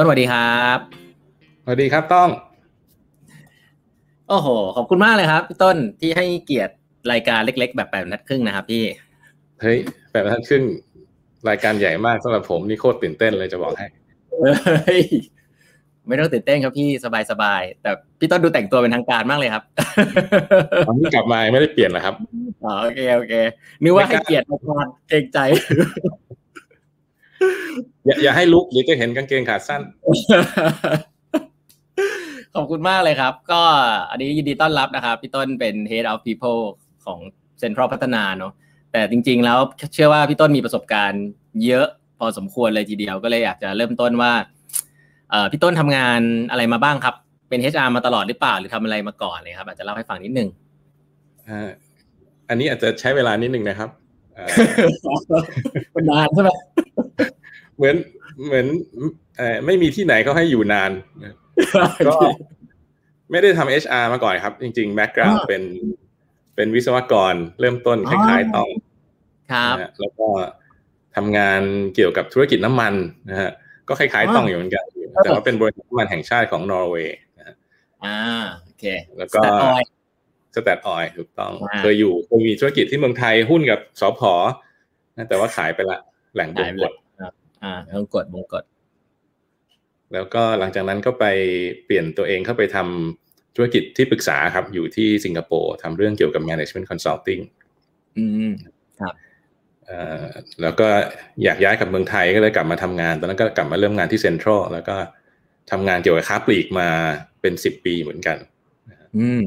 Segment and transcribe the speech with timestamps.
[0.00, 0.78] ต้นสวัสดีครับ
[1.64, 2.28] สวัสดีครับต้อง
[4.28, 6.74] โอ้โห ขอบคุณมากเลยครับพี่ต้นที่ให้เกียรติ
[7.12, 8.84] รายการเล็ก ๆ แบบแปดนัดครึ่งนะครับพี่
[9.60, 9.78] เฮ้ย
[10.10, 10.64] แปดนัดครึ่ง
[11.48, 13.86] รายการใหญ่มากสำหรับผมนี่โคตรตื่นเต้นเลยจะบอกให้
[14.40, 15.02] เฮ้ย
[16.06, 16.88] ไม่ต้องตื่นเต้นครับพี่
[17.30, 19.64] สบายๆแต่พี่ต้นดูแต่งตัวเป็นทางการมากเลยครับ
[20.86, 22.14] ตอนนี้กลับมาไม่ได้เปลี่ยนนะครับ
[22.64, 23.34] อ๋อโอเคโอเค
[23.82, 25.38] นึกว่าให้เกียรติรายการเกรงใจ
[28.06, 29.82] อย่าอย่าให้ลุกหรือจะเห็นกางเกงขาสั้น
[32.54, 33.62] ขอบคุณมากเลยครับ ก็
[34.10, 36.60] อันนี้ยินดีต้อนรับนะครับ พี่ต้นเป็น Head of People
[37.04, 37.18] ของ
[37.62, 38.52] Central พัฒนาเนาะ
[38.92, 39.58] แต่จริง ๆ แล้ว
[39.94, 41.24] เชื่อว่าพี่ต้นมีประสบการณ์
[41.64, 41.86] เยอะ
[42.18, 44.32] พอสมควรเลยทีเดียวก็เลยอยากจะเริ่มต้นว่า
[45.30, 47.14] เอ่อพี่ต้นทำงานอะไรมาบ้างครับ
[47.48, 50.48] เป็น HR มาตลอดหรือเปล่า หรือทำอะไรมาก่อนเลยครับ อาจจะเล่าให้ฟังนิดนึง
[51.48, 51.70] อ่า
[52.48, 53.90] อันนี้อาจจะใช้เวลานิดนึงนะครับ
[54.36, 54.46] อ่า
[55.92, 56.50] เป็นนานใช่ไหม
[57.76, 57.96] เหมือน
[58.46, 58.66] เหมือน
[59.36, 60.90] เอ่อไม่มีที่ไหนเขาให้อยู่นาน
[62.06, 62.16] ก็
[63.30, 65.62] ไม่ได้ทำ HR มาก่อนครับ จริงๆแบ็กกราวด์เป็น
[66.56, 68.68] เป็นวิศวกรเริ่มต้นคล้ายๆต้อง
[69.52, 70.28] ครับนะฮะแล้วก็
[71.16, 71.60] ทำงาน
[71.94, 72.94] เกี่ยวกับธุรกิจน้ำมัน
[73.30, 73.50] นะฮะ
[73.88, 74.84] ก็คล้ายๆต้องอยู่เหมือนกัน
[75.24, 77.54] แต่ว่าเป็นบริษัทน้ำมันแห่งชาติของนอร์เวย์นะฮะ
[78.04, 78.16] อ่า
[78.62, 78.84] โอเค
[79.18, 79.86] แล้วก็ Statoil
[80.54, 84.20] สแตทออยถูกต้องอ่าเคยอยู่เคยมีธุรกิจที่เมืองไทยหุ้นกับสพ
[85.16, 85.98] นะแต่ว่าขายไปละ
[86.34, 86.92] แหล่งบงกฎ
[87.64, 88.64] อ่าต้องกดบงกด
[90.12, 91.24] แล้วก็หลังจากนั้นก็ไป
[91.84, 97.42] เปลี่ยนตัวเองเข้าไปทำธุรกิจที่ปรึกษาครับ อยู่ที่สิงคโปร์ทำเรื่องเกี่ยวกับ management consulting
[98.18, 98.52] อืม
[99.86, 100.26] เอ่อ
[100.62, 100.88] แล้วก็
[101.44, 104.96] อยากย้ายกลับเมืองไทยก็เลยกลับมาทำงาน ตอนนั้นก็กลับมาเริ่มงานที่เซ็นทรัลแล้วก็
[105.70, 106.88] ทำงานเกี่ยวกับค้าปลีกมา
[107.40, 108.36] เป็นสิบปีเหมือนกัน
[109.16, 109.42] อืม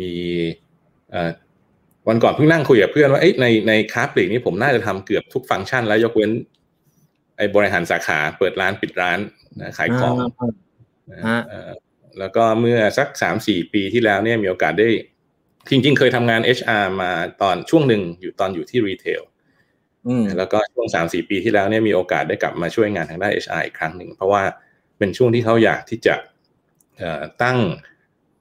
[0.00, 0.14] มี
[1.10, 1.30] เอ่อ
[2.08, 6.30] วันก่อนเพิ่งนั่งคุยกับเพื่อนว่าเอ๊ะในในค้าปลีกนี้ผมน่าจะทำเกือบทุกฟังก์ชัน แล้วยกเว้น
[7.36, 9.18] ไอ้บริหารสาขาเปิดร้านปิดร้าน
[9.60, 10.14] นะขายของ
[11.12, 11.70] นะฮะเอ่อ
[12.18, 14.88] แล้วก็เมื่อสักสามสี่ปีที่แล้วเนี่ยมีโอกาสได้
[15.70, 17.12] จริง ๆ เคยทำงาน HR มา
[17.42, 19.22] ตอนช่วงหนึ่งอยู่ตอนอยู่ที่รีเทล
[20.08, 24.42] อืมแล้วก็ช่วงสามสี่ปีที่แล้วเนี่ยมีโอกาสได้กลับมาช่วยงานทางด้าน HR อีกครั้งหนึ่ง เพราะว่า
[24.98, 26.14] เป็นช่วงที่เขาอยากที่จะ
[26.98, 27.58] เอ่อตั้ง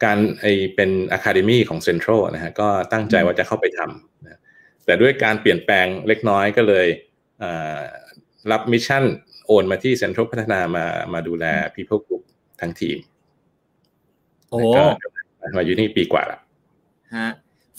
[0.04, 4.40] การไอเป็น Academy ของ Central นะฮะก็ตั้งใจว่าจะเข้าไปทำนะ
[4.86, 6.88] แต่ด้วยการเปลี่ยนแปลงเล็กน้อยก็เลย
[7.40, 7.80] เอ่อ
[8.52, 9.04] รับ mission
[9.48, 12.24] โอนมาที่ Central พัฒนามามาดูแล People Group
[12.62, 12.98] ทั้งทีม
[14.50, 14.84] โอ้แล้วก็
[15.58, 16.40] มาอยู่นี่ปีกว่าละ
[17.16, 17.30] ฮะ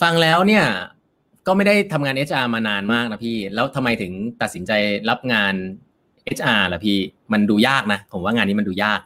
[0.03, 0.65] ฟังแล้วเนี่ย
[1.47, 4.12] ก็ไม่ได้ทำงาน HR มานานมากนะพี่ แล้วทำไมถึง
[4.43, 4.73] ตัดสินใจ
[5.11, 5.55] รับงาน
[6.37, 6.99] HR ล่ะพี่
[7.33, 9.01] มันดูยากนะ ผมว่างานนี้มันดูยาก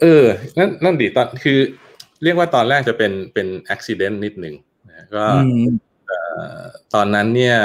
[0.00, 0.24] เออ
[0.58, 1.58] นั่นนั่นดิตอนคือ
[2.24, 4.54] เรียกว่าตอนแรกจะเป็นเป็นอุบัติเหตุนิดหนึ่ง
[4.88, 5.70] นะก็อืม
[6.06, 6.18] เอ่
[6.58, 6.60] อ
[6.94, 7.56] ตอนนั้นเนี่ย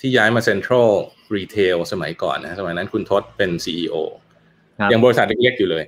[0.00, 0.90] ที่ย้ายมาเซ็นทรัล
[1.34, 3.94] รีเทลสมัยก่อนนะสมัยนั้นคุณทศเป็น CEO
[4.78, 5.84] ครับยังบริษัทเล็กๆอยู่เลย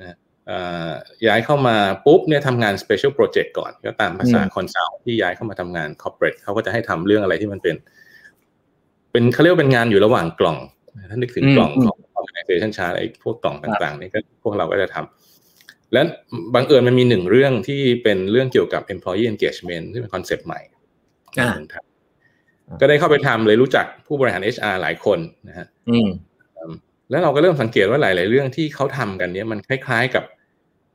[0.00, 0.16] นะ
[0.46, 0.58] เอ่
[0.88, 0.90] อ
[1.26, 1.76] ย้ายเข้ามา
[2.06, 7.76] ปุ๊บเนี่ยทำงาน Special Project ก่อน ก็ตามภาษาอืม consult ที่ย้ายเข้ามาทำงาน Corporate เขาก็จะให้ทำเรื่องอะไรที่มันเป็น
[9.12, 10.58] เป็นเขาเรียกว่าเป็นงานอยู่ระหว่างกล่อง
[11.10, 15.17] ถ้านึกถึงกล่องของ organization chart ไอ้พวกกล่องต่างๆนี่ก็พวกเราก็จะทำ
[15.92, 16.04] แล้ว
[16.54, 20.60] บังเอิญมันมีหนึ่งเรื่องที่เป็นเรื่องเกี่ยวกับ employee engagement ที่เป็น concept ใหม่
[21.38, 21.84] อ่าของไทย
[22.80, 26.08] ก็ได้เข้าไปทำเลยรู้จักผู้บริหาร HR หลายคนนะฮะอืม
[27.10, 30.24] แล้วเราก็เริ่มสังเกตว่าหลาย ๆ เรื่องที่เขาทำกันเนี้ยมันคล้าย ๆ กับ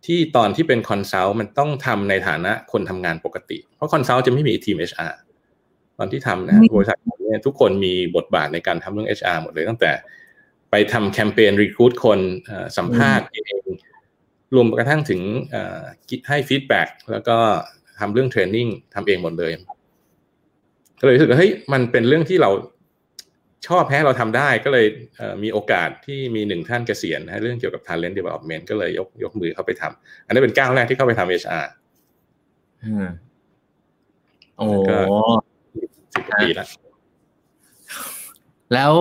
[0.06, 5.14] ที่ตอนที่เป็น consult มันต้องทำในฐานะคนทำงานปกติ เพราะ consult จะไม่มีทีม HR
[5.98, 9.92] ตอนที่ทำนะฮะอืมบริษัทเนี่ยทุกคนมีบทบาทในการทำเรื่อง HR หมดเลยตั้งแต่
[10.72, 13.64] ไปทำแคมเปญรีคูดคนเอ่อสัมภาษณ์เอง
[14.56, 15.22] รวมกระทั่งถึง
[15.52, 15.82] เอ่อ
[16.28, 17.38] ให้ฟีดแบ็กแล้วก็
[18.00, 19.52] ทำเรื่องเทรนนิ่งทำเองหมดเลย
[21.00, 22.52] ก็เลยรู้สึกว่าเฮ้ยมันเป็นเรื่องที่เรา
[23.68, 24.86] ชอบแพ้เราทำได้ก็เลย
[25.18, 31.66] เอ่อมีโอกาสที่มีหนึ่งท่านเกษียณนะเรื่องเกี่ยวกับ talent development ก็เลยยกยกมือเข้าไปทำอันนี้นเป็นก้าวแรกที่เข้าไปทำ HR
[32.84, 33.08] อืม
[34.58, 34.98] โอ้ก็
[36.14, 36.68] สิบกว่าปีแล้ว
[38.74, 38.92] แล้ว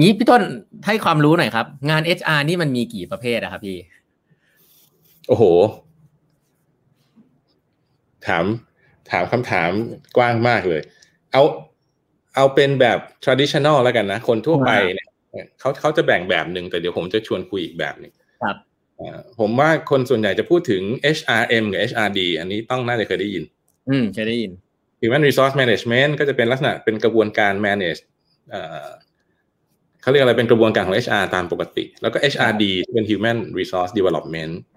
[0.00, 0.42] งี้พี่ต้น
[0.86, 3.76] ให้ความรู้หน่อยครับ งาน HR นี่มันมีกี่ประเภทอะครับพี่
[5.28, 5.44] โอ้โห
[8.26, 8.44] ถาม
[9.10, 9.70] ถามคำถาม
[10.16, 10.82] กว้างมากเลย
[11.32, 11.42] เอา
[12.36, 15.08] เอาเป็นแบบ traditional แล้วกันนะ คนทั่วไปเนี่ย
[15.60, 18.56] เขาเขาจะแบ่งแบบหนึ่งแต่เดี๋ยวผมจะชวนคุยอีกแบบหนึ่งครับ
[19.00, 20.82] อ่าผมว่าคนส่วนใหญ่จะพูดถึง
[21.16, 23.44] HRM กับ HRD อันนี้ต้องน่าจะเคยได้ยิน
[23.88, 24.52] อืมเคยได้ยิน
[25.00, 28.00] Human Resource Management ก็จะเป็นลักษณะเป็นกระบวนการ manage
[28.50, 28.86] เอ่อ
[30.02, 34.71] เขาเรียกอะไรเป็นกระบวนการของ HR ตามปกติ แล้วก็ HRD ที่เป็น Human Resource Development อืม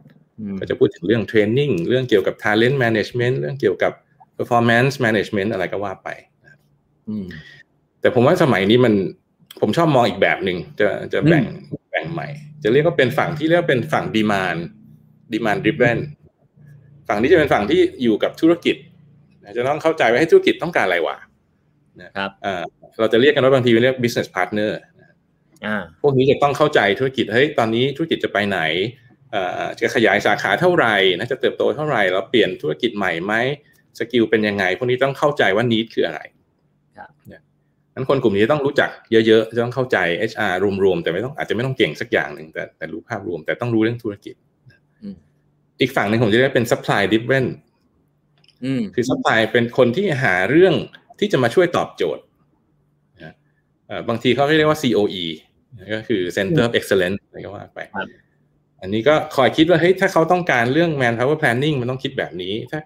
[0.60, 3.94] ก็จะพูดถึงเรื่อง training เรื่องเกี่ยวกับ talent management เรื่องเกี่ยวกับ
[4.38, 6.10] performance management อะไรก็ว่าไป
[7.10, 7.26] อืม
[8.02, 8.94] แต่ผมว่าสมัยนี้มัน
[9.62, 11.44] ผมชอบมองอีกแบบหนึ่งจะจะแบ่ง
[11.92, 12.28] แบ่งใหม่
[12.64, 14.56] จะเรียกว่าเป็นฝั่งที่เรียกว่าเป็นฝั่ง demand
[15.34, 16.00] demand driven
[17.08, 18.76] ฝั่งนี้จะเป็นฝั่งที่อยู่กับธุรกิจ
[19.58, 21.18] จะต้องเข้าใจว่าให้ธุรกิจต้องการอะไรวะ
[22.02, 22.32] นะครับ
[23.00, 24.72] เราจะเรียกกันว่าบางทีเรียก business partner
[26.02, 28.60] พวกนี้จะต้องเข้าใจธุรกิจเฮ้ยตอนนี้ธุรกิจจะไปไหน
[29.80, 33.34] จะขยายสาขาเท่าไหร่นะจะเติบโตเท่าไหร่แล้วเปลี่ยนธุรกิจใหม่ไหม
[34.00, 36.20] skill เป็นยังไง พวกนี้ต้องเข้าใจว่า need คืออะไร
[37.96, 39.98] นั้นคนกลุ่มนี้ต้องรู้จักเยอะๆจะต้องเข้าใจ
[40.32, 44.36] HR รวมๆ แต่ไม่ต้องอาจจะไม่ต้องเก่งสักอย่างหนึ่งแต่แต่รู้ภาพรวม แต่ต้องรู้เรื่องธุรกิจ
[45.82, 47.46] อีกฝั่งหนึ่งผมจะเรียกเป็น supply driven
[48.96, 50.76] คือ supply เป็นคนที่หาเรื่อง
[51.20, 52.24] ที่จะมาช่วยตอบโจทย์
[54.10, 55.26] บางทีเขาเรียกว่า COE
[55.96, 57.80] ก็คือ Center of Excellence อะไรก็ว่าไป
[58.82, 62.80] อันนี้ก็คอยคิดว่าเฮ้ยถ้าเขาต้องการเรื่อง manpower planning มันต้องคิดแบบนี้ ถ้า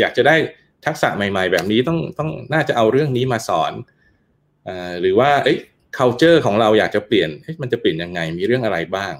[0.00, 0.36] อยากจะได้
[0.86, 3.72] ทักษะใหม่ ๆ แบบนี้ต้องต้องน่าจะเอาเรื่องนี้มาสอน
[5.00, 5.58] หรือว่าเอ้ย
[5.98, 7.30] culture ของเราอยากจะเปลี่ยน
[7.62, 9.14] มันจะเปลี่ยนยังไงมีเรื่องอะไรบ้าง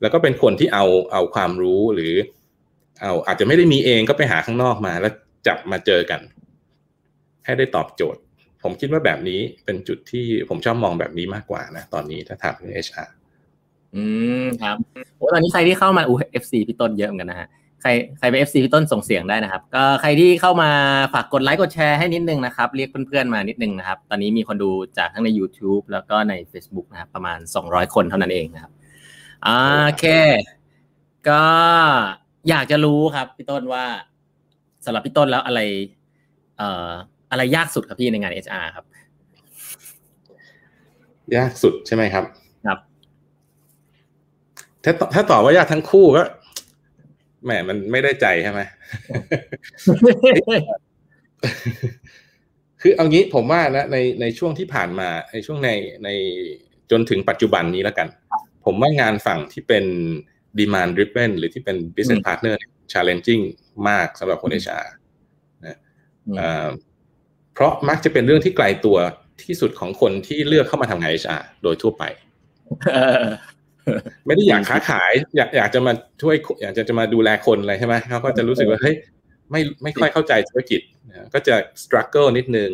[0.00, 2.14] แล้วก็เป็นคนที่เอาเอาความรู้หรือ
[3.02, 5.12] เอาอาจจะไม่ได้มีเองก็ไปหาข้างนอกมา แล้ว
[5.46, 6.20] จับมาเจอกัน
[7.44, 8.20] ให้ได้ตอบโจทย์
[8.62, 13.08] ผมคิดว่าแบบนี้เป็นจุดที่ผมชอบมองแบบนี้มากกว่านะ ตอนนี้ถ้าถามเรื่อง HR
[13.96, 14.04] อื
[14.42, 14.76] มครับ
[15.16, 17.48] โอ้ตอนนี้ใครที่เข้ามาอู้ FC พี่ต้นเยอะเหมือนกันนะฮะ
[17.82, 20.70] ใครใครเป็น FC พี่ต้นส่งเสียงได้นะครับ ก็ใครที่เข้ามา
[21.14, 28.72] ฝากกดไลค์กดแชร์ให้นิดนึงนะครับ เรียกเพื่อนๆมานิดนึงนะครับ ตอนนี้มีคนดูจากทั้งใน YouTube แล้วก็ใน Facebook นะครับประมาณ 200 คนเท่านั้นเองนะครับ
[29.44, 29.50] โอ
[29.98, 30.04] เค
[31.28, 31.44] ก็
[32.48, 33.84] อยากจะรู้ครับพี่ต้นว่า
[34.84, 35.60] สำหรับพี่ต้นแล้วอะไร
[36.58, 36.90] เอ่อ
[37.30, 38.84] อะไรยากสุดครับพี่ในงาน HR ครับ
[41.36, 42.24] ยากสุดใช่ไหมครับ
[44.84, 46.22] ถ้าถ้าตอบว่ายากทั้งคู่ก็
[47.44, 48.60] แหมมันไม่ได้ใจใช่ไหม
[52.80, 55.70] คือเอางี้ผมว่านะในในช่วงที่ผ่านมาในช่วงใน
[56.04, 56.08] ใน
[56.90, 58.08] จนถึงปัจจุบันนี้แล้วกัน
[58.64, 59.84] ผมว่างานฝั่งที่เป็น
[60.58, 62.54] demand driven หรือที่เป็น business partner
[62.92, 63.42] challenging
[63.88, 64.78] มากสำหรับคนเอชา
[65.66, 65.76] นะ
[67.54, 68.96] เพราะมักจะเป็นเรื่องที่ไกลตัว
[69.44, 72.04] ที่สุดของคนที่เลือกเข้ามาทำงานเอชาโดยทั่วไป
[74.26, 75.92] ไม่ได้อยากค้าขาย อยากอยากจะมา
[76.22, 78.94] ช่วย อยากจะจะมาดูแลคนอะไรใช่ไหมเขาก็จะรู้สึกว่าเฮ้ย
[79.50, 80.80] ไม่ไม่ค่อยเข้าใจธุรกิจ
[81.34, 82.70] ก็จะสครัลเกิลนิดนึง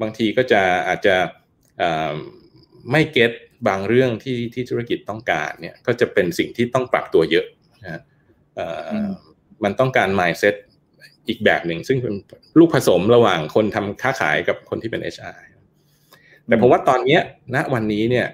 [0.00, 1.16] บางทีก็จะอาจจะ
[2.92, 3.32] ไม่เก็ต
[3.68, 7.46] บางเรื่องที่ที่ธุรกิจต้องการเนี่ยก็จะเป็นสิ่งที่ต้องปรับตัวเยอะ
[7.82, 8.02] นะ
[9.64, 10.54] มันต้องการ mindset
[11.28, 12.14] อีกแบบหนึ่ง ซึ่งเป็น
[12.58, 15.38] ลูกผสมระหว่างคนทำค้าขายกับคนที่เป็น HR
[16.46, 17.18] แต่ผมว่าตอนนี้
[17.54, 18.26] ณวันนี้เนี่ย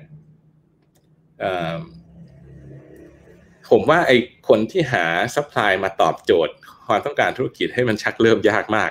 [3.71, 4.17] ผมว่าไอ้
[4.49, 5.05] คนที่หา
[5.35, 6.55] ซัพพลายมาตอบโจทย์
[6.87, 8.91] ความต้องการธุรกิจให้มันชักเริ่มยากมาก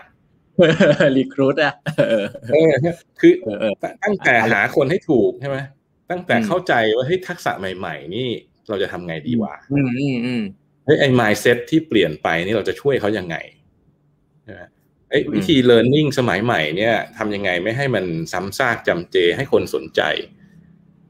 [1.17, 1.73] รีครูดอะ
[3.19, 3.33] คือ
[4.03, 5.57] ตั้งแต่หาคนให้ถูกใช่ไหม
[6.11, 8.27] ตั้งแต่เข้าใจว่าเฮ้ยทักษะใหม่ ๆ นี่
[8.69, 9.55] เราจะทำไงดีวะ
[10.85, 13.35] เฮ้ยไอ้ mindset ที่เปลี่ยนไปนี่เราจะช่วยเขายังไง
[14.43, 14.61] ใช่ไหม
[15.09, 20.01] ไอ้วิธี learning สมัยใหม่เนี่ยทำยังไงไม่ให้มันซ้ำซากจำเจให้คนสนใจ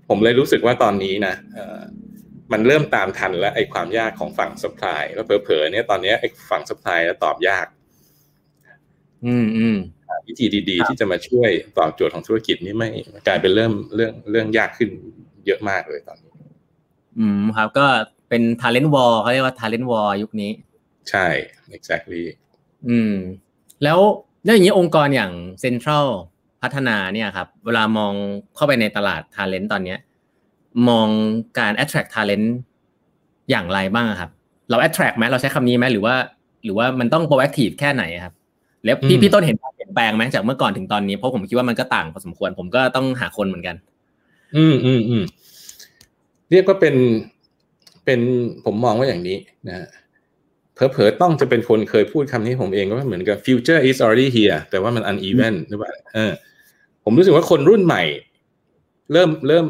[0.09, 1.33] ผมเลยรู้สึกว่าตอนนี้นะ
[2.52, 7.66] มันเริ่มตามทันแล้วไอ้ความยากของฝั่งสป라이แล้วเผลอๆเนี่ยตอนนี้ไอ้ฝั่งสป라이แล้วตอบยาก
[9.26, 9.76] อืมอืม
[10.28, 12.90] วิธีดีๆ ที่จะมาช่วยตอบโจทย์ของธุรกิจนี้ไม่
[13.26, 14.90] กลายเป็นเริ่มเรื่องเรื่องยากขึ้น
[15.46, 16.32] เยอะมากเลยตอนนี้
[17.18, 17.86] อืมครับ ก็
[18.28, 20.50] เป็น talent war เขาเรียกว่า talent war ยุคนี้
[21.10, 21.26] ใช่
[21.76, 22.24] exactly
[22.88, 23.14] อืม
[23.82, 23.98] แล้ว
[24.44, 25.32] แล้วอย่างนี้องค์กรอย่าง
[25.64, 26.06] Central
[26.62, 28.12] พัฒนาเนี่ยครับ เวลามอง
[28.56, 29.98] เข้าไปในตลาด talent ตอนเนี้ย
[30.89, 31.07] มอง
[31.59, 32.47] การ attract talent
[33.49, 34.31] อย่างไรบ้างครับ
[34.69, 36.15] เรา attract ไหมเราใช้คำนี้ไหมหรือว่า
[36.63, 38.33] หรือว่ามันต้อง proactive แค่ไหนครับ
[38.85, 43.75] แล้วพี่พี่ต้นเห็นเปลี่ยนแปลงไหมจากเมื่อก่อนถึงตอนนี้เพราะผมคิดว่ามันก็ต่างพอสมควร ผมก็ต้องหาคนเหมือนกัน
[44.57, 45.23] อืมอืมอืม
[46.51, 46.95] เรียกว่าเป็น
[48.05, 48.19] เป็น
[48.65, 49.87] ผมมองว่าอย่างนี้นะ
[50.73, 56.31] เผลอๆต้องจะเป็นคนเคยพูดคำนี้ผมเองก็เหมือนกับ future is already here แต่ว่ามัน uneven หรือเปล่าเออ
[57.03, 58.03] ผมรู้สึกว่าคนรุ่นใหม่
[59.11, 59.65] เริ่มเริ่ม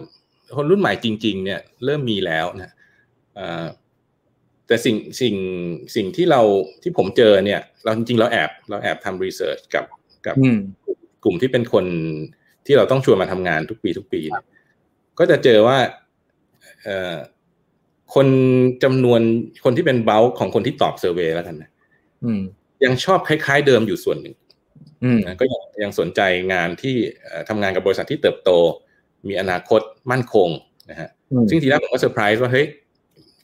[0.56, 2.74] คนรุ่นใหม่จริง ๆ เนี่ยเริ่มมีแล้วนะ
[4.68, 5.36] แต่สิ่งสิ่ง
[5.96, 6.42] สิ่งที่เรา
[6.84, 9.86] ที่ผมเจอเนี่ย เราจริงๆเราแอบเราแอบทำรีเสิร์ชกับ
[10.26, 10.36] กับ
[11.24, 11.86] กลุ่มที่เป็นคน
[12.66, 14.22] ที่เราต้องชวนมาทำงานทุกปีทุกปี
[15.20, 15.78] ก็จะเจอว่า
[18.16, 18.28] คน
[18.84, 19.22] จำนวน
[19.66, 21.70] คนที่เป็นเบลของคนที่ตอบ survey แล้วกันนะ
[22.84, 24.36] ยังชอบคล้าย ๆ เดิมอยู่ส่วนหนึ่ง
[25.40, 26.22] ก็ยังยังสนใจ
[26.54, 26.96] งานที่
[27.50, 28.52] ทำงานกับบริษัทที่เติบโต
[29.28, 30.50] มีอนาคตมั่นคง
[30.90, 31.10] นะฮะ
[31.50, 32.68] ซึ่งทีแรกผมก็เซอร์ไพรส์ว่าเฮ้ย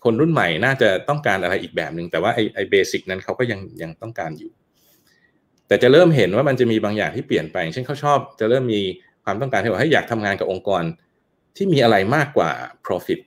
[0.04, 4.52] คนรุ่นใหม่น่าจะต้องการอะไรอีกแบบหนึ่งแต่ว่าไอไอ basic นั้นเขาก็ยังยังต้องการอยู่
[5.68, 8.82] แต่จะเริ่มเห็นว่ามันจะมีบางอย่างที่เปลี่ยนไป เช่นเขาชอบ จะเริ่มมี
[9.26, 10.84] ความต้องการที่ว่าให้อยากทำงานกับองค์กร
[11.58, 12.52] ที่มีอะไรมากกว่า
[12.86, 13.20] profit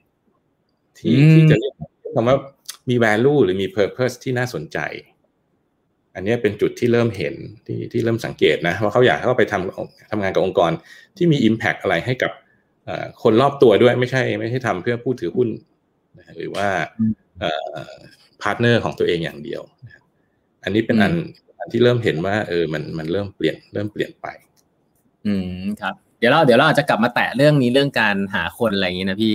[0.98, 1.74] ที่ที่จะเรียก
[2.16, 2.36] คำว่า
[2.90, 4.78] มี value หรือมี purpose ที่น่าสนใจ
[6.14, 7.34] อันนี้เป็นจุดที่เริ่มเห็น
[7.66, 10.72] ที่ที่เริ่มสังเกตนะว่าเขาอยากเข้าไปทำทำงานกับองค์กร
[11.16, 12.32] ที่มี impact อะไรให้กับ
[13.22, 15.48] คนรอบตัวด้วยไม่ใช่ ไม่ใช่ทำเพื่อผู้ถือหุ้น
[16.36, 16.68] หรือว่า
[18.42, 19.62] partner ของตัวเองอย่างเดียว
[20.64, 21.12] อันนี้เป็นอัน
[21.60, 24.26] อันที่เริ่มเห็นว่าเออมันมันเริ่มเปลี่ยนเริ่มเปลี่ยนไป
[25.26, 25.48] อืม
[25.80, 29.34] ครับ เดี๋ยวเราเดี๋ยวเราอาจจะกลับมาแตะเรื่องนี้เรื่องการหาคนอะไรอย่างนี้นะพี่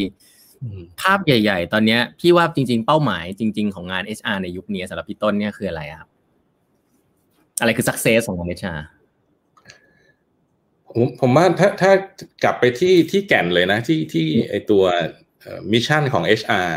[1.02, 6.10] ภาพใหญ่ ๆ ตอนเนี้ยพี่ว่าจริง ๆ เป้าหมายจริง ๆ ของงาน HR ในยุคนี้สำหรับพี่ต้นเนี่ยคืออะไรครับ
[7.60, 8.80] อะไรคือ success ของงาน HR
[10.96, 11.92] ผมผมว่าถ้าถ้า
[12.44, 14.84] กลับไปที่ที่แก่นเลยนะ ที่ที่ไอตัว
[15.72, 16.72] มิชชั่นของ HR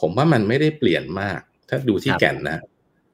[0.00, 2.58] ผมว่ามันไม่ได้เปลี่ยนมาก ถ้าดูที่แก่นนะ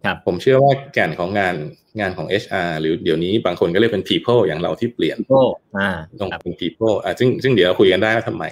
[0.05, 1.55] ครับผมเชื่อว่าแก่นของงาน
[2.01, 8.45] งานของ HR หรือเดี๋ยวนี้บางคนก็เรียกเป็น people อย่างเราที่เปลี่ยน people อ่าต้องเป็น people อ่าซึ่งซึ่งเดี๋ยวเราคุยกันได้ว่าทำไม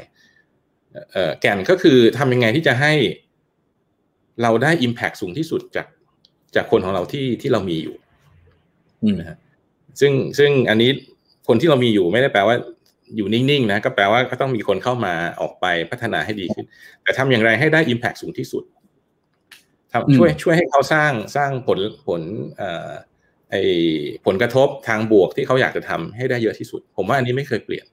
[1.12, 2.92] เอ่อแก่นก็คือทำยังไงที่จะให้
[4.42, 5.87] เราได้ impact สูงที่สุดจาก
[6.54, 7.97] จากคนของเราที่ที่เรามีอยู่
[9.20, 9.38] นะฮะ
[10.00, 10.90] ซึ่งซึ่งอันนี้
[11.50, 12.57] คนที่เรามีอยู่ไม่ได้แปลว่า
[13.16, 16.66] อยู่นิ่งๆนะก็แปลว่าก็ต้องมีคนเข้ามาออกไปพัฒนาให้ดีขึ้น
[17.02, 18.64] แต่ทำอย่างไรให้ได้ impact สูงที่สุด
[19.92, 22.23] ทำช่วยช่วยให้เขาสร้างสร้างผลผล
[22.57, 22.90] เอ่อ
[23.50, 23.54] ไอ
[24.26, 27.87] ผลกระทบทางบวกที่เขาอยากจะทำให้ได้เยอะที่สุด ผมว่าอันนี้ไม่เคยเปลี่ยน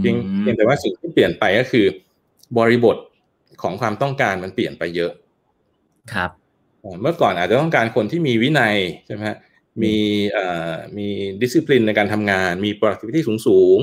[0.00, 1.86] เพียงเพียงแต่ว่าสิ่งที่เปลี่ยนไปก็คือ
[2.58, 2.96] บริบท
[3.62, 5.12] ของความต้องการมันเปลี่ยนไปเยอะ
[6.12, 6.30] ครับ
[7.02, 11.08] เมื่อก่อนอาจจะต้องการคนที่มีวินัยใช่ไหมมีเอ่อมี
[11.40, 13.78] ดิสซิ p ลินในการทำงาน มี productivity สูงสูง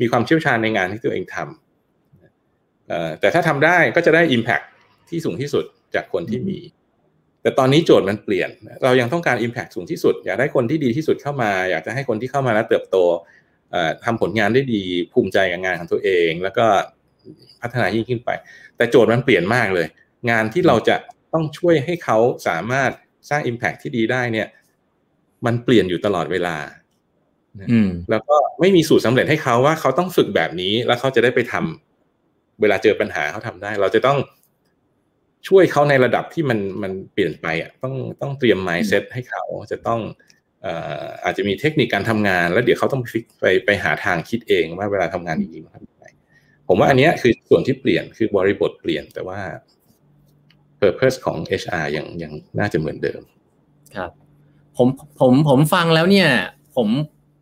[0.00, 4.66] มีความเชี่ยวชาญในงานที่ตัวเองทำแต่ถ้าทำได้ก็จะได้ impact
[5.08, 6.58] ที่สูงที่สุดจากคนที่มี
[7.42, 8.50] แต่ตอนนี้โจทย์มันเปลี่ยน
[8.84, 12.96] เรายังต้องการ impact สูงที่สุด อยากได้คนที่ดีที่สุดเข้ามา อยากจะให้คนที่เข้ามาแล้วเติบโต
[14.04, 16.66] ทำผลงานได้ดีภูมิใจกับงานของตัวเอง แล้วก็
[17.60, 18.30] พัฒนายิ่งขึ้นไป
[18.76, 19.86] แต่โจทย์มันเปลี่ยนมากเลย
[20.30, 20.96] งานที่เราจะ
[21.32, 22.90] ต้องช่วยให้เขาสามารถ
[23.30, 24.46] สร้าง impact ที่ดีได้เนี่ย
[25.46, 26.56] มันเปลี่ยนอยู่ตลอดเวลา
[28.10, 34.18] แล้วก็ไม่มีสูตรสำเร็จให้เขาว่าเขาต้องฝึกแบบนี้แล้วเขาจะได้ไปทำเวลาเจอปัญหาเขาทำได้ เราจะต้อง
[35.48, 40.00] ช่วยเขาในระดับที่มันมันเปลี่ยนไปอะต้องต้องเตรียม mindset ให้เขาจะต้อง
[41.24, 46.06] อาจจะมีเทคนิคการทำงาน แล้วเดี๋ยวเขาต้องฟิกไปไปหาทางคิดเองว่าเวลาทำงานจริงๆมันทำยังไง
[46.68, 49.40] ผมว่าอันนี้คือส่วนที่เปลี่ยนคือบริบทเปลี่ยนแต่ว่า
[50.80, 53.22] purpose ของ HR ยังยังน่าจะเหมือนเดิม
[53.96, 54.10] ครับ
[54.76, 54.88] ผม
[55.20, 56.28] ผมผมฟังแล้วเนี่ย
[56.76, 56.88] ผม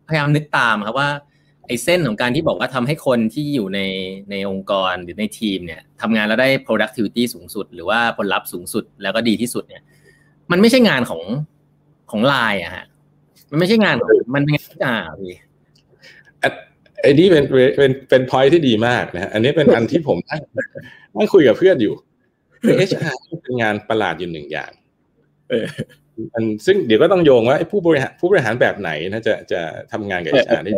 [0.07, 1.09] พยายามนึกตามครับว่า
[1.67, 3.79] ไอ้เส้นของการที่บอกว่าทำให้คนที่อยู่ใน
[4.31, 9.81] ในองค์กรหรือในทีมเนี่ยทำงานแล้วได้ productivity สูงสุด หรือว่าผลลัพธ์สูงสุดแล้วก็ดีที่สุดเนี่ย
[10.51, 11.21] มันไม่ใช่งานของ
[12.11, 12.85] ของไลน์อะฮะ
[13.51, 13.95] มันไม่ใช่งาน
[14.35, 15.35] มันเป็นงานอ่าพี่
[17.01, 17.43] ไอ้นี่เป็น
[17.77, 20.41] เป็นเป็นพอยที่ดีมากนะอันนี้เป็นอันที่ผมนั่ง
[21.15, 21.93] นั่งคุยกับเพื่อนอยู่
[22.77, 24.71] เอชอาร์เป็นงานประหลาดอยู่หนึ่งอย่าง
[26.33, 30.71] มันซึ่งเดี๋ยวก็ต้องโยงว่าผู้บริหารผู้บริหารแบบไหนนะจะจะทำงานกับเอชอาร์ได้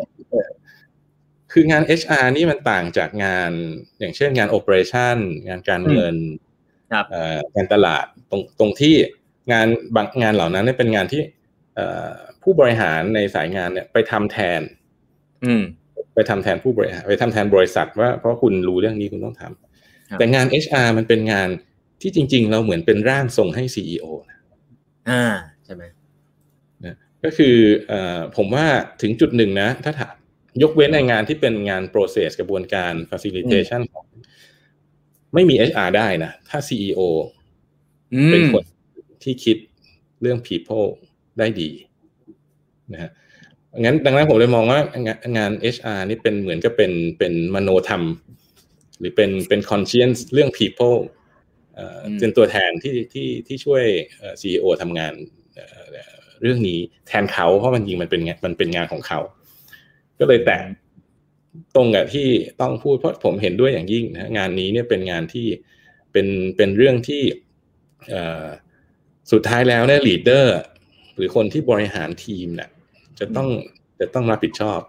[1.51, 3.51] คืองาน HR นี่มันต่างจากงาน
[3.99, 5.17] อย่างเช่นงานโอเปอเรชั่น
[5.47, 6.15] งานการเงิน
[7.55, 8.95] งานตลาดตรงตรงที่
[9.51, 11.21] งานบางงานเหล่านั้นเป็นงานที่
[12.43, 14.61] ผู้บริหารในสายงานเนี่ยไปทำแทน
[15.45, 15.53] อื
[16.15, 21.49] ไปทำแทนผู้บริหารไปทำแทนบริษัทว่าเพราะคุณรู้เรื่องนี้คุณต้องทำแต่งาน HR มันเป็นงาน
[22.01, 24.36] ที่จริง ๆ เราเหมือนเป็นร่างทรงให้ CEO นะ
[25.09, 25.23] อ่า
[25.65, 25.83] ใช่ไหม
[27.23, 27.55] ก็คือ
[27.91, 27.93] อ
[28.37, 28.65] ผมว่า
[29.01, 30.15] ถึงจุดหนึ่งนะ ถ้าถาม
[30.63, 34.05] ยกเว้นในงานที่เป็นงาน process กระบวนการ facilitation ของ
[35.33, 36.99] ไม่มี HR ได้นะ ถ้า CEO
[38.31, 38.63] เป็นคน
[39.23, 39.57] ที่คิด
[40.21, 40.87] เรื่อง people
[41.39, 41.69] ได้ดี
[42.93, 43.11] นะฮะ
[43.79, 44.79] งั้นดังนั้นผมเลยมองว่า
[45.37, 48.03] งาน HR นี่เป็นเหมือนกับเป็นเป็นมโนธรรม
[48.99, 50.97] หรือเป็นเป็น conscience เรื่อง people
[52.19, 53.83] เป็นตัวแทนที่ที่ที่ช่วย
[54.41, 55.13] CEO ทำงาน
[56.41, 59.19] เรื่องนี้แทนเขาเพราะมันจริงมันเป็นมันเป็นงานของเขา
[60.19, 60.57] ก็เลยแต่
[61.75, 62.27] ตรงกับที่
[62.61, 65.47] ต้องพูดเพราะผมเห็นด้วยอย่างยิ่งนะงานนี้เนี่ยเป็นงานที่
[66.11, 67.23] เป็นเป็นเรื่องที่
[69.31, 70.57] สุดท้ายแล้วเนี่ย leader
[71.15, 72.69] หรือคนที่บริหารทีมเนี่ย
[73.19, 73.49] จะต้อง
[73.99, 74.79] จะต้องรับผิดชอบ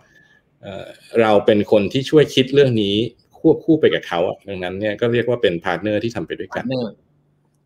[1.21, 2.97] เราเป็นคนที่ช่วยคิดเรื่องนี้
[3.41, 6.65] ควบคู่ไปกับเขาดังนั้นเนี่ยก็เรียกว่าเป็น partner ที่ทำไปด้วยกัน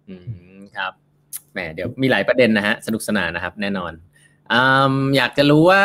[0.08, 0.14] อื
[0.58, 0.92] มครับ
[1.52, 3.92] แหมเดี๋ยวมีหลายประเด็นนะฮะ สนุกสนานนะครับ แน่นอน
[4.52, 4.54] อ
[5.16, 5.84] อยากจะรู้ว่า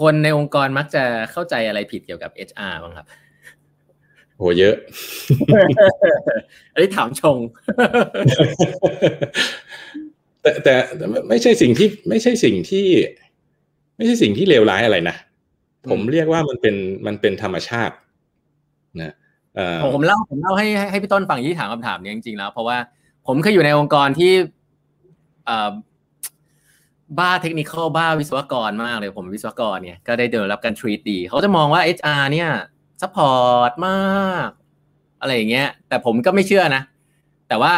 [0.00, 3.06] คนในองค์กรมักจะเข้าใจอะไรผิดเกี่ยวกับ HR บ้างครับ
[4.36, 4.74] โหเยอะ
[6.72, 7.38] อันนี้ถามชง
[10.42, 10.74] แต่แต่
[11.28, 12.86] ไม่ใช่สิ่งที่ไม่ใช่สิ่งที่
[13.96, 15.16] ไม่ใช่สิ่งที่เลวร้ายอะไรนะ
[15.90, 16.74] ผมเรียกว่ามันเป็น
[17.06, 17.94] มันเป็นธรรมชาติ
[19.02, 19.14] นะ
[19.94, 22.76] ผมเล่าผมเล่าให้ให้พี่ต้นฟังที่ถามคำถามนี้จริงๆแล้ว เพราะว่า
[23.26, 24.32] ผมเคยอยู่ในองค์กรที่
[27.18, 32.48] บ้าเทคนิคบ้าวิศวกรมากเลยผมวิศวกรเนี่ยก็ได้เดินรับการ treat ดีเขาจะมองว่า HR เนี่ย
[33.02, 34.48] support มาก
[35.20, 36.82] อะไรอย่างเงี้ย แต่ผมก็ไม่เชื่อนะ
[37.48, 37.74] แต่ว่า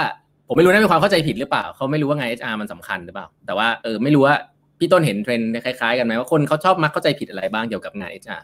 [0.46, 4.36] ผมไม่รู้นะเป็นความเข้าใจผิดหรือเปล่า เขาไม่รู้ว่าไง HR มันสำคัญหรือเปล่า แต่ว่าเออไม่รู้ว่า
[4.78, 8.42] พี่ต้นเห็นเทรนด์คล้ายๆกันไหมว่าคนเขาชอบมักเข้าใจผิดอะไรบ้างเกี่ยวกับงาน HR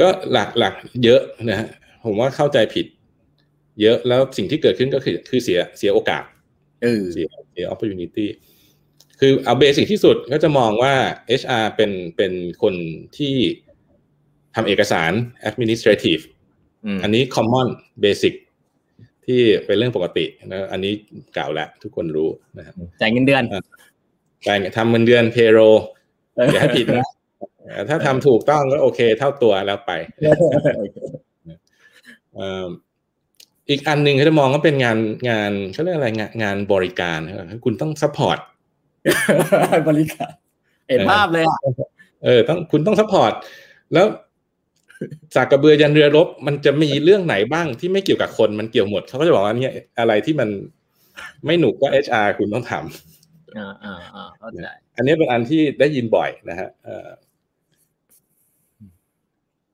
[0.00, 1.20] ก็หลักหลักเยอะ
[1.50, 1.68] นะฮะ
[2.04, 2.86] ผมว่าเข้าใจผิด
[3.80, 6.24] เยอะแล้วสิ่งที่เกิดขึ้นก็คือคือเสียเสียโอกาส
[6.82, 8.26] เออเสียเสีย opportunity
[9.20, 10.94] คือเอาเบสิกที่สุดก็จะมองว่า
[11.40, 12.32] HR เป็นเป็น
[12.62, 12.74] คน
[13.18, 13.34] ที่
[14.54, 15.12] ทำเอกสาร
[15.48, 16.22] administrative
[17.02, 17.68] อันนี้ common
[18.04, 18.34] basic
[19.30, 20.92] ที่เป็นเรื่องปกตินะอันนี้
[21.36, 23.42] กล่าวแล้วทุกคนรู้นะครับจ่ายเงินเดือน
[24.46, 25.78] จ่ายทำเงินเดือน payroll
[26.52, 27.06] อย่าให้ผิดนะ
[27.88, 29.92] ถ้าทำถูกต้องก็โอเคเท่าตัวแล้วไป
[33.68, 34.98] อีกอันหนึ่งเขาจะมองว่าเป็นงาน
[35.30, 37.18] งานเขาเรียกอะไรงานงานบริการ
[37.64, 38.38] คุณต้อง support
[39.88, 40.32] บริการ
[40.88, 41.58] เห็นภาพเลยอะ
[42.24, 43.32] เออต้องคุณต้อง support
[43.92, 44.06] แล้ว
[45.36, 50.48] จากสากกะเบือยันเรือรบมันจะมีเรื่องไหนบ้างที่ไม่เกี่ยวกับคนมันเกี่ยวหมดเขาก็จะบอกว่าเนี่ยอะไรที่มัน
[51.46, 56.68] ไม่หนุกก็ HR คุณต้องทำอ่าอ่าอ่าเข้าใจอันนี้เป็นอันที่ได้ยินบ่อยนะฮะ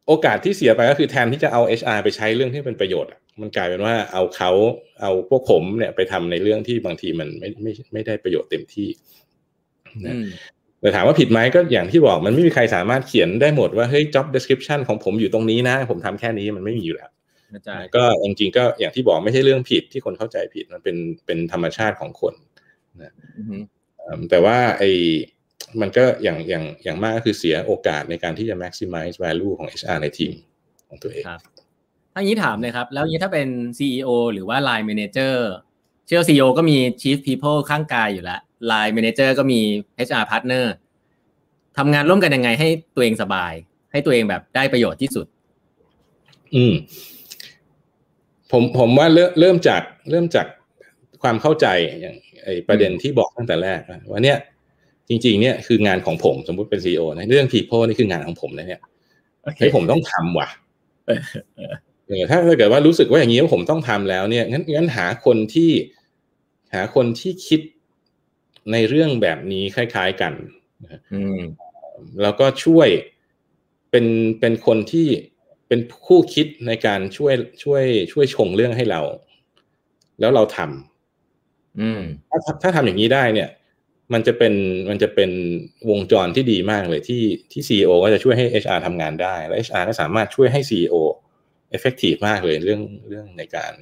[0.07, 4.51] โอกาสที่เสียไปก็คือแทนที่จะเอา HR ไปใช้เรื่องที่เป็นประโยชน์มันกลายเป็นว่าเอาเขา
[5.01, 8.89] เอาพวกผมเนี่ยไปทำในเรื่องที่บางทีมันไม่ไม่ไม่ได้ประโยชน์เต็มที่
[10.07, 10.15] นะ
[10.81, 17.11] แต่ถามว่าผิดไหมก็อย่างที่บอกมันไม่มีใครสามารถเขียนได้หมดว่าเฮ้ย job description ของผมอยู่ตรงนี้นะ ผมทำแค่นี้มันไม่มีอยู่แล้ว
[17.97, 22.35] ก็จริงๆก็อย่างที่บอกไม่ใช่เรื่องผิดที่คนเข้าใจผิดมันเป็นเป็นธรรมชาติของคน
[23.03, 23.13] นะ
[24.31, 24.83] แต่ว่าไอ
[25.81, 30.33] มันก็อย่างอย่างอย่างมากก็คือเสียโอกาสในการที่จะ maximize value ของ HR ในทีม
[30.89, 31.41] ของตัวเองครับ
[32.15, 33.49] ถ้างี้ถามเลยครับ แล้วนี้ถ้าเป็น
[33.79, 35.35] CEO หรือว่า Line Manager
[36.07, 38.41] เชื่อ CEO ก็มี Chief People ข้างกายอยู่แล้ว
[38.71, 39.61] Line Manager ก็มี
[40.09, 40.67] HR Partner
[41.79, 43.53] ทำงานร่วมกันยังไงให้ตัวเองสบาย
[43.93, 45.27] ให้ตัวเองแบบได้ประโยชน์ที่สุด
[46.55, 46.75] อืม
[48.53, 50.47] ผมผมว่าเริ่มเริ่มจากเริ่มจาก
[51.23, 51.67] ความเข้าใจ
[52.01, 54.39] อย่างไอประเด็นที่บอกตั้งแต่แรกว่าเนี่ย
[55.09, 58.81] จริง ๆ เนี่ยคืองานของผมสมมุติเป็นซีอนะเรื่อง people นี่คืองานของผมนะเนี่ย
[59.59, 60.49] ให้ผมต้องทำว่ะ
[62.07, 65.71] เออถ้าเกิดว่ารู้สึกว่าอย่างนี้ว่าผมต้องทำแล้วเนี่ยงั้นงั้นหาคนที่
[66.75, 67.61] หาคนที่คิด
[68.73, 70.35] ในเรื่องแบบนี้คล้าย ๆกัน
[72.23, 72.89] แล้วก็ช่วย
[73.91, 74.07] เป็น
[74.41, 75.09] เป็นคนที่
[75.69, 79.01] เป็นคู่คิดในการช่วยช่วย ช่วยชงเรื่องให้เรา
[80.21, 83.49] แล้วเราทำถ้าถ้าทำอย่างนี้ได้เนี่ย
[84.13, 84.55] มันจะเป็น
[84.91, 85.31] มันจะเป็น
[85.91, 90.95] วงจรที่ดีมากเลยที่ที่ CEO ก็จะช่วยให้ HR ทำงานได้ และ HR ก็สามารถช่วยให้ CEO
[91.77, 93.73] effective มากเลยเรื่องเรื่องในการ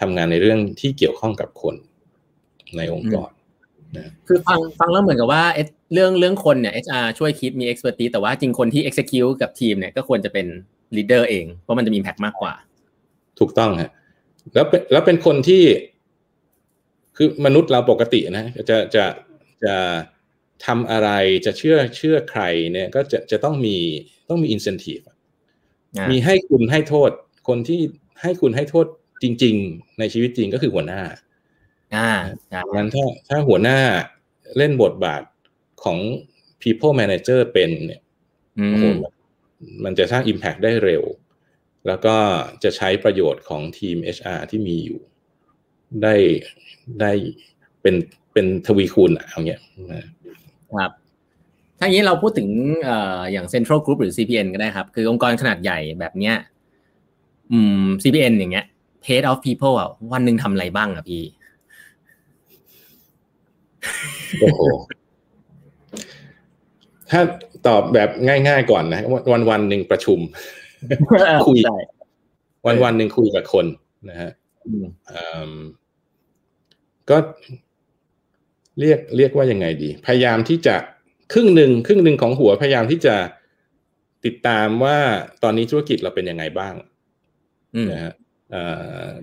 [0.00, 1.74] ทำงานในเรื่องที่เกี่ยวข้องกับคน
[2.76, 3.30] ในองค์กร
[4.26, 5.44] คือฟังฟังแล้วเหมือนกับว่า
[5.92, 10.46] เรื่องเรื่องคนเนี่ย HR ช่วยคิดมี expertise แต่ว่าจริงคนที่ execute กับทีมเนี่ยก็ควรจะเป็น
[10.96, 12.52] leader เอง เพราะมันจะมี impact มากกว่า
[13.38, 13.90] ถูกต้องฮะ
[14.54, 15.62] แล้วเป็นแล้วเป็นคนที่
[17.16, 19.04] คือมนุษย์เราปกตินะ จะจะ
[19.64, 19.74] จะ
[20.66, 21.08] ทำอะไร
[21.46, 23.76] จะเชื่อเชื่อใครเนี่ยก็จะจะต้องมี
[24.28, 25.04] ต้องมี incentive
[26.10, 27.10] มีให้คุณให้โทษ
[27.48, 27.80] คนที่
[28.22, 28.86] ให้คุณให้โทษ
[29.22, 31.02] จริง ๆ ในชีวิตจริงก็คือหัวหน้า
[31.96, 32.10] อ่า
[32.76, 33.78] งั้นถ้าถ้าหัวหน้า
[34.56, 35.22] เล่นบทบาท
[35.84, 35.98] ของ
[36.62, 38.00] people manager เป็นเนี่ย
[38.70, 38.86] โอ้โห
[39.84, 41.04] มันจะสร้าง impact ได้เร็ว
[41.86, 42.16] แล้วก็
[42.62, 45.00] จะใช้ประโยชน์ของทีม HR ที่มีอยู่
[46.02, 46.14] ได้
[47.00, 47.12] ได้
[47.82, 47.94] เป็น
[48.32, 49.60] เป็นทวีคูณเอาเงี้ย
[50.78, 50.92] ครับ
[51.78, 52.48] ถ้าอย่างนี้เราพูดถึง
[52.84, 56.36] เอ่ออย่าง Central Group หรือ CPN ก็ได้ครับ คือองค์กรขนาดใหญ่แบบเนี้ย
[57.52, 58.66] อืม CPN อย่างเงี้ย
[59.08, 61.22] Head of People อะวันหนึ่งทำอะไรบ้างอะพี่
[64.40, 64.60] โอ้โห
[67.10, 67.20] ถ้า
[67.66, 68.10] ตอบแบบ
[68.48, 69.00] ง่าย ๆ ก่อนนะ
[69.32, 70.18] วันวันหนึ่งประชุม
[71.46, 71.58] คุย
[72.66, 73.66] วันวันหนึ่งคุยกับคน
[74.10, 74.30] นะฮะ
[77.10, 77.16] ก็
[78.80, 80.76] เรียกเรียกว่ายังไงดี พยายามที่จะ
[81.32, 83.16] ครึ่งหนึ่งครึ่งหนึ่งของหัวพยายามที่จะ
[84.24, 84.98] ติดตามว่า
[85.42, 86.74] ตอนนี้ธุรกิจเราเป็นยังไงบ้าง
[87.92, 88.12] นะฮะ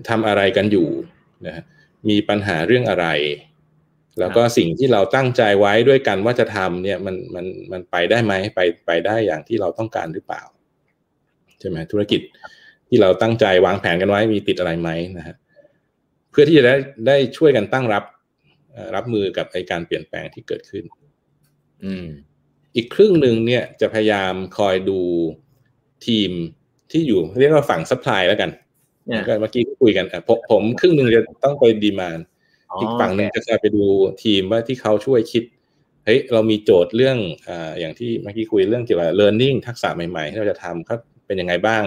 [0.08, 0.88] ทำอะไรกันอยู่
[1.46, 1.62] นะ
[2.08, 3.06] มีปัญหาเรื่องอะไร
[4.20, 10.42] แล้วก็สิ่งที่เราตั้งใจไว้ด้วยกันว่าจะทำเนี่ยมันมันมันไปได้ไหมไปไปได้อย่างที่เราต้องการหรือเปล่า
[11.60, 12.20] ใช่ไหมธุรกิจ
[12.88, 15.36] ที่เราตั้งใจวางแผนกันไว้มีติดอะไรไหมนะฮะ
[16.38, 16.76] พื่อที่จะได้
[17.08, 18.04] ได้ช่วยกันตั้งรับ
[18.94, 20.84] รับมือกับไอการเปลี่ยนแปลงที่เกิดขึ้น
[21.84, 22.06] อืม
[22.76, 25.00] อีกครึ่งหนึ่งเนี่ยจะพยายามคอยดู
[26.06, 26.30] ทีม
[26.92, 28.50] ที่อยู่เรียกว่าฝั่ง supply แล้วกัน
[29.06, 32.18] เนี่ยก็เมื่อกี้คุยกันอะผมผมครึ่งหนึ่งจะต้องไป demand
[32.80, 33.84] อีกฝั่งหนึ่งจะไปดู
[34.24, 35.44] ทีมว่าที่เขาช่วยคิด
[36.04, 41.82] เฮ้ยเรามีโจทย์เรื่องอ่าอย่างที่เมื่อกี้คุยเรื่องเกี่ยวกับ learning ทักษะใหม่ๆที่เราจะทำเขาเป็นยังไงบ้าง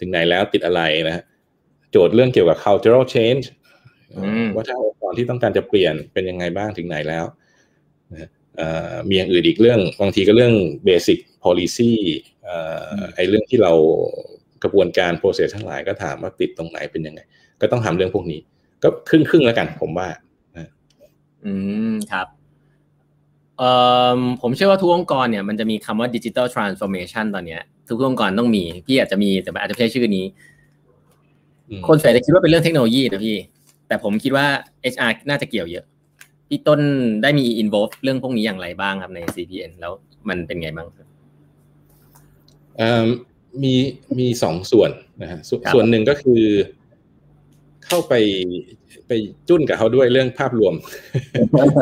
[0.00, 1.24] ถึงไหนแล้วติดอะไรนะฮะ
[1.90, 3.44] โจทย์เรื่องเกี่ยวกับ cultural change
[4.16, 7.24] อืมว่าถ้าองค์กรที่ต้องการจะเปลี่ยนเป็นยังไงบ้างถึงไหนแล้ว
[8.12, 10.54] นะฮะเอ่อมีอย่างอื่นอีกเรื่องบางทีก็เรื่อง
[10.88, 11.92] basic policy
[12.44, 12.56] เอ่
[12.98, 13.72] อไอเรื่องที่เรา
[14.62, 17.20] กระบวนการ process ทั้งหลายก็ถามว่าติดตรงไหนเป็นยังไง
[17.60, 18.40] ก็ต้องทำเรื่องพวกนี้
[18.82, 20.08] ก็ครึ่งครึ่งๆแล้วกัน ผมว่า
[21.44, 21.52] อื
[21.92, 22.26] มครับ
[23.58, 23.70] เอ่
[24.18, 30.24] อผมเชื่อว่าทุกองค์กรเนี่ยมันจะมีคำว่าดิจิ t a ลทรานส์ฟอร์เมชันตอนเนี้ย ทุกองค์กรต้องมี พี่อาจจะมีแต่อาจจะไม่ใช่ชื่อนี้
[31.68, 33.36] อืมคนส่วนใหญ่จะคิดว่าเป็นเรื่องเทคโนโลยีนะพี่
[33.88, 34.46] แต่ผมคิดว่า
[34.92, 35.84] HR น่าจะเกี่ยวเยอะ
[36.48, 36.80] พี่ต้น
[37.22, 39.92] ได้มี involve เรื่องพวกนี้อย่างไรบ้างครับใน CPN แล้ว
[40.28, 41.08] มันเป็นไงบ้างครับ
[42.78, 43.06] เอ่อ
[43.62, 43.74] มี
[44.18, 44.90] มีสองส่วน
[45.22, 46.42] นะฮะสครับส่วนหนึ่งก็คือ
[47.86, 48.14] เข้าไป
[49.08, 49.12] ไป
[49.48, 50.74] จุ้นกับเขาด้วยเรื่องภาพรวม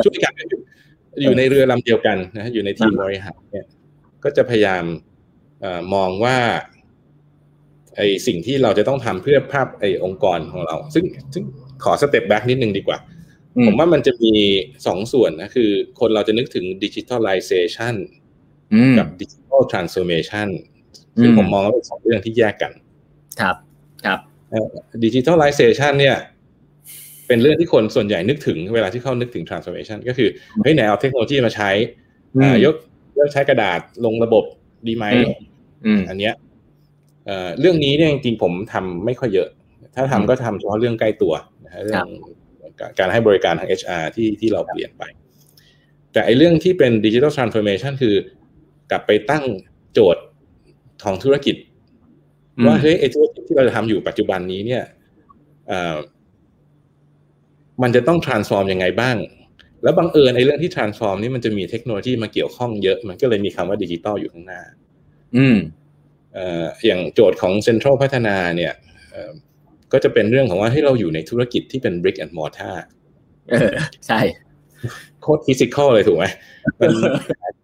[0.05, 0.61] ช่วยกันอยู่
[1.23, 3.67] อยู่ในเรือลำเดียวกันนะฮะอยู่ในทีมบริหารเนี่ย
[4.25, 4.85] ก็จะพยายาม
[5.61, 6.37] เออมองว่า
[7.97, 11.45] ไอสิ่งที่เราจะต้องทำเพื่อภาพไอองค์กรของเรา ซึ่งซึ่ง
[11.85, 12.99] ขอ step back นิดนึงดีกว่า
[13.57, 14.33] อืผมว่ามันจะมี
[14.87, 17.95] สองส่วนนะ คือคนเราจะนึกถึง digitalization
[18.75, 20.49] อืมกับ digital transformation
[21.21, 22.73] ซึ่งอืมผมมองว่าเป็นสองเรื่องที่แยกกัน
[23.41, 23.57] ครับ
[24.05, 24.21] ครับ
[25.05, 26.17] digitalization เนี่ย
[27.27, 30.29] เป็นเรื่องที่คนส่วนใหญ่นึกถึงเวลาที่เขานึกถึง transformation ก็คือ
[30.63, 31.71] เฮ้ยไหนเอาเทคโนโลยีมาใช้
[32.35, 32.75] อืมอ่ายก
[33.15, 34.45] เลิกใช้กระดาษลงระบบ
[34.87, 35.33] ดีไหมอืม
[35.87, 36.35] อืมอันเนี้ย
[37.27, 39.49] เอ่อเรื่องนี้เนี่ยจริงๆผมทำไม่ค่อยเยอะ
[39.95, 42.07] ถ้าทำอืมก็ทำเฉพาะเรื่องใกล้ตัวนะฮะเรื่อง
[42.99, 45.03] การให้บริการทาง HR ที่ที่เราเปลี่ยนไป
[46.13, 48.15] แต่ไอ้เรื่องที่เป็น digital transformation คือ
[48.91, 49.45] กลับไปตั้ง
[49.93, 50.23] โจทย์
[51.05, 51.76] ของธุรกิจอืม
[52.65, 54.83] ว่าเฮ้ยไอ้ธุรกิจที่เราจะทำอยู่ปัจจุบันนี้เนี่ย
[55.69, 55.97] เอ่อ
[57.83, 59.17] มันจะต้อง transform ยังไงบ้าง
[59.83, 64.63] แล้วบังเอิญไอ้เรื่องที่ transform นี่มันจะมีเทคโนโลยีมาเกี่ยวข้องเยอะ มันก็เลยมีคำว่าดิจิตอลอยู่ข้างหน้า
[65.37, 65.57] อืม
[66.35, 68.73] เอ่ออย่างโจทย์ของเซ็นทรัลพัฒนาเนี่ย
[69.13, 69.33] เอ่อ
[69.93, 72.77] ก็จะเป็นเรื่องของว่าให้เราอยู่ในธุรกิจที่เป็น brick and mortar
[73.51, 73.75] เออ
[74.07, 74.21] ใช่
[75.21, 76.25] โคตร physical เลยถูกไหม
[76.81, 76.91] มัน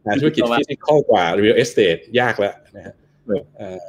[0.06, 2.94] หาธุรกิจ physical กว่า real estate ยากแล้วนะฮะ
[3.26, 3.84] เออเอ่อ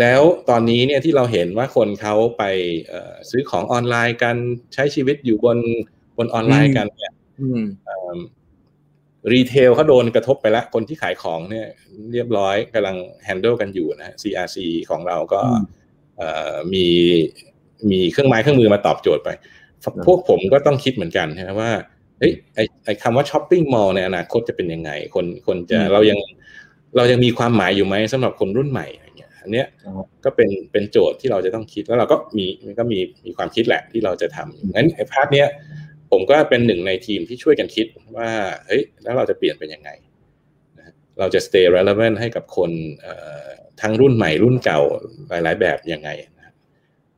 [0.00, 2.44] แล้วตอนนี้เนี่ยที่เราเห็นว่าคนเขาไป
[2.88, 4.36] เอ่อซื้อของออนไลน์กัน
[4.74, 5.58] ใช้ชีวิตอยู่บน
[6.18, 7.62] บนออนไลน์กันเนี่ยอืม
[9.32, 11.66] retail เขาโดนกระทบไปแล้ว คนที่ขายของเนี่ย
[12.12, 14.58] เรียบร้อยกำลัง handle กันอยู่นะฮะ CRC
[14.90, 15.64] ของเราก็อืม
[16.18, 16.86] เอ่อมี
[17.90, 19.28] มีเครื่องไม้เครื่องมือมาตอบโจทย์ไป
[20.06, 21.72] พวกผมก็ต้องคิดเหมือนกันนะว่า
[22.18, 26.18] เฮ้ยไอไอคำว่า shopping mall ในอนาคตจะเป็นยังไง คนคนจะอืมเรายัง
[26.96, 28.86] เรายังมีความหมายอยู่ไหมสำหรับคนรุ่นใหม่
[29.48, 35.48] อะไรเงี้ยอันเนี้ยครับก็เป็นเป็นโจทย์ที่เราจะต้องคิดแล้วเราก็มีมันก็มีมีความคิดแหละที่เราจะทำงั้นไอ้พาร์ทเนี้ย
[36.10, 38.30] ผมก็เป็นหนึ่งในทีมที่ช่วยกันคิดว่า
[38.66, 39.90] เฮ้ยแล้วเราจะเปลี่ยนเป็นยังไง
[40.78, 43.46] นะฮะเราจะ stay relevant ให้กับคนเอ่อ
[43.80, 44.80] ทั้งรุ่นใหม่รุ่นเก่า
[45.28, 46.54] หลาย ๆ แบบยังไงนะครับ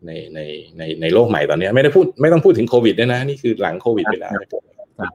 [0.07, 0.41] ในใน
[0.79, 4.63] ในในโลกใหม่ตอนเนี้ยไม่ได้พูดไม่ต้องพูดถึงโควิดด้วยนะ นี่คือหลังโควิดไปแล้วนะครับ
[5.01, 5.13] ครับ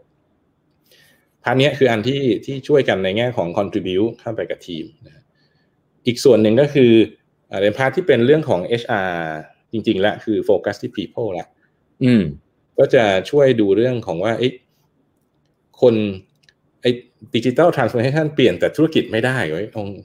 [1.43, 5.23] part เนี้ยคืออันที่ที่ช่วยกันในแง่ของ contribute เข้าไปกับทีมนะฮะ
[6.05, 6.91] อีกส่วนหนึ่งก็คือ
[7.47, 9.13] เอ่อเป็น part ที่เป็นเรื่องของ HR
[9.71, 11.47] จริงๆแล้วคือโฟกัสที่ people ละ
[12.03, 12.23] อืม
[12.77, 14.53] ก็จะช่วยดูเรื่องของว่าเอ๊ะ
[15.81, 15.95] คน
[16.81, 16.89] ไอ้
[17.35, 19.95] ดิจิ t a ลทรานส์ o r เ a ชันเปลี่ยนแต่ธุรกิจไม่ได้เว้ยองค์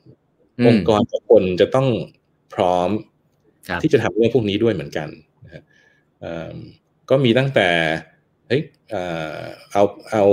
[0.58, 1.88] อืมองค์กรกับคนจะต้อง
[2.54, 2.90] พร้อม
[3.68, 5.08] ครับที่จะทำเรื่องพวกนี้ด้วยเหมือนกัน
[5.44, 5.62] นะฮะ
[6.20, 6.56] เอิ่ม
[7.10, 7.68] ก็มีตั้งแต่
[8.48, 9.02] เฮ้ยเอ่
[9.36, 9.38] อ
[9.72, 10.24] เอาเอา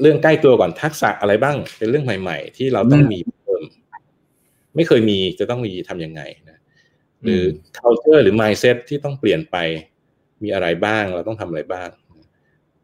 [0.00, 3.35] เรื่องใกล้ตัวก่อนทักษะอะไรบ้าง เป็นเรื่องใหม่ ๆ ที่เราต้องมีเพิ่ม
[4.76, 6.60] ไม่เคยมีจะต้องมีทำยังไงนะ
[7.24, 7.42] หรือ
[7.78, 9.56] culture หรือ mindset ที่ต้องเปลี่ยนไป
[10.42, 11.88] มีอะไรบ้างเราต้องทำอะไรบ้าง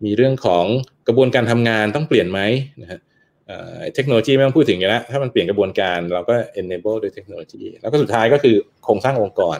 [0.04, 0.64] มีเรื่องของ
[1.08, 2.40] กระบวนการทำงานต้องเปลี่ยนไหม
[2.82, 3.00] นะฮะ
[3.46, 9.58] เอ่อเทคโนโลยีไม่ต้องพูดถึงอยู่แล้วถ้ามันเปลี่ยนกระบวนการเราก็ enable ด้วยเทคโนโลยี แล้วก็สุดท้ายก็คือโครงสร้างองค์กร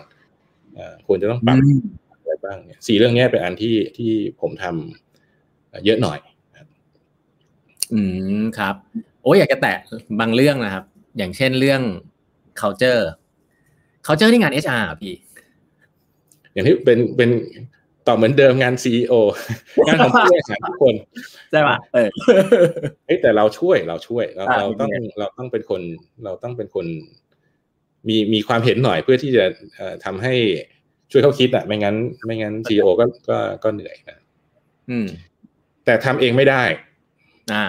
[0.74, 6.18] เอ่อควรจะต้องปรับอืมอะไรบ้างเนี่ยสี่เรื่องเนี้ยเป็นอันที่ที่ผมทำเยอะหน่อย
[7.92, 8.00] อื
[8.40, 8.74] มครับ
[9.22, 9.76] โอ้ยอยากจะแตะ
[10.20, 10.84] บางเรื่องนะครับ
[11.18, 11.82] อย่างเช่นเรื่อง
[12.60, 13.02] culture
[14.06, 15.14] culture ที่งาน HR อะพี่
[16.52, 17.30] อย่างที่เป็นเป็น
[18.08, 19.12] ต่อเหมือนเดิมงาน CEO
[19.86, 20.94] งานของผู้บริหารทุกคน
[21.50, 22.08] ใช่ป่ะเออ
[23.06, 25.82] เฮ้ยแต่เราช่วยเราช่วยเราอ่าเราต้องเป็นไงเราต้องเป็นคน
[26.24, 26.86] เราต้องเป็นคน
[28.08, 29.44] มีมีความเห็นหน่อยเพื่อที่จะ
[29.76, 30.34] เอ่อทำให้
[31.10, 34.18] ช่วยเขาคิดอะ ไม่งั้น ไม่งั้น CEO ก็ก็ก็เหนื่อยนะ
[34.90, 35.06] อืม
[35.84, 36.62] แต่ทำเองไม่ได้
[37.52, 37.64] อ่า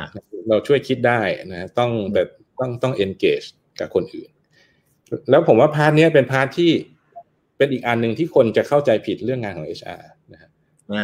[0.50, 2.22] เราช่วยคิดได้นะต้องแต่
[2.60, 3.48] ต้องต้อง engage
[3.80, 4.30] กับคนอื่น
[5.30, 6.72] แล้วผมว่า part นี้เป็น part ที่
[7.58, 10.02] เป็นอีกอันหนึ่งที่คนจะเข้าใจผิดเรื่องงานของ HR
[10.34, 10.50] นะฮะ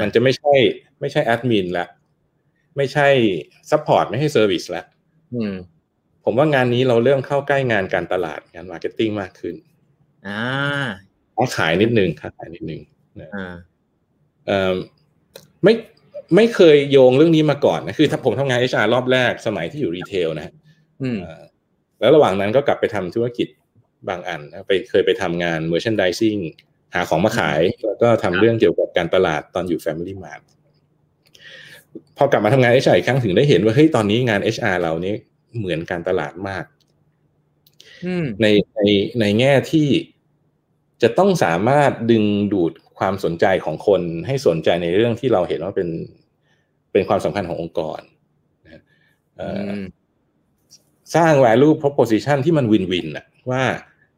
[0.02, 0.54] มันจะไม่ใช่
[1.00, 1.88] ไม่ใช่แอดมินละ
[2.78, 3.08] ไม่ใช่
[3.72, 4.84] support ไม่ใช่ service ละ
[6.26, 9.56] ผมว่างานนี้เราเริ่มเข้าใกล้งานการตลาดงาน marketing มากขึ้น
[10.28, 12.82] อ่าขายนิดนึงขายนิดนึง
[13.36, 13.54] อ่า
[14.48, 14.74] เอ่อ
[15.64, 15.74] ไม่
[16.36, 20.54] ไม่เคยโยงเรื่องนี้มาก่อนนะคือถ้าผมทำงาน HR รอบแรกสมัยที่อยู่ retail นะ
[22.00, 23.48] แล้วระหว่างนั้นก็กลับไปทำธุรกิจ
[24.08, 26.42] บางอันไปเคยไปทำงาน merchandising
[26.96, 30.42] หาของมาขาย แล้วก็ทำเรื่องเกี่ยวกับการตลาดตอนอยู่ Family Mart
[32.18, 35.14] พอกลับมาทำงาน HR อีกครั้งถึงได้เห็นว่าเฮ้ยตอนนี้งาน HR เรานี้
[35.58, 36.66] เหมือนการตลาดมาก
[38.42, 38.82] ในใน
[39.20, 39.88] ในแง่ที่
[41.02, 45.90] จะต้องสามารถดึงดูดความสนใจของคนให้สนใจในเรื่องที่เราเห็นว่าเป็น
[46.92, 48.00] เป็นความสำคัญขององค์กร
[51.16, 53.62] สร้าง value proposition ที่มันวินวินอะว่า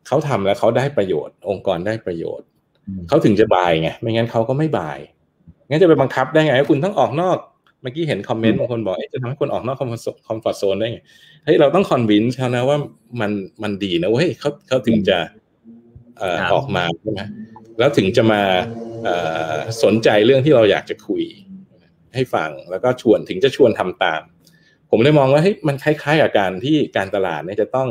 [0.08, 2.48] เขาทำแล้วเขาได้ประโยชน์ องค์กรได้ประโยชน์
[3.08, 5.00] เขาถึงจะบายไง ไม่งั้นเขาก็ไม่บาย
[5.70, 7.38] งั้นจะไปบังคับได้ไงคุณต้องออกนอก
[7.82, 11.00] เมื่อกี้เห็นคอมเมนต์บางคนบอกจะทำให้คนออกนอกคอมฟอร์ทโซนได้ไง
[11.46, 12.78] เฮ้ยเราต้องคอนวินส์เขานะว่า
[13.22, 13.32] มัน
[13.64, 15.18] มันดีนะเว้ยเขาเขาถึงจะ
[16.18, 17.22] เอ่อออกมาใช่ไหม
[17.80, 18.42] แล้วถึงจะมา
[19.04, 19.16] เอ่
[19.54, 21.24] อสนใจเรื่องที่เราอยากจะคุย
[22.16, 24.22] ให้ฟังแล้วก็ชวนถึงจะชวนทำตาม
[24.92, 27.90] ผมเลยมองว่าเฮ้ยมันคล้ายๆกับการที่การตลาดเนี่ยจะต้อง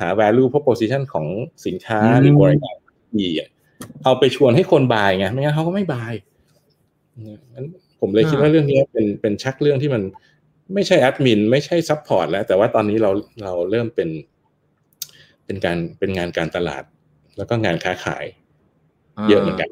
[0.00, 1.26] หา value proposition ของ
[1.66, 2.76] สินค้าหรือบริการ
[3.20, 3.28] ดี
[4.04, 6.12] เอาไปชวนให้คน buy ไงไม่งั้นเขาก็ไม่ buy
[8.00, 10.02] ผมเลยคิดว่าเรื่องนี้เป็นเป็นชักเรื่องที่มัน
[10.74, 13.10] ไม่ใช่แอดมินไม่ใช่ support แล้ว แต่ว่าตอนนี้เรา
[13.44, 14.10] เราเริ่มเป็น
[15.44, 16.82] เป็นการเป็นงานการตลาด
[17.36, 18.24] แล้วก็งานค้าขาย
[19.28, 19.70] เยอะเหมือนกัน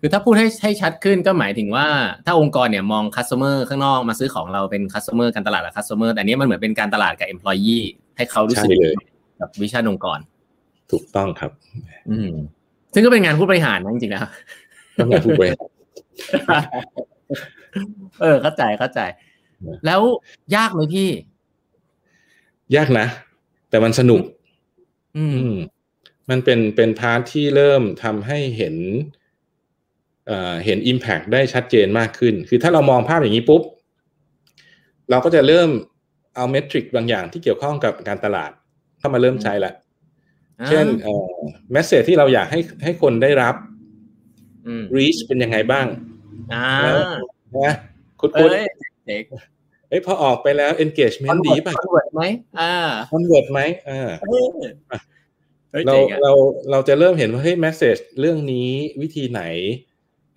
[0.00, 1.86] คือถ้าพูดให้ให้ชัดขึ้นก็หมายถึงว่า
[2.26, 7.78] ถ้าองค์กรเนี่ยมอง customer ข้างนอกมาซื้อของเราเป็น customer การตลาดกับ customer แต่นี้มันเหมือนเป็นการตลาดกับ employee
[8.16, 8.70] ให้เขารู้สึก
[9.40, 10.18] กับวิชาองค์กร
[10.92, 11.50] ถูกต้องครับ
[12.10, 12.30] อืม
[12.94, 14.20] ซึ่งก็เป็นงานผู้บริหารนะจริงๆนะ
[14.96, 15.66] ก็งานผู้บริหาร
[18.20, 19.00] เออเข้าใจเข้าใจ
[19.86, 20.00] แล้ว
[20.56, 21.08] ยากไหมพี่
[22.76, 23.06] ยากนะ
[23.70, 24.22] แต่มันสนุก
[25.16, 25.56] อืม
[26.30, 28.74] มันเป็นเป็นพาร์ทที่เริ่มทำให้เห็น
[30.28, 33.62] เอ่อเห็น Impact ได้ชัดเจนมากขึ้น คือถ้าเรามองภาพอย่างนี้ปุ๊บ
[35.10, 35.70] เราก็จะเริ่ม
[36.36, 38.50] เอาเมทริกบางอย่างที่เกี่ยวข้องกับการตลาด
[38.98, 39.72] เข้ามาเริ่มใช้ละ
[40.68, 41.36] เช่นเอ่อ
[41.72, 43.54] แมสเซจที่เราอยากให้ให้คนได้รับ
[44.96, 45.86] reach เป็นยังไงบ้าง
[46.54, 46.68] อ่า
[47.64, 47.74] นะ
[48.20, 48.48] คุณคุณ
[49.88, 52.22] เอ้ยพอออกไปแล้ว engagement ดีป่ะ convert ไหม
[52.60, 52.74] อ่า
[53.12, 54.08] convert ไหมอ่า
[55.86, 56.32] เราเรา
[56.70, 59.42] เราจะเริ่มเห็นว่าเฮ้ย message เรื่องนี้วิธีไหน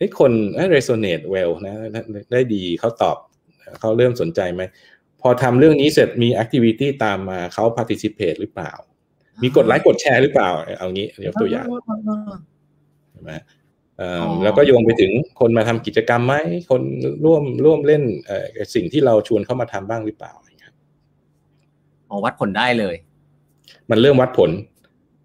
[0.02, 0.32] เฮ้ยคน
[0.74, 1.76] resonate well นะ
[2.32, 3.18] ได้ดีเขาตอบ
[3.80, 4.62] เขาเริ่มสนใจไหม
[5.22, 8.72] พอทำเรื่องนี้เสร็จมีแอคทิวิตี้ตามมาเขา participate หรือเปล่า
[9.44, 11.68] มีกดไลค์กดแชร์หรือเปล่า เอางี้ยกตัวอย่าง
[13.12, 13.32] ใช่ไหม
[14.44, 16.36] แล้วก็โยงไปถึงคนมาทำกิจกรรมไหม
[16.70, 16.82] คน
[17.26, 18.04] ร่วมร่วมเล่น
[18.76, 20.34] สิ่งที่เราชวนเข้ามาทำบ้างหรือเปล่า
[20.64, 20.74] ครับ
[22.10, 22.96] อ๋อวัดผลได้เลย
[23.90, 24.50] มันเริ่มวัดผล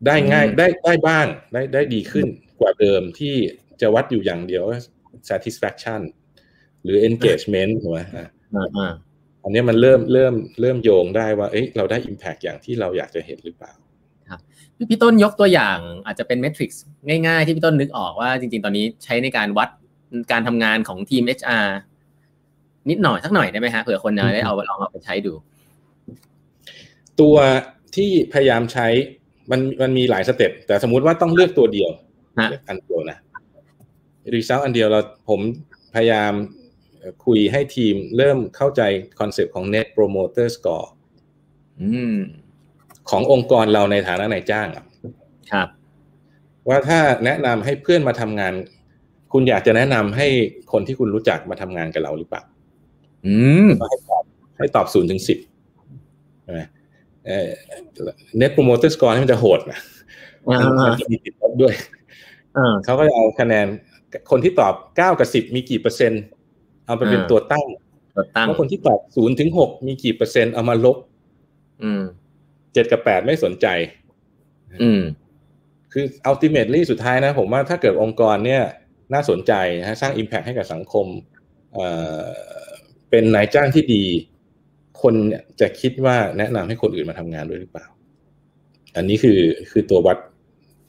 [0.06, 2.26] ได้ง่ายได้ได้บ้างได้ได้ดีขึ้น
[2.60, 3.34] กว่าเดิมที่
[3.80, 4.64] จะวัดอยู่อย่างเดียว
[5.30, 6.00] satisfaction
[6.82, 8.00] หรือ engagement ถูกไหม
[9.42, 13.72] อันนี้มันเริ่มเริ่มเริ่มโยงได้ว่าเอ้ยเราได้ Impact อย่างที่เราอยากจะเห็นหรือเปล่า
[14.30, 14.40] ครับ
[14.90, 16.82] พี่ต้นยกตัวอย่างอาจจะเป็นเมทริกซ์
[17.26, 19.68] ง่ายๆ ที่พี่ต้นนึกออกว่าจริง ๆ ตอนนี้ใช้ในการวัด
[20.32, 21.66] การทำงานของทีม HR
[22.90, 25.32] นิดหน่อยสักหน่อยได้ไหมฮะเผื่อคนจะได้เอาลองเอาไปใช้ดู
[27.20, 27.36] ตัว
[27.96, 28.86] ที่พยายามใช้
[29.50, 31.90] มันมันมีหลาย step แต่สมมุติว่าต้องเลือกตัวเดียว
[32.50, 33.18] เลือกอันเดียวนะ
[34.34, 35.40] รีเซลอันเดียวเราผม
[35.94, 36.32] พยายาม
[37.26, 38.82] คุยให้ทีมเริ่มเข้าใจ
[39.20, 40.88] concept ของ net promoter score
[43.10, 45.68] ขององค์กรเราในฐานะนายจ้างครับ
[46.68, 48.54] ว่าถ้าแนะนำให้เพื่อนมาทำงาน
[49.32, 50.28] คุณอยากจะแนะนำให้
[50.72, 52.42] คนที่คุณรู้จักมาทำงานกับเราหรือเปล่า
[53.26, 53.34] อื
[53.66, 54.24] มให้ตอบ
[54.58, 55.38] ให้ตอบศูนย์ถึงสิบ
[56.42, 56.60] ใช่ไหม
[57.26, 57.48] เอ่อ
[58.40, 59.78] net promoter score นี่มันจะโหดนะ
[60.86, 61.74] มันจะมีติดลบด้วย
[62.84, 63.66] เขาก็จะเอาคะแนน
[64.30, 66.22] คนที่ตอบเก้ากับสิบมีกี่เปอร์เซ็นต์
[66.86, 67.66] เอาไปเป็นตัวตั้ง
[68.46, 70.96] แล้วคนที่ตอบศูนย์ถึงหกมีกี่เปอร์เซ็นต์เอามาลบ
[72.72, 73.66] เจ็ดกับแปดไม่สนใจ
[74.82, 75.02] อืม
[75.92, 78.62] คือ ultimately สุดท้ายนะ ผมว่าถ้าเกิดองค์กรเนี่ย
[79.12, 81.06] น่าสนใจนะสร้าง impact ให้กับสังคม
[81.74, 81.86] เอ่
[82.20, 82.26] อ
[83.10, 84.04] เป็นนายจ้างที่ดี
[85.02, 85.14] คน
[85.60, 87.86] จะคิดว่าแนะนำให้คนอื่นมาทำงานด้วยหรือเปล่า
[88.96, 89.40] อันนี้คือ
[89.70, 90.18] คือตัววัด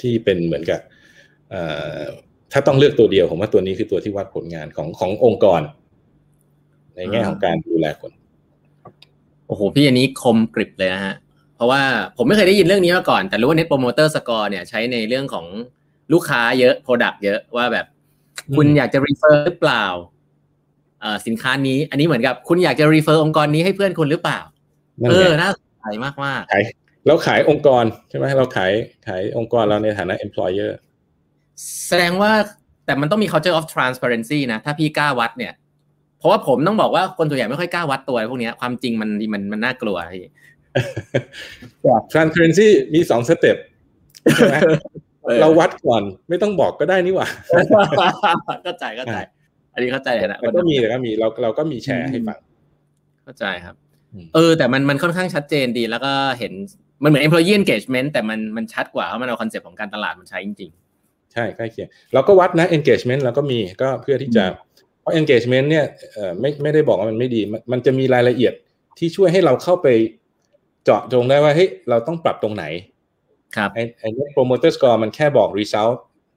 [0.01, 0.81] ที่เป็นเหมือนกับ
[2.51, 5.61] ถ้าต้องเลือกตัวเดียวผมว่าตัวนี้คือตัวที่วัดผลงานของขององค์กร
[6.95, 8.11] ในแง่ของการดูแลคน
[9.47, 11.15] โอ้โหพี่อันนี้คมกริบเลยนะฮะ
[11.55, 11.81] เพราะว่า
[12.17, 15.45] ผมไม่เคยได้ยินเรื่องนี้มาก่อน แต่รู้ว่า Net Promoter Score เนี่ยใช้ในเรื่องของ
[16.13, 17.85] ลูกค้าเยอะ Product เยอะว่าแบบ
[18.55, 19.85] คุณอยากจะ refer หรือเปล่า
[21.27, 24.39] สินค้านี้ อันนี้เหมือนกับคุณอยากจะ refer องค์กรนี้ให้เพื่อนคุณหรือเปล่า
[25.09, 26.63] เออ น่าสนใจมากมากขาย
[27.05, 28.71] เราขายองค์กรใช่ไหมเราขาย
[29.07, 30.71] ขายองค์กรเราในฐานะ employer
[31.87, 32.31] แสดงว่า
[32.85, 35.53] แต่มันต้องมี culture of transparency นะ ถ้าพี่กล้าวัดเนี่ย
[36.19, 40.25] เพราะว่าผมต้องบอกว่าคนส่วนใหญ่ไม่ค่อยกล้าวัดตัวพวกนี้ความจริงมันมันมันน่ากลัวพี่
[42.13, 43.57] transparency มีสอง step
[44.35, 44.57] ใช่ไหม
[45.41, 47.27] เราวัดก่อนไม่ต้องบอกก็ได้นี่หว่า
[48.63, 49.17] เข้าใจเข้าใจ
[49.73, 52.39] อันนี้เข้าใจนะแต่ก็มีแต่ก็มีเราเราก็มีแชร์ให้ฟัง
[53.23, 53.75] เข้าใจครับ
[54.35, 56.53] เออ แต่มันมันค่อนข้างชัดเจนดีแล้วก็เห็น
[57.03, 64.43] มันเหมือน employee engagement แต่มันมันชัดกว่าเพราะมันเอา concept ของการตลาดมันใช้จริงๆใช่ใกล้เคียงเราก็วัดนะ engagement เราก็มีก็เพื่อที่จะ
[65.01, 68.53] เพราะ engagement เนี่ยเอ่อไม่ไม่ได้บอกว่ามันไม่ดี มันจะมีรายละเอียด
[68.97, 69.87] ที่ช่วยให้เราเข้าไป
[70.83, 72.65] เจาะจงได้ว่าเฮ้ยเราต้องปรับตรงไหน
[73.55, 75.95] ครับไอ้ไอ้ net promoter score มันแค่บอก result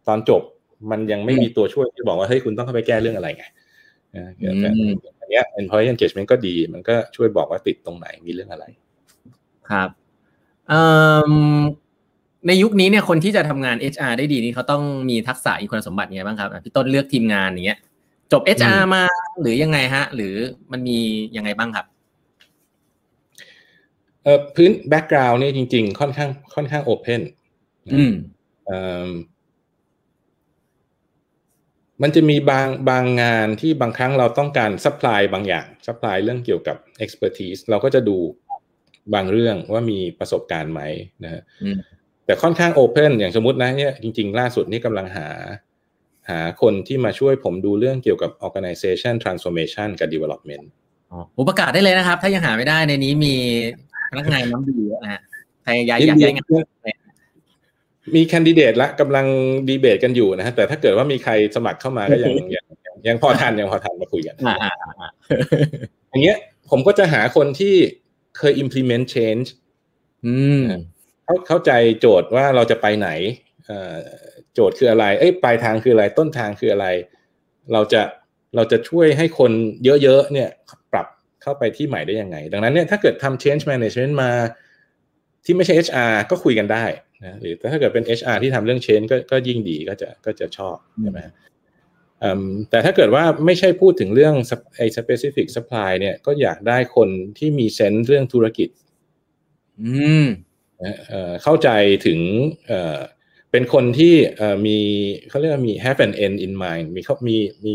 [0.08, 0.42] ตอนจบ
[0.90, 3.44] มันยังไม่มีตัวช่วยที่บอกว่าเฮ้ยคุณต้องเข้าไปแก้เรื่องอะไรไง
[4.60, 4.68] แต่
[5.20, 8.64] อันเนี้ย employee engagement ก็ดีมันก็ช่วยบอกว่าติดตรงไหนมีเรื่องอะไร
[9.70, 9.88] ครับ
[12.46, 17.78] ในยุคนี้เนี่ยคนที่จะทำงาน HR ได้ดีนี่เขาต้องมีทักษะอีกคุณสมบัติไงบ้างครับพี่ต้นเลือกทีมงานอย่างเงี้ย
[18.32, 19.02] จบ HR มา
[19.40, 20.34] หรือยังไงฮะ หรือ
[20.72, 20.98] มันมี
[21.36, 21.86] ยังไงบ้างครับ
[24.24, 27.22] เออพื้น backgrou nd นี่จริง ๆ ค่อนข้างค่อนข้าง open
[27.92, 28.14] อืม
[32.02, 38.16] มันจะมีบางบางงานที่บางครั้งเราต้องการ supply บางอย่าง supply เรื่องเกี่ยวกับ expertise เราก็จะดู
[39.14, 40.80] บางเรื่องว่ามีประสบการณ์ไหม
[41.24, 41.42] นะฮะ
[42.30, 45.28] แต่ค่อนข้างโอเพนอย่างสมมตินะเนี่ยจริง ๆ ล่าสุดนี่กำลังหา
[46.28, 50.64] หาคนที่มาช่วยผมดูเรื่องเกี่ยวกับ organization transformation กับ development
[51.10, 53.34] อ๋อประกาศได้เลยนะครับ ถ้ายังหาไม่ได้ในนี้มี
[54.10, 55.20] พนักงานน้ำดีนะฮะ
[55.62, 56.46] ใครอยากอยากได้งาน
[58.14, 59.26] มีแคนดิเดตละกำลัง
[59.68, 62.64] ดีเบตกันอยู่นะฮะแต่ถ้าเกิดว่ามีใครสมัครเข้ามาก็ยังยัง
[63.08, 64.36] ยังพอทันยังพอทันมาคุยกัน
[66.10, 66.38] อย่างเงี้ย
[66.70, 67.74] ผมก็จะหาคนที่
[68.38, 69.48] เคย implement change
[70.26, 70.64] อืม
[71.30, 73.08] เขาเข้าใจโจทย์ว่าเราจะไปไหน
[74.54, 76.86] โจทย์คืออะไร เอ้ยปลายทางคืออะไรต้นทางคืออะไร
[77.72, 78.02] เราจะ
[78.56, 79.52] เราจะช่วยให้คน
[79.84, 80.48] เยอะๆเนี่ย
[80.92, 81.06] ปรับ
[81.42, 84.30] เข้าไปที่ใหม่ได้ยังไง ดังนั้นเนี่ยถ้าเกิดทำ change management มา
[85.44, 86.84] ที่ไม่ใช่ HR ก็คุยกันได้
[87.24, 91.20] นะหรือถ้าเกิดเป็น HR ที่ทำเรื่อง change ก็ก็ยิ่งดีก็จะก็จะชอบใช่ไหม
[92.70, 94.34] แต่ถ้าเกิดว่าไม่ใช่พูดถึงเรื่อง
[94.76, 98.68] ไอ้ specific supply เนี่ยก็อยากได้คนที่มีเซนส์เรื่องธุรกิจ
[99.82, 99.90] อื
[100.24, 100.26] ม
[101.42, 101.68] เข้าใจ
[102.06, 102.20] ถึง
[103.50, 104.14] เป็นคนที่
[104.66, 104.78] มี
[105.28, 107.72] เขาเรียกว่ามี have an end in mind มีเขามีมี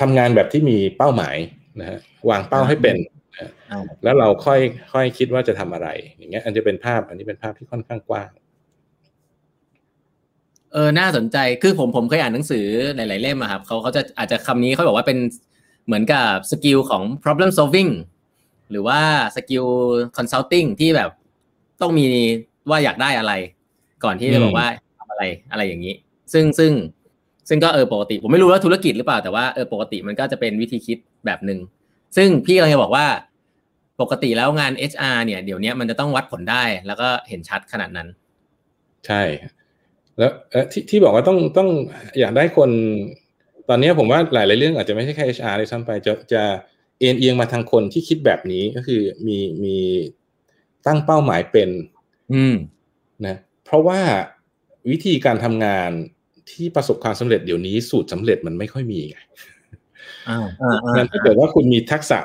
[0.00, 1.36] ทำงานแบบที่มีเป้าหมาย
[1.80, 1.98] นะฮะ
[2.30, 2.96] วางเป้าให้เป็น
[4.04, 4.60] แล้วเราค่อย
[4.92, 8.30] ค่อยคิดว่าจะทำอะไร อย่างเงี้ย อันจะเป็นภาพ อันนี้เป็นภาพที่ค่อนข้างกว้าง
[10.72, 15.18] เออ น่าสนใจ คือผมผมเคยอ่านหนังสือหลาย ๆ เล่มอะครับเขาเขาจะอาจจะคำนี้เขาบอกว่าเป็น
[15.86, 17.90] เหมือนกับ skill ของ problem solving
[18.70, 19.00] หรือว่า
[19.36, 19.64] สกิล
[20.16, 21.10] consulting ที่แบบ
[21.80, 22.06] ต้องมี
[22.70, 23.32] ว่าอยากได้อะไร
[24.04, 24.66] ก่อนที่จะบอกว่า
[24.98, 25.94] ทำอะไรอะไรอย่างนี้
[26.32, 26.72] ซึ่งซึ่ง
[27.48, 31.58] ซึ่งก็เออปกติ ผมไม่รู้ว่าธุรกิจหรือเปล่าแต่ว่าเออปกติมันก็จะเป็นวิธีคิดแบบหนึ่ง
[32.16, 33.06] ซึ่งพี่กำลังจะบอกว่า
[34.00, 38.08] ปกติแล้วงาน HR เนี่ยเดี๋ยวนี้มันจะต้องวัดผลได้แล้วก็เห็นชัดขนาดนั้น
[39.06, 39.22] ใช่
[40.18, 40.32] แล้ว
[40.72, 41.68] ที่ที่บอกว่าต้องต้อง
[42.20, 42.70] อยากได้คน
[43.68, 46.42] ตอนนี้ผมว่าหลาย ๆ เรื่องอาจจะไม่ใช่แค่ HR เลยซ้ำไปจะจะ
[46.98, 49.76] เอ็นเอียงมาทางคนที่คิดแบบนี้ก็คือมีมี
[50.86, 51.68] ตั้งเป้าหมายเป็น
[52.32, 52.54] อืม
[53.26, 54.00] นะ เพราะว่า
[54.90, 55.90] วิธีการทำงาน
[56.50, 59.16] ที่ประสบความสำเร็จเดี๋ยวนี้สูตรสำเร็จมันไม่ค่อยมีไง
[60.96, 62.18] งั้นถ้าเกิดว่าคุณมีทักษะ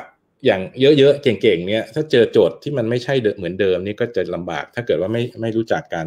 [0.45, 6.05] อย่างเยอะๆ เก่งๆ เนี่ยถ้าเจอโจทย์ที่มันไม่ใช่เหมือนเดิมนี่ก็จะลำบาก ถ้าเกิดว่าไม่ไม่รู้จักกัน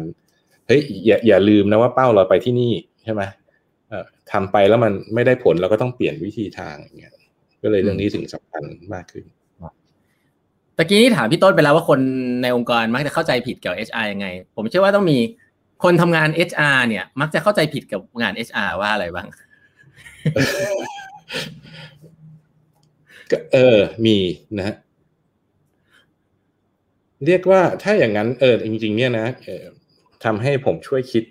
[0.67, 3.21] เฮ้ยอย่าอย่าลืมนะว่าเป้าเราไปที่นี่ใช่ไหม
[4.31, 7.13] ทำไปแล้วมันไม่ได้ผลเราก็ต้องเปลี่ยนวิธีทางอย่างเงี้ย
[7.63, 9.25] ก็เลยเรื่องนี้ถึงสำคัญมากขึ้น
[10.77, 11.99] ตะกี้นี่ถามพี่ต้นไปแล้วว่าคน
[12.43, 15.17] ในองค์กรมักจะเข้าใจผิดเกี่ยวกับ HR ยังไง ผมเชื่อว่าต้องมี
[15.83, 19.27] คนทำงาน HR เนี่ย มักจะเข้าใจผิดกับงาน HR ว่าอะไรบ้าง
[23.53, 24.17] เออ มี
[24.57, 24.75] นะ
[27.25, 29.27] เรียกว่าถ้าอย่างนั้นเออจริง ๆ เนี่ยนะ
[30.23, 31.23] ทำให้ผมช่วยคิด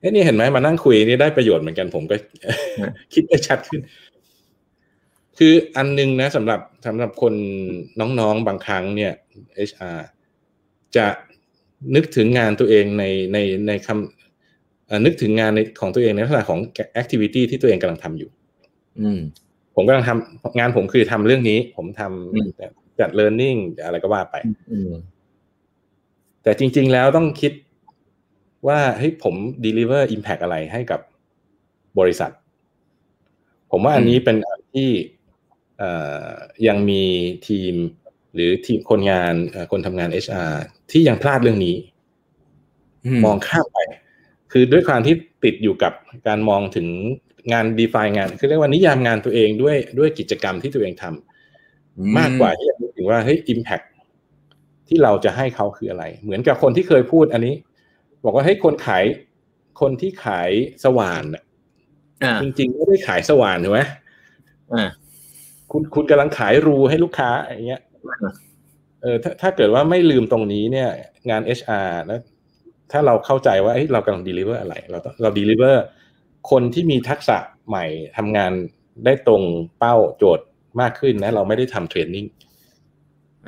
[0.00, 2.16] เอ้นี่เห็นไหมมานั่งคุยนี่ได้ประโยชน์เหมือนกันผมก็
[3.14, 3.80] คิดได้ชัดขึ้น
[5.38, 7.34] คืออันนึงนะสำหรับสำหรับคน
[8.00, 9.12] น้องๆบางครั้งเนี่ย
[9.68, 9.98] HR
[10.96, 11.06] จะ
[11.94, 16.60] นึกถึงงานตัวเองในในในคำนึกถึงงานในของตัวเองในลักษณะของ
[16.92, 18.30] แอคทิวิตี้ที่ตัวเองกำลังทำอยู่
[19.00, 19.20] อืม
[19.74, 24.36] ผมกำลังทำงานผมคือทำเรื่องนี้ ผมทำจัด learning อะไรก็ว่าไป
[24.72, 24.92] อืม
[26.42, 27.52] แต่จริง ๆ แล้วต้องคิด
[28.66, 29.34] ว่าเฮ้ยผม
[29.64, 31.00] deliver impact อะไรให้กับ
[31.98, 32.30] บริษัท
[33.70, 35.17] ผมว่าอันนี้เป็นอันที่เอ่อ
[36.66, 37.02] ยังมี
[37.48, 37.74] ทีม
[38.34, 40.52] หรือทีมคนงานเอ่อคนทำงาน HR
[40.90, 41.76] ที่ยังพลาดเรื่องนี้
[43.24, 43.78] มองข้ามไป
[44.52, 45.14] คือด้วยความที่
[45.44, 45.92] ติดอยู่กับ
[46.26, 46.86] การมองถึง
[47.52, 53.86] งาน define งาน คือเรียกว่านิยามงานตัวเองด้วยด้วยกิจกรรมที่ตัวเองทำมากกว่าที่จะนึกถึงว่าเฮ้ย impact
[54.88, 57.54] ที่เราจะให้เขาคืออะไร เหมือนกับคนที่เคยพูดอันนี้
[58.24, 59.04] บอกว่าให้ยคนขาย
[59.80, 60.50] คนที่ขาย
[60.84, 61.42] สว่านน่ะ
[62.24, 63.80] อ่าจริงๆไม่ได้ขายสว่านถูกไหม
[64.72, 64.88] อ่า
[65.70, 67.82] คุณคุณกำลังขายรูให้ลูกค้าอย่างเงี้ย
[69.02, 70.88] เออถ้าถ้าเกิดว่าไม่ลืมตรงนี้เนี่ย
[71.30, 72.20] งาน HR แล้ว
[72.92, 75.74] ถ้าเราเข้าใจว่าเอ้ยเรากำลัง deliver อะไร เราต้องเรา deliver
[76.50, 77.38] คนที่มีทักษะ
[77.68, 77.84] ใหม่
[78.16, 78.52] ทำงาน
[79.04, 79.42] ได้ตรง
[79.78, 80.46] เป้าโจทย์
[80.80, 82.26] มากขึ้นนะ เราไม่ได้ทำเทรนนิ่ง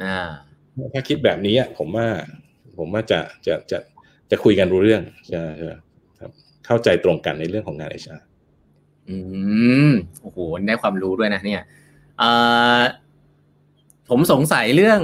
[0.02, 0.18] อ่า
[0.92, 2.06] ถ้าคิดแบบนี้อะผมว่า
[2.78, 3.78] ผมว่าจะจะจะ
[4.30, 5.02] จะคุยกันรู้เรื่อง
[5.32, 5.76] จะจะ
[6.20, 6.32] ครับ
[6.66, 8.22] เข้าใจตรงกันในเรื่องของงาน HR
[9.08, 9.16] อื
[9.88, 9.92] ม
[10.22, 11.79] โอ้โหได้ความรู้ด้วยนะเนี่ยเอ่อ
[14.08, 15.00] ผมสงสัยเรื่อง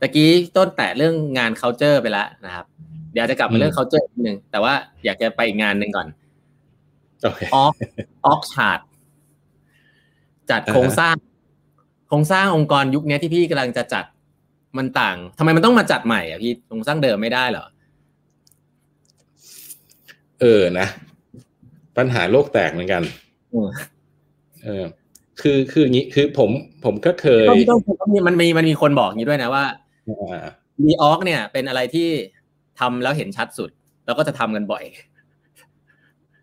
[0.00, 2.66] ตะกี้ต้นแตะเรื่องงาน culture ไปแล้วนะครับ
[3.12, 6.08] เดี๋ยวจะกลับมาเรื่อง culture นิดนึงแต่ว่าอยากจะไปอีกงานหนึ่งก่อน
[7.22, 7.72] โอเคออก
[8.26, 8.86] ออกชาร์
[10.50, 11.14] จัดโครงสร้าง
[12.08, 14.04] โครงสร้างองค์กรยุคนี้ที่พี่กำลังจะจัด
[14.76, 17.66] มันต่างทำไมมันต้องมาจัดใหม่อะพี่โครงสร้างเดิมไม่ได้เหรอ
[20.40, 20.86] เออนะ
[21.96, 23.02] ปัญหาโลกแตกเหมือนกัน
[23.52, 23.68] อืม
[24.64, 24.84] เออ
[25.42, 26.50] คือคืออย่างนี้คือผม
[26.84, 29.64] ผมก็เคยต้องต้องต้องมีมันมีมันมีคนบอกอย่างนี้ด้วยนะว่า
[30.08, 30.46] อ่า
[30.84, 32.08] รีออกเนี่ย เป็นอะไรที่
[32.80, 33.70] ทำแล้วเห็นชัดสุด
[34.06, 34.84] แล้วก็จะทำกันบ่อย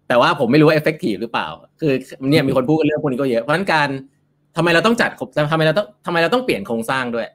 [0.07, 1.47] แต่ว่าผมไม่รู้ว่าเอฟเฟกตีฟหรือเปล่า
[1.79, 1.93] คือ
[2.29, 3.89] เนี่ยมีคนพูดกันเรื่องพวกนี้ก็เยอะเพราะฉะนั้นการ
[4.57, 5.09] ทำไมเราต้องจัด
[5.51, 7.27] ทำไมเราต้องทำไมเราต้องเปลี่ยนโครงสร้างด้วย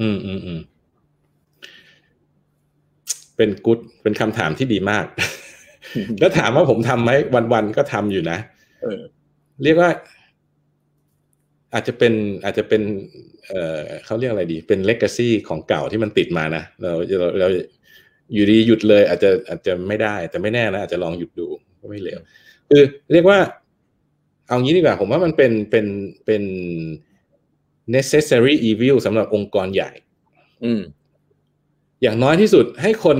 [0.00, 0.60] อืมอืมอืม
[3.36, 5.04] เป็นกุ๊ดเป็นคำถามที่ดีมาก
[6.20, 7.10] แล้วถามว่าผมทำไหม
[7.52, 8.38] วันๆก็ทำอยู่นะ
[8.82, 9.00] เออ
[9.62, 9.90] เรียกว่า
[11.74, 12.12] อาจจะเป็น
[12.44, 12.82] อาจจะเป็น
[13.48, 17.48] เอ่อเขาเรียกอะไรดี เป็นเลก a ซีของเก่าที่มันติดมานะเราเราเรา
[18.34, 21.46] อยู่ดีหยุดเลย อาจจะอาจจะไม่ได้ แต่ไม่แน่นะอาจจะลองหยุดดู
[21.80, 22.20] ก็ไม่เลว
[22.68, 23.38] คือเรียกว่า
[24.48, 25.86] เอางี้ดีกว่า ผมว่ามันเป็นเป็น
[26.26, 26.42] เป็น
[27.96, 29.90] necessary evil สำหรับองค์กรใหญ่
[30.64, 30.80] อืม
[32.02, 33.18] อย่างน้อยที่สุดให้คน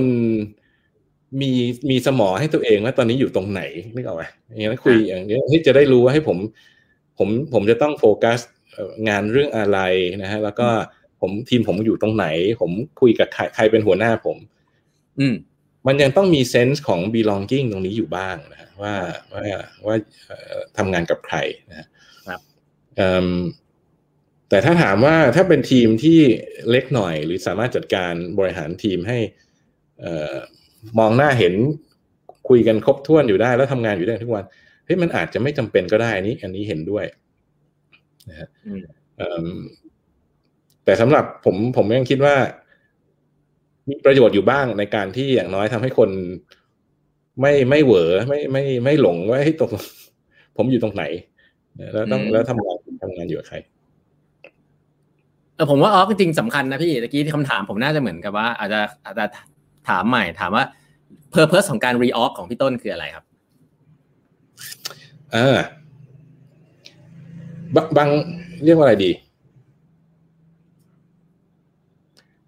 [1.41, 1.51] มี
[1.89, 3.61] มีสมองให้ตัวเองว่าตอนนี้อยู่ตรงไหน
[3.93, 6.37] นึกออกไหมอย่างนี้ยคุยอย่างนี้ยให้จะได้รู้ว่าให้ผม
[7.17, 8.39] ผมผมจะต้องโฟกัส
[8.73, 9.79] เอ่องานเรื่องอะไร
[10.21, 10.67] นะฮะแล้วก็
[11.21, 12.27] ผมทีมผมอยู่ตรงไหน
[12.61, 14.37] ผมคุยกับใครใครเป็นหัวหน้าผม
[15.19, 15.35] อืม
[15.87, 18.95] มันยังต้องมีเซนส์ของ belonging ตรงนี้อยู่บ้างนะฮะว่า
[19.33, 19.43] ว่า
[19.87, 19.95] ว่า
[20.27, 21.37] เอ่อทำงานกับใคร
[21.69, 21.87] นะฮะ
[22.27, 22.39] ครับ
[22.97, 23.27] เอิ่ม
[24.49, 26.19] แต่ถ้าถามว่าถ้าเป็นทีมที่
[26.69, 29.19] เล็กหน่อย หรือสามารถจัดการบริหารทีมให้
[30.01, 30.35] เอ่อ
[30.99, 31.53] มองหน้าเห็น
[32.49, 34.45] คุยกันครบถ้วนอยู่ได้แล้วทำงานอยู่ได้ทุกวัน
[34.85, 37.05] เฮ้ยมันอาจจะไม่จำเป็นก็ได้อันนี้ อันนี้เห็นด้วย
[38.29, 38.83] นะฮะอืม
[39.17, 39.47] เอิ่ม
[40.85, 42.35] แต่สำหรับผมผมยังคิดว่า
[43.89, 46.09] มีประโยชน์อยู่บ้างในการที่อย่างน้อยทำให้คน
[47.41, 49.71] ไม่ไม่เหวอไม่ไม่ไม่หลงว่าให้ยตรง
[50.57, 51.03] ผมอยู่ตรงไหน
[51.93, 53.57] แล้วต้องอืมแล้วทำงานทำงานอยู่กับใคร
[55.55, 59.25] เออผมว่าออกจริงๆสำคัญนะพี่ตะกี้ที่คำถามผมน่าจะเหมือนกับว่า อาจจะอาจจะ
[59.89, 60.63] ถามใหม่ถามว่า
[61.33, 63.25] purpose ของการ reorg ของพี่ต้นคืออะไรครับ
[65.35, 65.59] อ่า
[67.75, 68.09] บางบาง
[68.65, 69.11] เรียกว่าอะไรดี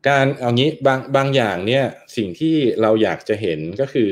[0.08, 1.84] การเอางี้บางบางอย่างเนี่ย
[2.18, 4.12] สิ่งที่เราอยากจะเห็นก็คือ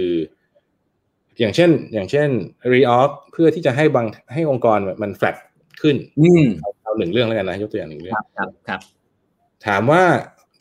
[1.40, 2.30] อย่างเช่น อย่างเช่น
[2.74, 5.36] reorg เพื่อที่จะให้บางให้องค์กรมัน flat
[5.82, 8.82] ขึ้นอืมเอาเอาหนึ่งเรื่องแล้วกันนะยกตัวอย่างหนึ่งเรื่องครับครับครับ
[9.66, 10.04] ถามว่า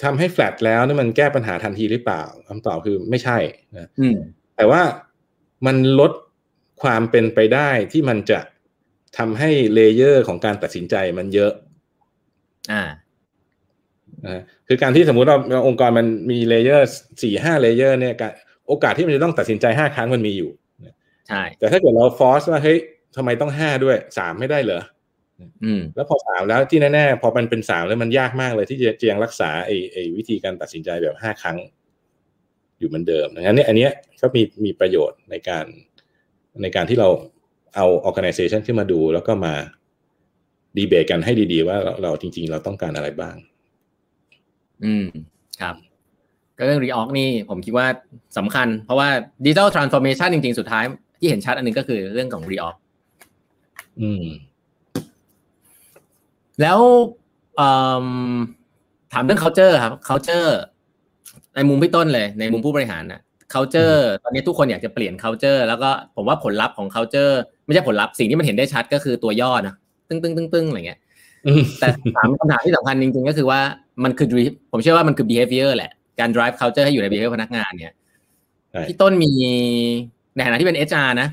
[0.03, 3.39] ทำให้ flat แล้วนี่มันแก้ปัญหาทันทีหรือเปล่าคำตอบคือไม่ใช่
[3.75, 4.17] นะอืม
[4.57, 4.83] แต่ว่า
[5.67, 6.13] มันลด
[6.83, 8.41] ความเป็นไปได้ที่มันจะ
[9.19, 11.53] ทำให้ layer ของการตัดสินใจมันเยอะ
[12.73, 12.83] อ่า
[14.25, 16.89] นะฮะคือการที่สมมุติเราเราองค์กรมันมี layer
[17.23, 18.33] สี่ห้าเลเยอร์เนี่ยการ
[18.67, 20.51] โอกาสที่มันจะต้องตัดสินใจห้าครั้งมันมีอยู่
[21.29, 22.79] ใช่แต่ถ้าเกิดเราฟอร์สว่าเฮ้ย
[23.17, 24.83] ทำไมต้องห้าด้วยสามไม่ได้เหรอ
[25.65, 31.57] อืม แล้วพอสามแล้วที่แน่ๆพอมันเป็นสามแล้วมันยากมากเลยที่จะจะยังรักษาไอ้ไอ้วิธีการตัดสินใจแบบห้าครั้ง
[32.79, 35.67] อยู่เหมือนเดิมดังนั้นเนี่ยอันเนี้ยก็มีมีประโยชน์ในการ
[36.63, 37.09] ในการที่เรา
[37.75, 39.55] เอา organization ขึ้นมาดู แล้วก็มา
[40.77, 43.35] ดีเบตกันให้ดี ๆ ว่าเราเราจริง ๆ เราต้องการอะไรบ้าง
[44.85, 45.07] อืม
[45.61, 45.77] ครับ
[46.57, 47.87] ก็เรื่อง reorg นี่ผมคิดว่า
[48.39, 49.09] สำคัญ เพราะว่า
[49.45, 50.85] digital transformation จริง ๆ สุดท้าย
[51.19, 52.77] ที่เห็นชัดอันหนึงก็คือเรื่องของ reorg
[54.01, 54.25] อืม
[56.61, 56.79] แล้ว
[57.57, 57.73] เอิ่
[58.05, 58.07] ม
[59.13, 60.51] ถามเรื่อง culture ครับ culture
[61.55, 63.21] ในมุมพี่ต้นเลย ในมุมผู้บริหารนะ
[63.55, 67.33] culture ตอนนี้ทุกคนอยากจะเปลี่ยน culture แล้วก็ผมว่าผลลัพธ์ของ culture
[67.65, 69.75] ไม่ใช่ผลลัพธ์สิ่งที่มันเห็นได้ชัดก็คือตัวย่อนะ
[70.09, 70.99] ตึ้งตึ้งตึ้งตึ้งอะไรเงี้ย
[71.79, 71.87] แต่
[72.17, 73.61] ถามคำถามที่สำคัญจริงๆก็คือว่า
[74.05, 74.29] มันคือ
[74.73, 75.91] ผมเชื่อว่ามันคือ behavior แหละ
[76.21, 77.95] การ drive culture ให้อยู่ใน behavior พนักงานเนี่ย
[78.89, 79.31] พี่ต้นมี
[80.35, 81.29] ในฐานะที่เป็น HR นะ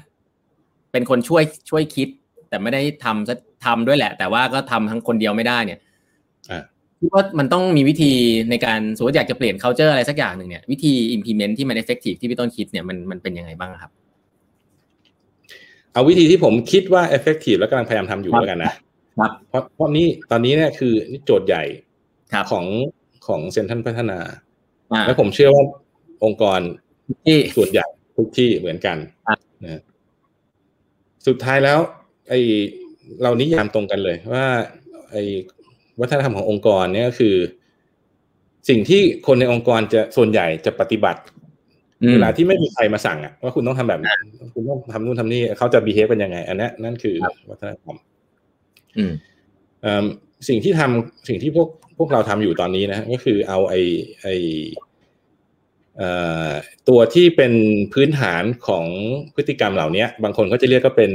[0.91, 2.07] เป็นคนช่วยช่วยคิด
[2.49, 5.79] แต่ไม่ได้ทำทำด้วยแหละ แต่ว่าก็ทำทั้งคนเดียวไม่ได้เนี่ย
[6.99, 8.11] คิดว่ามันต้องมีวิธี
[8.49, 13.91] ในการสมมติอยากจะเปลี่ยน culture อะไรสักอย่างหนึ่งเนี่ยวิธี implement ที่มัน effective ที่พี่ต้นคิดเนี่ยมันมันเป็นยังไงบ้างครับ
[15.93, 18.73] เอาวิธีที่ผมคิดว่า effective แล้วกำลังพยายามทำอยู่แล้วกันนะ
[19.19, 20.93] ครับเพราะเพราะนี้ตอนนี้เนี่ยคือ
[21.25, 21.63] โจทย์ใหญ่
[22.51, 22.65] ของ
[23.27, 24.19] ของเซ็นทรัลพัฒนา
[25.05, 25.63] แล้วผมเชื่อว่า
[26.23, 26.59] องค์กร
[27.25, 27.85] ที่ส่วนใหญ่
[28.17, 28.97] ทุกที่เหมือนกัน
[29.63, 29.81] นะ
[31.27, 31.79] สุดท้ายแล้ว
[32.29, 32.33] ไอ
[33.21, 34.45] เรานิยามตรงกันเลยว่า
[35.11, 35.15] ไอ
[36.01, 37.35] วัฒนธรรมขององค์กรเนี่ยก็คือ
[38.69, 41.21] สิ่งที่คนในองค์กรจะส่วนใหญ่จะปฏิบัติ
[42.13, 44.19] เวลาที่ไม่มีใครมาสั่งอะว่าคุณต้องทำแบบนั้น
[44.53, 47.15] คุณต้องทำนู่นทำนี่เขาจะบีเฮฟเป็นยังไง อันนี้นั่นคือ
[47.49, 47.95] วัฒนธรรม
[50.47, 53.75] สิ่งที่ทำสิ่งที่พวกพวกเราทำอยู่ตอนนี้นะก็คือเอาไอ
[54.21, 54.27] ไอ
[56.89, 57.53] ตัวที่เป็น
[57.93, 58.85] พื้นฐานของ
[59.35, 61.11] พฤติกรรมเหล่านี้บางคนก็จะเรียกก็เป็น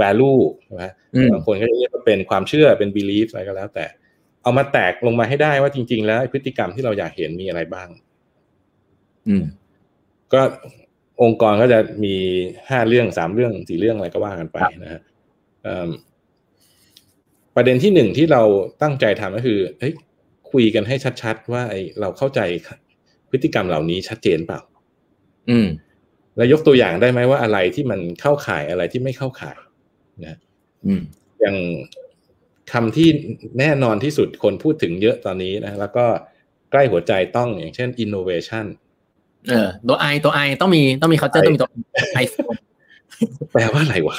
[0.00, 0.40] value
[0.82, 0.92] นะ
[1.32, 3.86] บางคนก็จะเรียกว่าเป็นความเชื่อเป็น belief อะไรก็แล้วแต่
[4.42, 7.88] เอามาแตกลงมาให้ได้ว่าจริง ๆ แล้วพฤติกรรมที่เราอยากเห็นมีอะไรบ้าง
[9.28, 9.44] อืม
[10.32, 10.40] ก็
[11.22, 12.14] องค์กรก็จะมี
[12.68, 15.00] ห้าเรื่องสามเรื่องสี่เรื่องอะไรก็ว่ากันไปนะฮะ
[17.56, 18.42] ประเด็นที่หนึ่งที่เรา
[18.82, 19.94] ตั้งใจทำก็คือเฮ้ย
[20.50, 22.40] คุยกันให้ชัดๆ ว่าไอเราเข้าใจ
[23.30, 24.60] พฤติกรรมเหล่านี้ชัดเจนเปล่า
[25.50, 25.66] อืม
[26.36, 29.56] แล้วยกตัวอย่างได้ไหมว่าอะไรที่มันเข้าข่ายอะไรที่ไม่เข้าข่าย
[30.26, 30.36] นะ
[30.86, 31.02] อืม
[31.40, 31.56] อย่าง
[32.72, 33.08] คำที่
[33.58, 36.04] แน่นอนที่สุดคนพูดถึงเยอะตอนนี้นะ แล้วก็
[36.70, 38.66] ใกล้หัวใจต้องอย่างเช่น innovation
[39.48, 41.68] เออตัว I ตัว I ต้องมีต้องมีเขาจะต้องมีตัว
[42.14, 42.18] I
[43.52, 44.18] แปลว่าอะไรวะ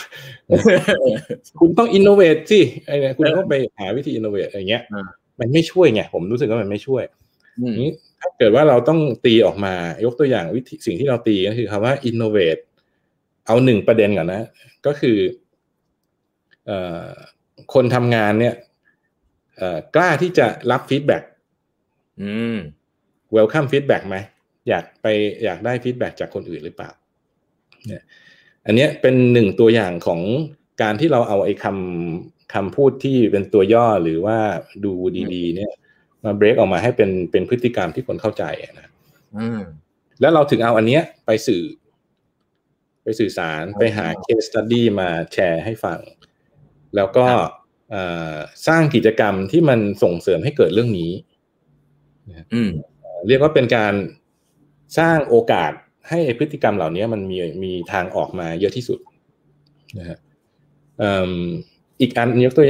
[1.59, 4.83] คุณต้อง innovate สิไอ้เนี่ยคุณต้องไปหาวิธี innovate อะไรเงี้ย
[5.39, 7.03] มันไม่ช่วยไงผมรู้สึกว่ามันไม่ช่วย
[7.81, 9.73] นี้ถ้าเกิดว่าเราต้องตีออกมา
[10.05, 12.57] ยกตัวอย่างวิธีสิ่งที่เราตีก็คือคำว่า innovate
[13.47, 14.43] เอาหนึ่งประเด็นก่อนนะ
[14.85, 15.17] ก็คือ
[16.65, 16.79] เอ่
[17.09, 17.11] อ
[17.73, 18.55] คนทำงานเนี่ย
[19.57, 21.23] เอ่อกล้าที่จะรับ feedback
[22.21, 22.57] อืม
[23.31, 24.17] welcome feedback ไหม
[24.69, 25.07] อยากไป
[25.43, 26.89] อยากได้ feedback จากคนอื่นหรือเปล่า
[27.87, 28.03] เนี่ย
[28.65, 30.21] อันนี้เป็นหนึ่งตัวอย่างของ
[30.81, 34.37] การที่เราเอาไอ้คำคำพูดที่เป็นตัวย่อหรือว่า
[34.85, 34.93] ดู
[35.33, 35.71] ดีๆ เนี่ย
[36.23, 38.43] มาเบรกออกมาให้เป็นเป็นพฤติกรรมที่คนเข้าใจ
[38.79, 38.89] นะ
[40.21, 41.63] แล้วเราถึงเอาอันเนี้ยไปสื่อ
[43.03, 45.99] ไปสื่อสารไปหา case study มาแชร์ให้ฟัง
[46.95, 47.25] แล้วก็
[48.67, 51.11] สร้างกิจกรรมที่มันส่งเสริมให้เกิดเรื่องนี้
[53.27, 53.93] เรียกว่าเป็นการ
[54.99, 55.71] สร้างโอกาส
[56.09, 58.99] ให้พฤติกรรมเหล่านี้มันมีมีทางออกมาเยอะที่สุด
[59.97, 60.17] นะฮะ
[62.01, 62.65] อีกอันยกตัว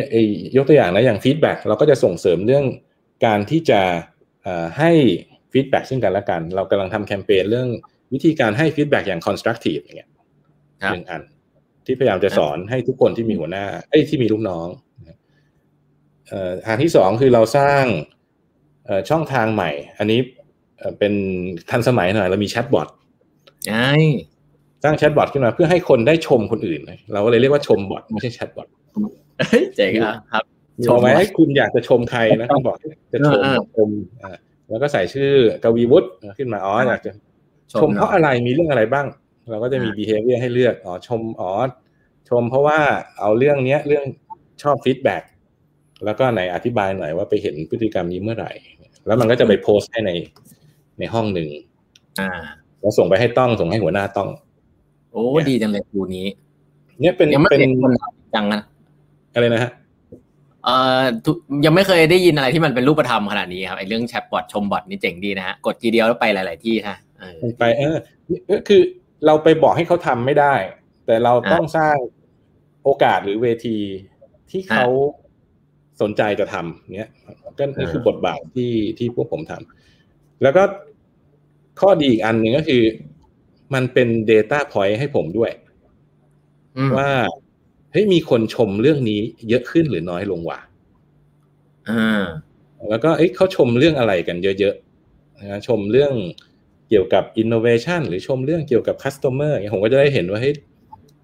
[0.58, 2.66] ยกตัวอย่างนะอย่าง feedback เราก็จะส่งเสริมเรื่อง
[3.26, 3.82] การที่จะ
[4.78, 4.92] ให้
[5.52, 7.70] feedback ซึ่งกันและกัน เรากำลังทำแคมเปญเรื่อง
[8.14, 10.10] วิธีการให้ feedback อย่าง constructive อย่างเงี้ย
[10.94, 11.22] หนึ่งอัน
[11.86, 14.68] ที่พยายามจะสอนให้ทุกคนที่มีหัวหน้าไอ้ที่มีลูกน้อง
[16.66, 17.84] ทางที่สองคือเราสร้าง
[19.10, 20.20] ช่องทางใหม่ อันนี้
[21.00, 21.14] เป็น
[21.70, 22.88] ทันสมัยหน่อยเรามี chatbot
[23.68, 23.92] ใช่
[24.84, 26.82] สร้าง chatbot ขึ้นมาเพื่อให้คนได้ชมคนอื่น
[27.14, 28.68] เราก็เลยเรียกว่าชม bot ไม่ใช่ chatbot
[29.76, 29.92] เจ๋ง
[30.32, 30.44] ครับ
[30.88, 32.78] ชมไหมให้คุณอยากจะชมใครนะคุณบอก
[33.14, 33.42] จะชม
[33.78, 33.90] ชม
[34.24, 34.36] อ่า
[34.70, 35.32] แล้วก็ใส่ชื่อ
[35.64, 37.12] กวีวุฒิขึ้นมาอ๋ออยากจะ
[37.74, 39.08] ชมเพราะอะไรมีเรื่องอะไรบ้าง
[39.52, 41.52] เราก็จะมี behavior ให้เลือกอ๋อชมอ๋อ
[42.30, 42.80] ชมเพราะว่า
[43.20, 44.06] เอาเรื่องเนี้ยเรื่อง
[44.62, 45.24] ชอบ feedback
[46.06, 48.52] แล้วก็ไหนอธิบายหน่อยว่าไปเห็นพฤติกรรมนี้เมื่อไหร่
[49.08, 50.12] แล้วมันก็จะไปโพสต์ให้ใน
[50.99, 51.49] ในห้องหนึ่ง
[52.20, 52.32] อ่า
[52.82, 54.30] เราส่งไปให้ต้องส่งให้หัวหน้าต้อง
[55.12, 56.28] โอ้ดีจังเลยดูนี้
[57.02, 57.91] เนี่ยเป็นเป็นคน
[58.36, 58.62] จังนะ
[59.34, 59.72] อะไรนะฮะ
[60.66, 61.02] เอ่อ
[61.66, 66.97] ยังไม่เคยได้ยินอะไรที่มันเป็นรูปธรรมขนาดนี้ครับไอ้เรื่องแชทบอทชมบอทนี่เจ๋งดีนะฮะกดทีเดียวแล้วไปหลาย ๆ ที่ฮะ
[67.60, 67.95] ไปเออ
[68.68, 68.82] คือ
[69.26, 70.54] เราไปบอกให้เขาทำไม่ได้
[71.06, 71.95] แต่เราต้องสร้าง
[72.84, 73.78] โอกาสหรือเวที
[74.52, 74.86] ที่เขา
[76.02, 77.10] สนใจจะทำเนี้ย
[77.58, 80.64] ก็นี่คือบทบาทที่ที่พวกผมทำแล้วก็
[81.80, 82.84] ข้อดีอีกอันหนึ่งก็คือ
[83.74, 85.52] มันเป็น Data Point ให้ผมด้วย
[86.97, 87.12] ว่า
[87.91, 90.60] เฮ้ยมีคนชมเรื่องนี้เยอะขึ้นหรือน้อยลงวะ
[91.89, 92.24] อ่า
[92.89, 96.14] แล้วก็เอ้ยเขาชมเรื่องอะไรกันเยอะๆนะชมเรื่อง
[96.89, 100.56] เกี่ยวกับ innovation หรือชมเรื่องเกี่ยวกับ customer ผมก็จะได้เห็นว่าเฮ้ย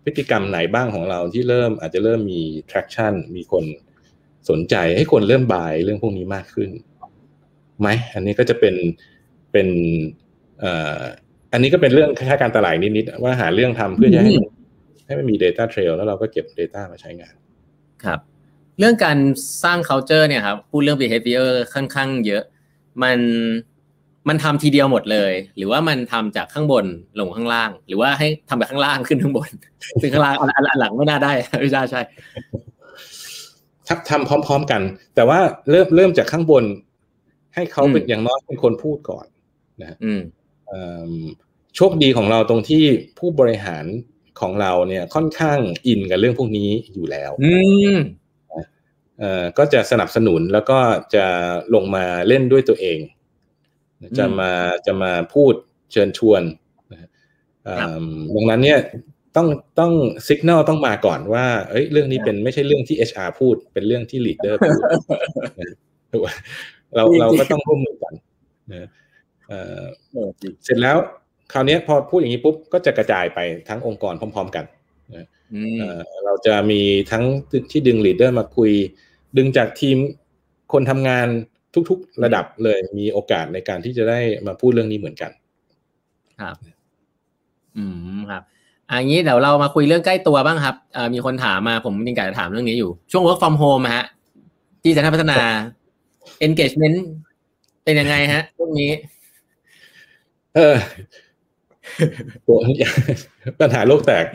[0.04, 3.64] พฤติกรรมไหนบ้างของเราที่เริ่มอาจจะเริ่มมี traction มีคน
[4.50, 6.70] สนใจให้คนเริ่มบายเรื่องพวกนี้มากขึ้น
[7.80, 8.76] ไหมอันนี้ก็จะเป็น
[9.52, 9.68] เป็น
[10.60, 11.02] เอ่อ
[11.54, 14.34] อันนี้ก็เป็นเรื่องค่าการตลาดนิดๆว่าหาเรื่องทำเพื่อจะให้
[15.06, 17.34] ให้มันมี Data Trail แล้วเราก็เก็บ Data มาใช้งาน
[18.04, 18.20] ครับ
[18.80, 19.18] เรื่องการ
[19.64, 22.44] สร้าง culture เนี่ยครับพูดเรื่อง behavior ค่อนข้างเยอะ
[23.04, 23.20] มัน
[24.28, 26.86] มันทำทีเดียวหมดเลย หรือว่ามันทำจากข้างบน
[27.20, 29.50] ลงข้างล่าง หรือว่าให้ทำจากข้างล่างขึ้นข้างบน
[30.02, 32.02] ซึ่งข้างล่างอันอันหลังไม่น่าได้ไม่ใช่ใช่
[34.10, 34.82] ทำพร้อม ๆ กัน
[35.16, 36.64] แต่ว่าเริ่มเริ่มจากข้างบน
[37.56, 39.26] ให้เขาเป็นอย่างน้อยเป็นคนพูดก่อน
[39.82, 40.22] นะอืม
[41.76, 42.84] โชคดีของเราตรงที่
[43.20, 43.86] ผู้บริหาร
[44.40, 47.54] ของเราเนี่ยค่อนข้างอินกับเรื่องพวกนี้อยู่แล้วอื
[47.96, 47.98] ม
[49.20, 50.80] เอ่อก็จะสนับสนุนแล้วก็
[51.16, 51.26] จะ
[51.74, 53.00] ลงมาเล่นด้วยตัวเอง
[54.18, 54.52] จะมา
[54.86, 55.54] จะมาพูด
[55.92, 56.42] เชิญชวน
[58.36, 58.80] ดังนั้นเนี่ย
[59.38, 59.48] ต้อง
[59.80, 59.92] ต้อง
[60.28, 64.84] สัญญาณต้องมาก่อนว่า เอ้ย เรื่องนี้เป็นไม่ใช่เรื่องที่ HR พูด เป็นเรื่องที่ leader พูด
[66.96, 68.14] เราเราก็ต้องร่วมมือกัน
[68.72, 68.90] นะ
[70.64, 70.98] เสร็จแล้ว
[71.54, 74.66] คราวนี้พอพูดอย่างนี้ปุ๊บก็จะกระจายไปทั้งองค์กรพร้อม ๆ กัน
[76.26, 76.82] เราจะมี
[77.12, 77.24] ทั้ง
[77.72, 78.72] ที่ดึงลีดเดอร์มาคุย
[79.38, 79.98] ดึงจากทีม
[80.74, 81.28] คนทำงาน
[81.90, 85.32] ทุก ๆ ระดับเลยมีโอกาสในการที่จะได้มาพูดเรื่องนี้เหมือนกัน
[86.40, 86.56] ครับ
[87.78, 87.86] อื
[88.18, 88.44] มครับ
[88.92, 90.76] อันนี้เดี๋ยวเรามาคุยเรื่องใกล้ตัวบ้างครับ
[91.14, 94.06] มีคนถามมาผมจริงๆจะถามเรื่องนี้อยู่ ช่วง work from home ฮะ
[94.84, 95.38] ที่จะพัฒนา
[96.46, 96.98] engagement
[97.84, 98.92] เป็นยังไงฮะช่วงนี้
[100.56, 100.76] เออ
[103.60, 104.26] ปัญหาโลกแตก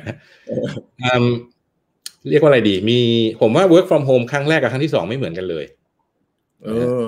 [2.28, 2.98] เรียกว่าอะไรดี มี
[3.40, 5.64] ผมว่า work from home ครั้งแรกกับครั้งที่สองไม่เหมือนกันเลย
[6.64, 6.68] เอ
[7.02, 7.04] อ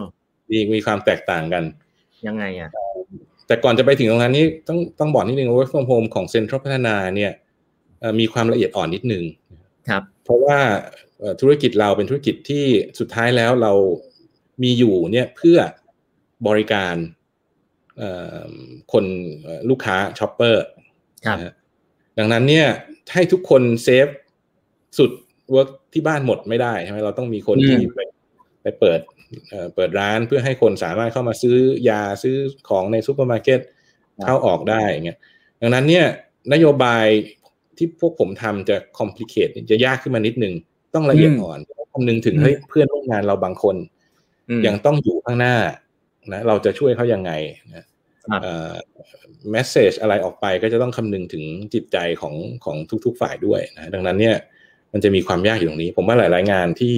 [0.50, 1.64] มีมีความแตกต่างกัน
[2.26, 2.70] ยังไงอะ
[3.46, 7.32] แต่ก่อนจะไปถึงตรงนั้นนี่ต้องต้องบอกนิดนึง work from home ของเซ็นทรัลพัฒนาเนี่ย
[8.18, 9.24] มีความละเอียดอ่อนนิดนึง
[9.88, 10.58] ครับ เพราะว่า
[11.40, 12.64] ธุรกิจเราเป็นธุรกิจที่
[12.98, 13.72] สุดท้ายแล้วเรา
[14.62, 15.58] มีอยู่เนี่ยเพื่อ
[16.48, 16.94] บริการ
[18.92, 19.04] คน
[19.70, 20.64] ลูกค้า shopper
[22.18, 22.66] ดังนั้นเนี่ย
[23.12, 24.08] ให้ทุกคน safe
[24.98, 25.10] สุด
[25.50, 28.00] work ที่บ้านหมดไม่ได้ใช่ไหมเราต้องมีคนที่ไป
[28.64, 29.00] ไปเปิด
[29.74, 31.56] เปิดร้านเพื่อให้คนสามารถเข้ามาซื้อ
[31.88, 32.36] ยาซื้อ
[32.68, 33.60] ของในซูเปอร์มาร์เก็ต
[34.24, 35.18] เข้าออกได้เงี้ย
[35.60, 36.06] ดังนั้นเนี่ย
[36.52, 37.06] นโยบาย
[37.76, 40.54] ที่พวกผมทำจะ complicate จะยากขึ้นมานิดนึง
[40.94, 41.58] ต้องละเอียดอ่อน
[41.92, 43.76] คำนึงถึงเฮ้ยเพื่อนร่วมงานเราบางคน
[44.66, 45.56] ยังต้องอยู่ข้างหน้า
[46.32, 47.32] นะเราจะช่วยเขายังไง
[47.74, 47.84] นะ
[49.50, 51.44] message อะไรออกไปก็จะต้องคำนึงถึง
[51.74, 52.34] จิตใจของ
[52.64, 54.36] ของทุก ๆ ฝ่ายด้วยนะดังนั้นเนี่ย
[54.92, 56.96] มันจะมีความยากอยู่ตรงนี้ ผมว่าหลาย ๆ งานที่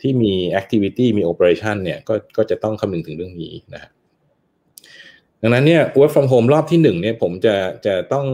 [0.00, 3.90] ที่มี activity มี operation เนี่ยก็ก็จะต้องคำนึงถึงเรื่องนี้นะ
[5.42, 7.54] ดังนั้นเนี่ย work from home รอบที่หนึ่งเนี่ยผมจะ
[7.86, 8.26] จะต้อง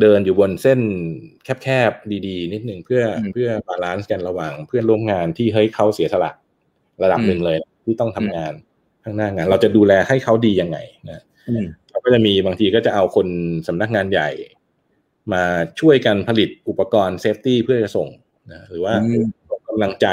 [0.00, 0.80] เดินอยู่บนเส้น
[1.62, 3.02] แคบๆ ดีๆ นิดหนึ่งเพื่อ
[3.32, 6.30] เพื่อ balance กันระหว่างเพื่อนร่วมงานที่เฮ้ยเขาเสียสละ
[7.02, 8.52] ระดับหนึ่งเลยที่ต้องทำงาน
[9.04, 10.78] ข้างหน้างาน เราจะดูแลให้เขาดียังไง
[11.10, 11.22] นะ
[11.90, 13.28] เราก็จะมีบางทีก็จะเอาคน
[13.68, 14.30] สำนักงานใหญ่
[15.32, 15.44] มา
[15.80, 18.08] ช่วยกันผลิตอุปกรณ์ safety เพื่อจะส่ง
[18.52, 18.94] นะหรือว่า
[19.43, 19.43] ส่ง
[19.74, 20.08] กำลังใจ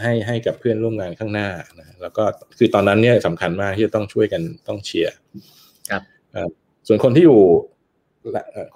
[0.00, 1.48] ให้ให้กับเพื่อนร่วมงานข้างหน้า
[1.78, 2.24] นะแล้วก็
[2.58, 5.14] คือตอนนั้นเนี่ยสำคัญมากที่จะต้องช่วยกันต้องเชียร์
[5.90, 6.02] ครับ
[6.86, 7.40] ส่วนคนที่อยู่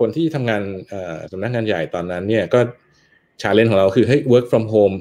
[0.01, 0.63] คนที่ทำงาน
[1.33, 2.61] สำนักงานใหญ่ตอนนั้น เนี่ยก็
[3.43, 4.97] challenge ของเราคือให้ work from home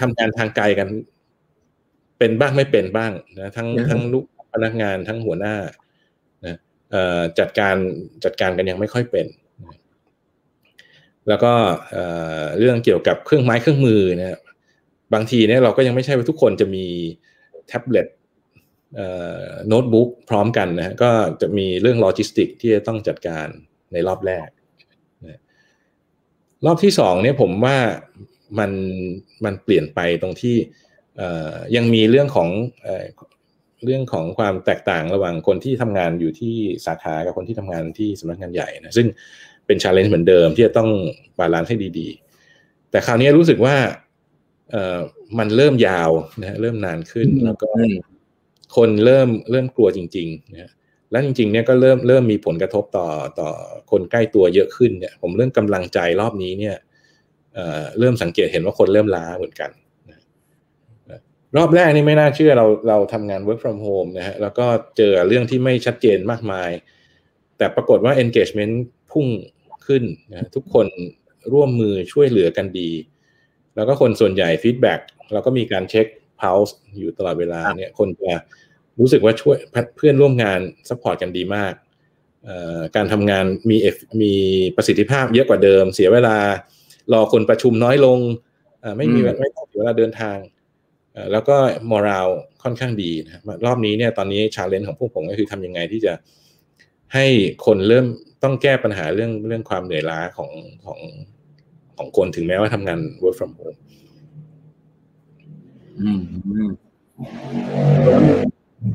[0.00, 0.88] ทำงานทางไกลกัน
[2.18, 5.56] เป็นบ้างไม่เป็นบ้างนะทั้งทั้งลูกพนักงานทั้งหัวหน้า
[6.44, 6.56] นะ
[7.38, 7.76] จัดการ
[8.24, 9.26] จัดการกันยังไม่ค่อยเป็น
[11.30, 11.52] แล้วก็
[12.58, 14.36] เรื่องเกี่ยวกับเครื่องไม้เครื่องมือเนี่ย
[15.14, 16.86] บางทีเนี่ยเราก็ยังไม่ใช่ว่าทุกคนจะมี
[17.68, 18.06] แท็บเล็ต
[19.68, 21.10] โน้ตบุ๊กพร้อมกันนะก็
[21.40, 23.46] จะมีเรื่องโลจิสติกที่จะต้องจัดการ
[23.92, 24.48] ในรอบแรก
[26.66, 27.76] รอบที่สองเนี่ยผมว่า
[28.58, 28.70] มัน
[29.44, 30.56] มันเปลี่ยนไปตรงที่
[31.76, 32.48] ยังมีเรื่องของ
[33.84, 36.54] เรื่องของความแตกต่างระหว่างคนที่ทำงานอยู่ที่
[36.86, 39.06] สาขากับคนที่ทำงานที่สำนักงานใหญ่นะซึ่ง
[39.70, 40.90] เป็น challenge เหมือนเดิมที่จะต้อง
[41.38, 43.76] balance ให้ดีๆ แต่คราวนี้รู้สึกว่า
[45.38, 46.10] มันเริ่มยาว
[46.40, 47.70] นะเริ่มนานขึ้นแล้วก็
[48.76, 50.70] คนเริ่มเริ่มกลัวจริงๆนะ
[51.10, 53.08] แล้วจริงๆเนี่ยก็เริ่มเริ่มมีผลกระทบต่อ
[53.40, 53.50] ต่อ
[53.90, 56.76] คนใกล้ตัวเยอะขึ้นเนี่ย ผมเรื่องกำลังใจรอบนี้เนี่ย
[57.98, 59.70] เริ่มสังเกตเห็นว่าคนเริ่มล้าเหมือนกัน
[61.56, 64.66] รอบแรกนี่ไม่น่าเชื่อเราเราทำงาน work from home นะฮะแล้วก็
[64.96, 66.70] เจอเรื่องที่ไม่ชัดเจนมากมาย
[67.58, 68.74] แต่ปรากฏว่า engagement
[69.10, 69.26] พุ่ง
[69.86, 70.86] ขึ้นนะทุกคน
[71.52, 72.90] ร่วมมือช่วยเหลือกันดี
[73.76, 75.00] แล้วก็คนส่วนใหญ่ feedback
[75.32, 76.06] เราก็มีการเช็ค
[76.40, 78.32] pulse อยู่ตลอดเวลาเนี่ยคนจะ
[79.00, 79.56] รู้สึกว่าช่วย
[79.96, 81.74] เพื่อนร่วมงาน support กันดีมาก
[82.96, 83.76] การทำงานมี
[84.22, 84.32] มี
[84.76, 86.36] ประสิทธิภาพเยอะกว่าเดิม เสียเวลา
[87.12, 88.18] รอคนประชุมน้อยลง
[88.96, 90.38] ไม่มีไม่ต้องเสียเวลาเดินทาง
[91.32, 91.56] แล้วก็
[91.90, 92.28] morale
[92.62, 96.12] ค่อนข้างดีนะรอบนี้เนี่ยตอนนี้ challenge ของพวกผมก็คือทำยังไงที่จะ
[97.14, 97.26] ให้
[97.66, 98.06] คนเริ่ม
[98.42, 100.50] ต้องแก้ปัญหาเรื่องเรื่องความเหนื่อยล้าของ
[100.84, 101.00] ของ
[101.96, 103.78] ของคนถึงแม้ว่าทำงาน work from home
[106.00, 106.22] อืม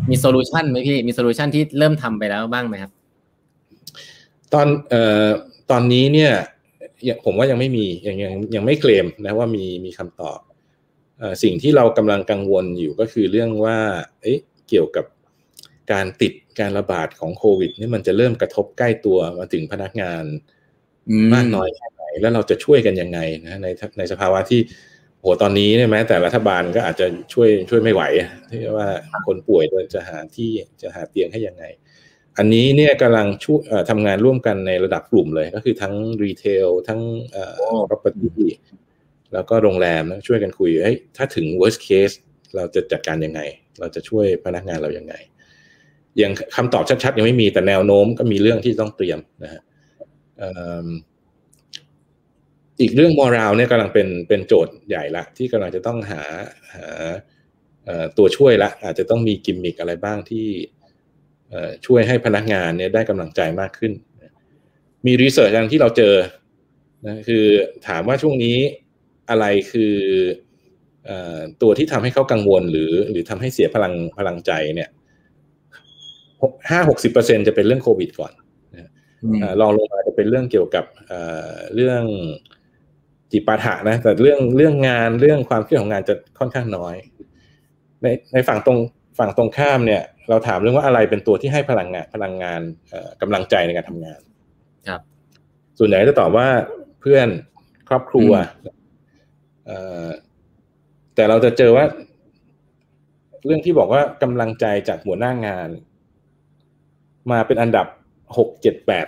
[0.09, 2.91] มี solution ไหมพี่ มี solution ที่เริ่มทำไปแล้วบ้างไหมครับ
[4.53, 5.27] ตอนเอ่อ
[5.71, 6.33] ตอนนี้เนี่ย
[7.25, 10.39] ผมว่ายังไม่มียังยังยังไม่เคลมนะว่ามีมีคำตอบ
[11.43, 13.77] สิ่งที่เรากำลังกังวลอยู่ก็คือเรื่องว่า
[14.21, 14.39] เอ๊ะ
[14.69, 15.05] เกี่ยวกับ
[15.91, 20.23] การติดการระบาดของโควิดนี่มันจะเริ่มกระทบใกล้ตัวมาถึงพนักงาน
[21.33, 23.67] มากน้อยแค่ไหนแล้วเราจะช่วยกันยังไงนะใน
[23.97, 24.61] ในสภาวะที่
[25.21, 28.03] โหตอนนี้เนี่ยแม้แต่รัฐบาลก็อาจจะช่วยช่วยไม่ไหว
[28.49, 28.89] ที่ว่า
[29.27, 29.63] คนป่วย
[29.93, 31.65] จะหาที่จะหาเตียงให้ยังไง
[32.37, 37.01] อันนี้เนี่ยกำลังช่วยทำงานร่วมกันในระดับกลุ่มเลย ก็คือทั้งรีเทลทั้ง
[37.89, 38.29] property
[39.33, 42.15] แล้วก็โรงแรมช่วยกันคุยเฮ้ยถ้าถึง worst case
[42.55, 43.41] เราจะจัดการยังไง
[43.79, 45.13] เราจะช่วยพนักงานเรายังไง
[46.21, 49.61] ยังคำตอบชัดๆยังไม่มีแต่แนวโน้มก็มีเรื่องที่ต้องเตรียมนะฮะ
[52.81, 56.21] อีกเรื่องมอรัลเนี่ยกำลังเป็นเป็นโจทย์ใหญ่ละที่กำลังจะต้องหา
[56.75, 56.87] หา
[58.17, 60.47] ตัวช่วยละ อาจจะต้องมีกิมมิคอะไรบ้างที่
[61.85, 63.93] ช่วยให้พนักงานเนี่ยได้กำลังใจมากขึ้น
[65.05, 66.15] มีรีเสิร์ชอย่างที่เราเจอ
[67.05, 67.45] นะคือ
[67.87, 68.57] ถามว่าช่วงนี้
[69.29, 69.95] อะไรคือ
[71.61, 74.89] ตัวที่ทำให้เขากังวลหรือ หรือทำให้เสียพลังพลังใจเนี่ย
[76.69, 78.31] ห้าหกสิบเปอร์เซ็นจะเป็นเรื่องโควิดก่อน
[79.61, 80.85] ลองลงมาจะเป็นเรื่องเกี่ยวกับ
[81.75, 82.03] เรื่อง
[83.31, 86.95] จิปาถะนะ แต่เรื่องเรื่องงานเรื่องความเครียดของงานจะค่อนข้างน้อย
[88.01, 88.77] ในในฝั่งตรง
[89.19, 92.61] ฝั่งตรงข้ามเนี่ย เราถามเรื่องว่าอะไรเป็นตัวที่ให้พลังงานพลังงาน
[93.21, 94.19] กำลังใจในการทำงาน
[94.87, 95.01] ครับ
[95.79, 96.47] ส่วนใหญ่จะตอบว่า
[97.01, 97.27] เพื่อน
[97.89, 98.31] ครอบครัว
[101.15, 101.85] แต่เราจะเจอว่า
[103.45, 105.69] เรื่องที่บอกว่ากำลังใจจากหัวหน้างาน
[107.31, 107.87] มาเป็นอันดับ
[108.37, 109.07] หกเจ็ดแปด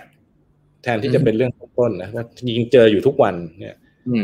[0.84, 3.76] แทนที่จะเป็นเรื่องต้นนะว่ายิงเจออยู่ทุกวันเนี่ย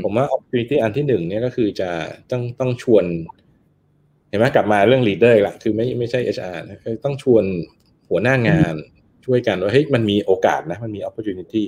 [0.04, 1.90] ผมว่า opportunity อันที่หนึ่งเนี่ยก็คือจะ
[2.32, 3.06] ต้องต้องชวน
[4.30, 7.44] เห็นไหมกลับมาเรื่อง leader ละคือไม่ไม่ใช่ HR นะต้องชวน
[8.10, 8.76] หัวหน้างาน
[9.26, 11.64] ช่วยกันว่าเฮ้ยมันมีโอกาสนะ มันมี opportunity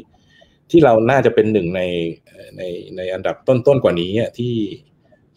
[0.71, 1.81] ที่เราน่าจะเป็นหนึ่งใน
[2.57, 2.61] ใน
[2.97, 4.53] ในอันดับต้นๆกว่านี้ที่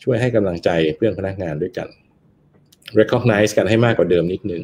[0.02, 1.88] ช่วยให้กำลังใจเพื่อนพนักงานด้วยกัน
[3.00, 4.62] recognize กันให้มากกว่าเดิมนิดนึง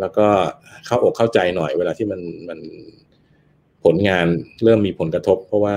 [0.00, 0.26] แล้วก็
[0.86, 2.58] เข้าอกเข้าใจหน่อยเวลาที่มันมัน
[3.84, 4.26] ผลงาน
[4.64, 5.76] เริ่มมีผลกระทบ เพราะว่า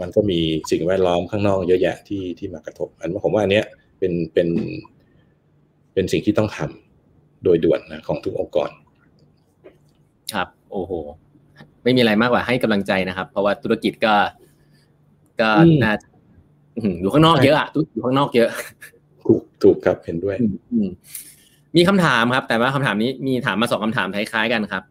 [0.00, 0.40] มันก็มี
[0.70, 3.66] สิ่งแวดล้อมข้างนอกเยอะแยะที่ที่มากระทบ อันผมว่าอันเนี้ย
[3.98, 4.48] เป็นเป็น
[5.92, 8.70] เป็นสิ่งที่ต้องทำโดยด่วนนะของทุกองค์กร
[10.34, 10.92] ครับ โอ้โห
[11.82, 14.14] ไม่มีอะไรมากกว่าให้กำลังใจนะครับ เพราะว่าธุรกิจก็
[15.40, 15.50] ก็
[15.82, 15.92] น่า
[17.00, 18.48] อยู่ข้างนอกเยอะอะอยู่ข้างนอกเยอะ
[19.24, 20.36] ถูกถูกครับเห็นด้วย
[21.76, 24.82] มีคำถามครับ แต่ว่าคำถามนี้มีถามมาสองคำถามคล้ายๆกันครับ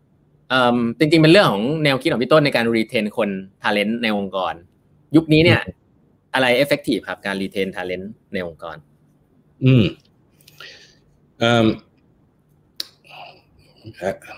[0.99, 3.29] จริงๆเป็นเรื่องของแนวคิดของพี่ต้นในการ retain คน
[3.61, 4.53] talent ในองค์กร
[5.15, 5.61] ยุคนี้เนี่ย
[6.33, 8.75] อะไร effective ครับการ retain talent ในองค์กร
[9.65, 9.85] อืม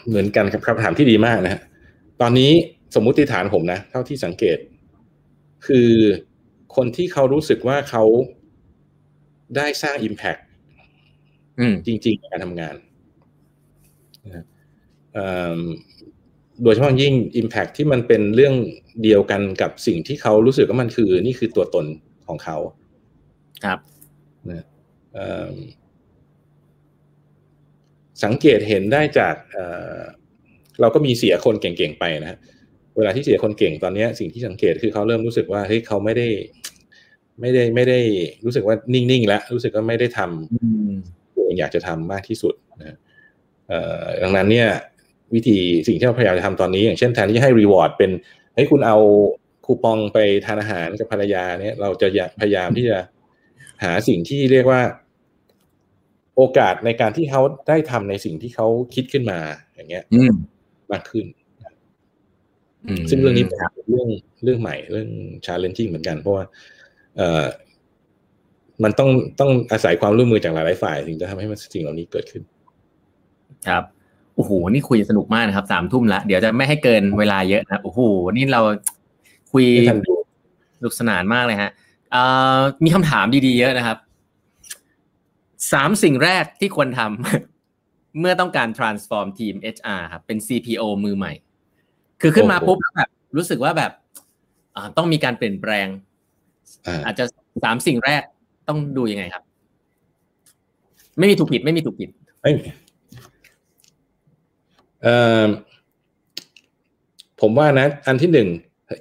[0.08, 1.62] เหมือนกันครับคำถามที่ดีมากนะฮะ
[2.22, 2.52] ตอนนี้
[2.95, 4.58] สมมุติฐานผมนะ เท่าที่สังเกต
[5.68, 5.91] คือ
[6.76, 8.04] คนที่เขารู้สึกว่าเขา
[9.56, 10.41] ได้สร้าง Impact
[11.88, 12.76] จริงๆในการทำงาน
[16.64, 18.55] โดยเฉพาะยิ่ง Impact ที่มันเป็นเรื่อง
[19.03, 21.86] เดียวกันกับสิ่งที่เขารู้สึกว่ามันคือ นี่คือตัวตน
[22.28, 22.58] ของเขา
[23.66, 23.80] ครับ
[24.49, 24.66] นะ
[28.24, 29.36] สังเกตเห็นได้จาก
[30.82, 32.39] เราก็มีเสียคนเก่งๆไปนะฮะ
[32.97, 36.28] เวลาที่เสียคนเก่งตอนนี้สิ่งที่สังเกตคือเขาเริ่มรู้สึกว่าเฮ้ยเขาไม่ได้
[37.39, 37.99] ไม่ได้ไม่ได้
[38.45, 42.98] รู้สึกว่านิ่งๆแล้วรู้สึกว่าไม่ได้ทำ ตัวเองอยากจะทำมากที่สุดนะ
[44.24, 44.70] ดังนั้นเนี่ย
[45.34, 45.58] วิธี
[45.88, 48.12] สิ่งที่เราพยายามจะทำตอนนี้ อย่างเช่นแทนที่ให้รีวอร์ดเป็น
[48.56, 48.98] ให้คุณเอา
[49.66, 52.08] คูปองไปทานอาหารกับภรรยาเนี่ย เราจะ
[52.40, 52.98] พยายามที่จะ
[53.84, 54.82] หาสิ่งที่เรียกว่า
[56.36, 59.40] โอกาสในการที่เขาได้ทำในสิ่งที่เขาคิดขึ้นมา
[59.76, 60.04] อย่างเงี้ย
[60.92, 61.26] มากขึ้น
[63.10, 64.10] ซึ่งเรื่องนี้เป็นเรื่อง
[64.44, 65.10] เรื่องใหม่เรื่อง
[65.45, 66.44] challenging เหมือนกัน เพราะว่า
[67.18, 67.46] เอ่อ
[68.84, 69.10] มันต้อง
[69.40, 72.44] ต้องอาศัยความร่วมมือจากหลายฝ่ายถึงจะทำให้มันสิ่งเหล่านี้เกิดขึ้น
[73.68, 73.84] ครับ
[74.36, 78.00] โอ้โหนี่คุยสนุกมากนะครับสามทุ่มละเดี๋ยวจะไม่ให้เกินเวลาเยอะนะโอ้โห
[78.32, 78.62] นี่เรา
[79.52, 79.66] คุย
[80.78, 81.72] สนุกสนานมากเลยฮะ
[82.84, 83.98] มีคำถามดีๆเยอะนะครับ
[85.74, 91.34] สามสิ่งแรกที่ควรทำเมื่อต้องการ transform ทีม HR ครับเป็น CPO มือใหม่
[92.22, 93.92] คือขึ้นมาปุ๊บแบบรู้สึกว่าแบบ
[94.98, 95.88] ต้องมีการเปลี่ยนแปลง
[97.06, 97.26] อาจจะ
[97.64, 98.24] สามสิ่งแรก
[98.68, 99.43] ต้องดูยังไงครับ
[101.18, 102.09] ไม่มีถูกผิด ไม่มีถูกผิด
[102.41, 102.51] ไม่
[105.03, 105.45] เอ่อ
[107.41, 108.47] ผมว่านะ อันที่หนึ่ง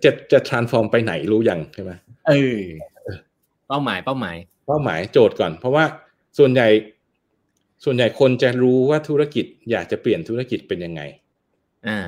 [0.05, 1.93] จะจะ transform ไปไหนรู้ยังใช่ไหม
[2.29, 2.61] เออ
[3.69, 4.37] เป้าหมายเป้าหมาย
[4.67, 5.85] เป้าหมายโจทย์ก่อน เพราะว่า
[6.39, 6.69] ส่วนใหญ่
[7.85, 11.03] ส่วนใหญ่คนจะรู้ว่าธุรกิจ อยากจะเปลี่ยนธุรกิจเป็นยังไง
[11.89, 12.07] อ่า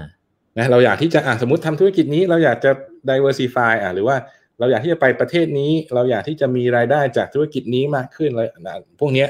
[0.59, 2.71] นะเราอยากที่จะอะสมมติทำธุรกิจนี้ เราอยากจะ
[3.11, 4.17] diversify อะหรือว่า
[4.59, 9.29] เราอยากที่จะไปประเทศนี้ เราอยากที่จะมีรายได้จากธุรกิจนี้มากขึ้นเลยนะพวกเนี้ย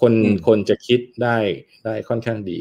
[0.00, 1.36] คนอืมคนจะคิดได้
[1.84, 2.58] ได้ค่อนข้างดี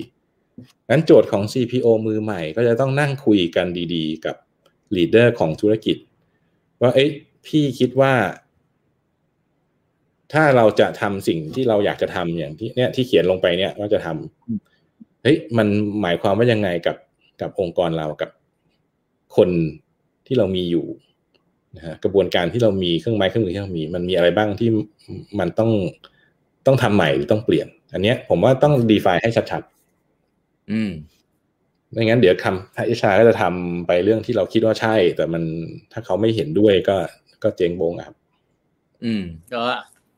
[0.90, 4.36] งั้นโจทย์ของ CPO มือใหม่ก็จะต้องนั่งคุยกันดีๆ กับ
[4.96, 5.98] leader ของธุรกิจ
[6.82, 7.10] ว่าเอ้ย
[7.48, 8.14] พี่คิดว่า
[10.34, 15.68] ถ้าเราจะทำสิ่งที่เราอยากจะทำอย่างที่เนี่ยที่เขียนลงไปเนี่ยว่าจะทำเฮ้ยมัน
[16.02, 16.98] หมายความว่ายังไงกับ
[17.42, 18.30] กับองค์กรเรากับ
[19.38, 19.50] คน
[20.26, 20.86] ที่เรามีอยู่
[21.76, 24.70] นะฮะกระบวนการที่เรามีเครื่องไม้เครื่องมือที่เรามี มันมีอะไรบ้างที่
[25.40, 25.72] มันต้อง
[26.66, 29.64] ต้องทำใหม่หรือต้องเปลี่ยน อันเนี้ย ผมว่าต้อง define ให้ชัด
[30.72, 35.44] อืมๆไม่งั้นเดี๋ยวคำเอชาก็จะทำไปเรื่องที่เราคิดว่าใช่ แต่มัน
[35.92, 36.98] ถ้าเขาไม่เห็นด้วยก็
[37.44, 38.16] ก็เจ๊งโบงอะครับ
[39.04, 39.24] อืม
[39.54, 39.64] ก็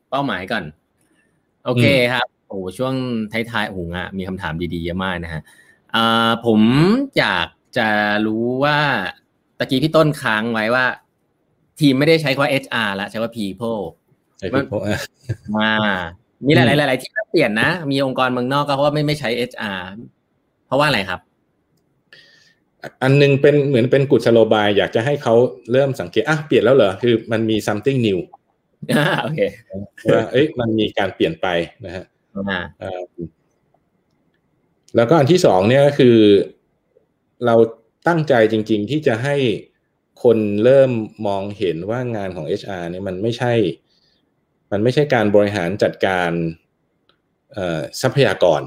[0.09, 0.63] เป้าหมายก่อน
[1.65, 2.93] โอเคครับโอ้ช่วง
[3.31, 5.41] ท้ายๆโอ้โหงะมีคำถามดีๆเยอะมากนะฮะ
[5.95, 6.61] อ่าผม
[7.17, 7.47] อยาก
[7.77, 7.87] จะ
[8.27, 8.79] รู้ว่า
[9.57, 10.85] ตะกี้พี่ต้นค้างไว้ว่า
[11.79, 13.81] ทีมไม่ได้ใช้คำว่า HR ละใช้ว่า people
[14.39, 14.99] ไอ้พวกพวกอะ
[15.57, 15.71] มา
[16.45, 19.81] มีหลายๆหลายๆที่เปลี่ยนนะ มีองค์กรเมืองนอกก็เพราะว่าไม่ไม่ใช้ HR
[20.67, 21.19] เพราะว่าอะไรครับ
[23.01, 25.35] อันหนึงเป็นเหมือนเป็นกุศโลบาย อยากจะให้เขา
[25.71, 28.19] เริ่มสังเกตอะเปลี่ยนแล้วเหรอ คือมันมี something new
[28.97, 29.39] อ่าโอเค
[30.13, 31.47] ว่าเอ้ยมันมีการเปลี่ยนไป
[31.85, 32.05] นะฮะ
[32.49, 33.01] อ่าเอ่อ
[34.95, 36.17] แล้วก็อันที่สองเนี่ยก็คือ
[37.45, 37.55] เรา
[38.07, 39.35] ตั้งใจจริง ๆ ที่จะให้
[40.23, 40.91] คนเริ่ม
[41.27, 43.53] มองเห็นว่างานของ HR เนี่ยมันไม่ใช่
[44.71, 46.31] มันไม่ใช่การบริหารจัดการ
[47.53, 48.61] เอ่อทรัพยากร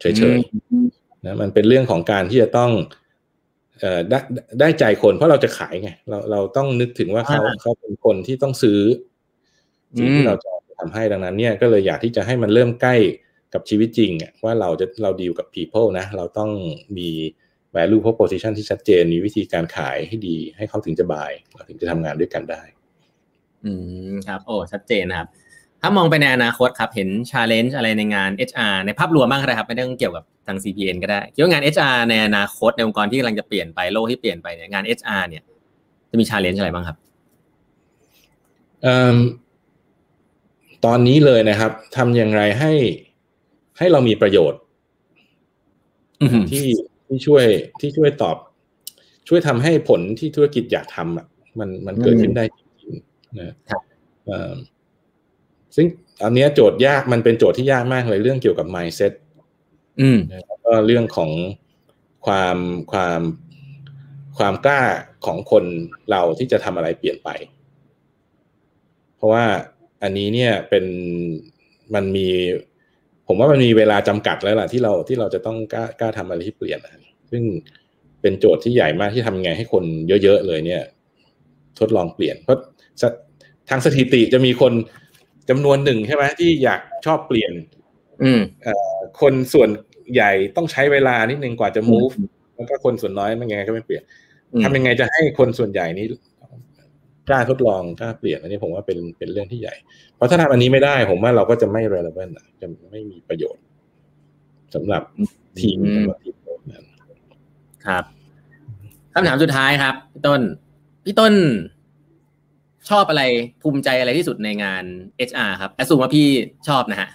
[0.00, 0.04] เฉ
[0.36, 2.72] ยๆนะมันเป็นเรื่องของการที่จะต้อง
[3.80, 4.18] เอ่อได้
[4.60, 8.80] ได้ใจคนเพราะเราจะขายไงเราเราต้องนึกถึงว่าเขาอ่าเขาเป็นคนที่ต้องซื้อ
[9.98, 12.96] สิ่งอืที่มเราจะทำให้ดังนั้นเนี่ยก็เลยอยากที่จะให้มันเริ่มใกล้
[13.54, 16.50] กับชีวิตจริงอะว่าเราจะเราดีลกับ people นะ เราต้อง
[16.98, 17.10] มี
[17.76, 22.62] value proposition ที่ชัดเจน มีวิธีการขายให้ดี ให้เขาถึงจะบายเราถึงจะทำงานด้วยกันได้
[23.64, 23.72] อื
[24.10, 25.28] มครับ โอ้ ชัดเจนนะครับ
[25.82, 35.42] ถ้ามองไปในอนาคตครับ เห็น challenge อะไรในงาน HR ในภาพรวมบ้างก็ได้ครับ ไม่ต้องเกี่ยวกับทาง CPN ก็ได้คิดว่างาน HR ในอนาคตในองค์กรที่กำลังจะเปลี่ยนไปโลกที่เปลี่ยนไปเนี่ยงาน HR เนี่ย
[36.10, 36.96] จะมี challenge อะไรบ้างครับ
[38.82, 39.16] เอิ่ม
[40.84, 42.72] ตอนนี้เลยนะครับทำอย่างไรให้
[43.78, 44.60] ให้เรามีประโยชน์
[46.20, 46.66] อือหือที่
[47.08, 47.44] ที่ช่วย
[47.80, 48.36] ที่ช่วยตอบ
[49.28, 51.26] ช่วยทำให้ผลที่ธุรกิจอยากทำอะ
[51.58, 53.82] มันมันเกิดขึ้นได้จริงๆนะครับ
[54.26, 54.52] เอ่อ
[55.76, 55.86] ซึ่ง
[56.24, 59.12] อันเนี้ยโจทย์ยากมันเป็นโจทย์ที่ยากมากเลยเรื่องเกี่ยวกับ mindset
[60.00, 61.30] อืมนะแล้วก็เรื่องของ
[62.26, 62.56] ความ
[62.92, 63.20] ความ
[64.38, 64.82] ความกล้า
[65.26, 65.64] ของคน
[66.10, 67.30] เราที่จะทำอะไรเปลี่ยนไป
[69.16, 69.44] เพราะว่า
[70.02, 70.84] อันนี้เนี่ยเป็น
[71.94, 72.28] มันมี
[73.28, 77.42] ผมว่ามันมีเวลาจำกัดแล้วล่ะที่เราที่เราจะต้องกล้ากล้าทำอะไรที่เปลี่ยนนะซึ่ง
[78.20, 80.82] เป็นโจทย์ที่ใหญ่มากที่ทำไงให้คนเยอะๆเลยเนี่ย
[81.78, 82.58] ทดลองเปลี่ยน เพราะ
[83.00, 83.02] ส
[83.68, 84.72] ทางสถิติจะมีคน
[85.50, 87.52] จำนวนหนึ่งใช่ไหมที่อยากชอบเปลี่ยน
[88.22, 88.40] อืม
[89.20, 89.70] คนส่วน
[90.12, 92.14] ใหญ่ต้องใช้เวลานิดนึงกว่าจะ move
[92.54, 94.02] แล้วก็คนส่วนน้อยมันยังไงก็ไม่เปลี่ยน
[94.52, 96.06] อืมทำยังไงจะให้คนส่วนใหญ่นี้
[97.28, 99.74] กล้าทดลองกล้าเปลี่ยนอันนี้ผมว่าเป็นเป็นเรื่องที่ใหญ่
[100.16, 103.64] เพราะถ้าทำอันนี้ไม่ได้ ผมว่าเราก็จะไม่ relevant อะจะไม่มีประโยชน์
[104.74, 105.02] สำหรับ
[105.60, 106.34] ทีมอืมสำหรับทีม
[106.72, 106.84] นั้น
[107.86, 108.04] ครับ
[109.12, 110.40] คำถามสุดท้ายครับพี่ต้น
[111.04, 111.34] พี่ต้น
[112.90, 113.22] ชอบอะไร
[113.62, 114.84] ภูมิใจอะไรที่สุดในงาน
[115.28, 116.26] HR ครับแอสซูมว่าพี่
[116.68, 117.08] ชอบนะฮะ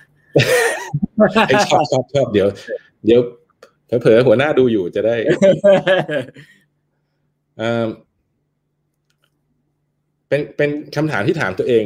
[1.47, 2.47] ไอ้ชอบชอบชอบเดี๋ยว
[3.05, 3.19] เดี๋ยว
[4.01, 5.15] เผลอๆหัวหน้าดูอยู่จะได้
[10.33, 11.85] เอ่อเป็นเป็นคำถามที่ถามตัวเอง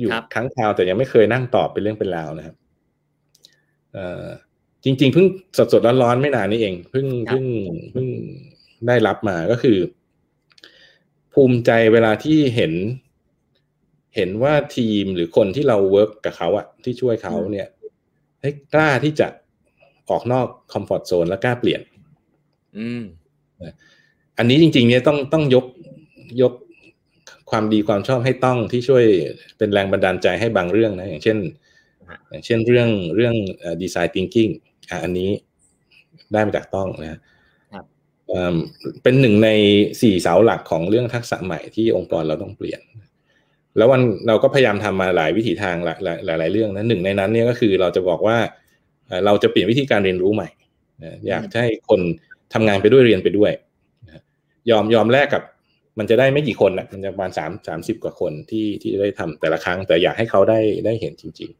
[0.00, 2.56] อยู่ครับครั้งคราวแต่ยังไม่เคยนั่งตอบเป็นเรื่องเป็นราวนะครับ
[3.92, 4.26] เอ่อ
[4.84, 5.26] จริง ๆ เพิ่ง
[5.58, 7.44] สดสดๆร้อนๆไม่นานนี้เองเพิ่งเพิ่ง
[7.92, 8.06] เพิ่ง
[8.86, 9.78] ได้รับมาก็คือ
[11.32, 12.72] ภูมิใจเวลาที่เห็น
[14.16, 17.68] เห็นว่าทีมหรือคนที่เรา work กับเขาอะที่ช่วยเขาเนี่ย
[18.42, 19.28] ให้กล้าที่จะ
[20.10, 21.80] ออกนอก comfort zone และกล้าเปลี่ยน
[22.78, 23.02] อืม
[24.38, 25.66] อันนี้จริง ๆ เนี่ยต้องต้องยก
[26.42, 26.52] ยก
[27.50, 29.04] ความดีความชอบให้ต้องที่ช่วย
[29.58, 31.38] เป็นแรงบันดาลใจให้บางเรื่องนะ อย่างเช่น
[32.10, 33.34] ฮะอย่างเช่นเรื่องเรื่อง
[33.82, 34.52] ดีไซน์ thinking
[34.90, 35.30] อะอันนี้
[36.32, 37.20] ได้มาจากต้องนะฮะ
[37.72, 37.84] ครับ
[38.28, 38.54] เอิ่ม
[39.02, 39.48] เป็นหนึ่งใน
[40.00, 42.80] สี่เสาหลักของเรื่องทักษะใหม่ที่องค์กรเราต้องเปลี่ยน
[43.76, 48.38] แล้ววันเราก็พยายามทำมาหลายวิถีทางหลายหลายหลายเรื่องนะหนึ่งในนั้นเนี่ยก็คือเราจะบอกว่า
[49.24, 50.48] เราจะเปลี่ยนวิธีการเรียนรู้ใหม่
[51.28, 52.00] อยากให้คน
[52.54, 53.52] ทำงานไปด้วยเรียนไปด้วย
[54.70, 55.42] ยอมยอมแลกกับ
[55.98, 61.50] มันจะได้ไม่กี่คนนะมันจะประมาณสามสามสิบกว่าคนที่ที่ได้ทำแต่ละครั้ง แต่อยากให้เขาได้ได้เห็นจริง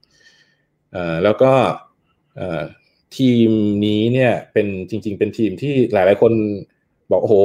[0.57, 1.53] ๆแล้วก็
[3.19, 3.51] ทีม
[3.87, 6.33] นี้เนี่ยเป็นจริง ๆ เป็นทีมที่หลายๆคน
[7.11, 7.37] บอกโอ้โห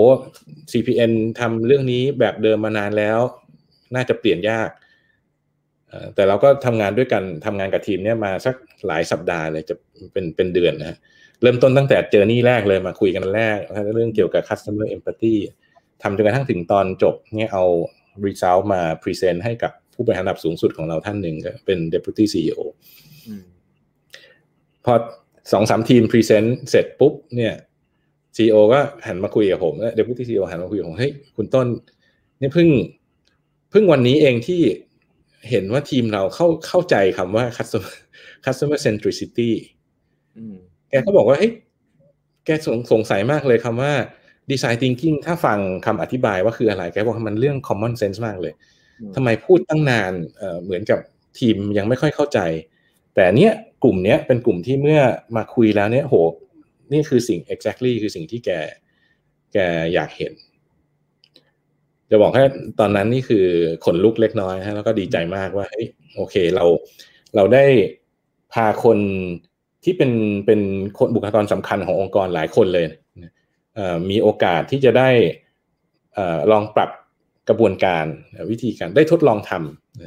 [0.72, 3.20] CPN ทำเรื่องนี้แบบเดิมมานานแล้ว
[3.96, 4.70] น่าจะเปลี่ยนยาก
[6.16, 8.56] แต่เราก็ทำงานด้วยกันทำงานกับทีมเนี่ยมาสัก
[8.88, 9.76] หลายสัปดาห์เลยจะ
[10.14, 10.98] เป็นเป็นเดือนนะ
[11.42, 13.58] เริ่มต้นตั้งแต่เจอนี่แรกเลยมาคุยกันแรก
[13.96, 15.36] เรื่องเกี่ยวกับ customer empathy
[16.02, 17.64] ทำจนกระทั่งถึงตอนจบเนี่ยเอา
[18.26, 22.60] result มา present ให้กับผู้บริหารระดับสูงสุดของเราท่านหนึ่งก็เป็น deputy CEO
[24.86, 24.94] พอ
[25.52, 27.54] สองสามทีม present เสร็จปุ๊บเนี่ย
[28.36, 31.68] CEO ก็หันมาคุยกับผมแล้ว deputy CEO หันมาคุยกับผมเฮ้ยคุณต้น
[32.42, 32.70] นี่เพิ่ง
[33.72, 34.62] เพิ่งวันนี้เองที่
[35.50, 37.94] เห็นว่าทีมเราเข้าเข้าใจคำว่า customer
[38.46, 39.50] customer centricity
[40.90, 41.52] แกก็บอกว่าเฮ้ย
[42.46, 43.94] แกสงสงสัยมากเลยคำว่า
[44.52, 48.54] design thinking ถ้าฟังคำอธิบายว่าคืออะไรแกบอกมันเรื่อง common sense มากเลย
[49.16, 51.00] ทำไมพูดตั้งนานเเหมือนกับ
[51.40, 52.40] ทีมยังไม่ค่อยเข้าใจ
[53.16, 55.02] แต่เนี้ยกลุ่มเนี้ยเป็นกลุ่มที่เมื่อ
[55.36, 56.16] มาคุยแล้วเนี้ยโห
[56.94, 58.50] นี่คือสิ่ง exactly คือสิ่งที่แก
[59.54, 59.58] แก
[59.94, 60.34] อยากเห็น
[62.10, 62.44] จะบอกแค่
[62.80, 63.46] ตอนนั้นนี่คือ
[63.86, 65.86] ขนลุกเล็กน้อยฮะแล้วก็ดีใจมากว่าเฮ้ย
[66.16, 66.66] โอเคเรา
[67.36, 67.66] เราได้
[68.54, 68.98] พาคน
[69.84, 70.12] ที่เป็น
[70.46, 70.62] เป็น
[70.98, 72.86] คนบุคลากรสำคัญขององค์กรหลายคนเลย
[74.10, 75.10] มีโอกาสที่จะได้
[76.52, 76.90] ลองปรับ
[77.50, 78.06] กระบวนการ
[78.50, 79.52] วิธีการได้ทดลองท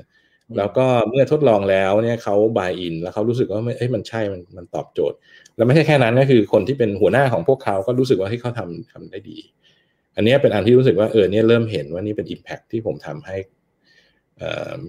[0.01, 5.17] ำแล้วก็เมื่อทดลองแล้วเนี่ยเขาบายอินแล้วเขารู้สึกว่าเอ้ยมันใช่มันมันตอบโจทย์
[5.57, 9.39] แล้วไม่ใช่แค่นั้นก็คือคนที่เป็นหัวหน้าของพวกเขาก็รู้สึกว่าให้เขาทำทำได้ดี
[10.17, 13.37] อันนี้เป็นอันที่รู้สึกว่าเออเนี่ยเริ่มเห็นว่านี่เป็น Impact ที่ผมทำให้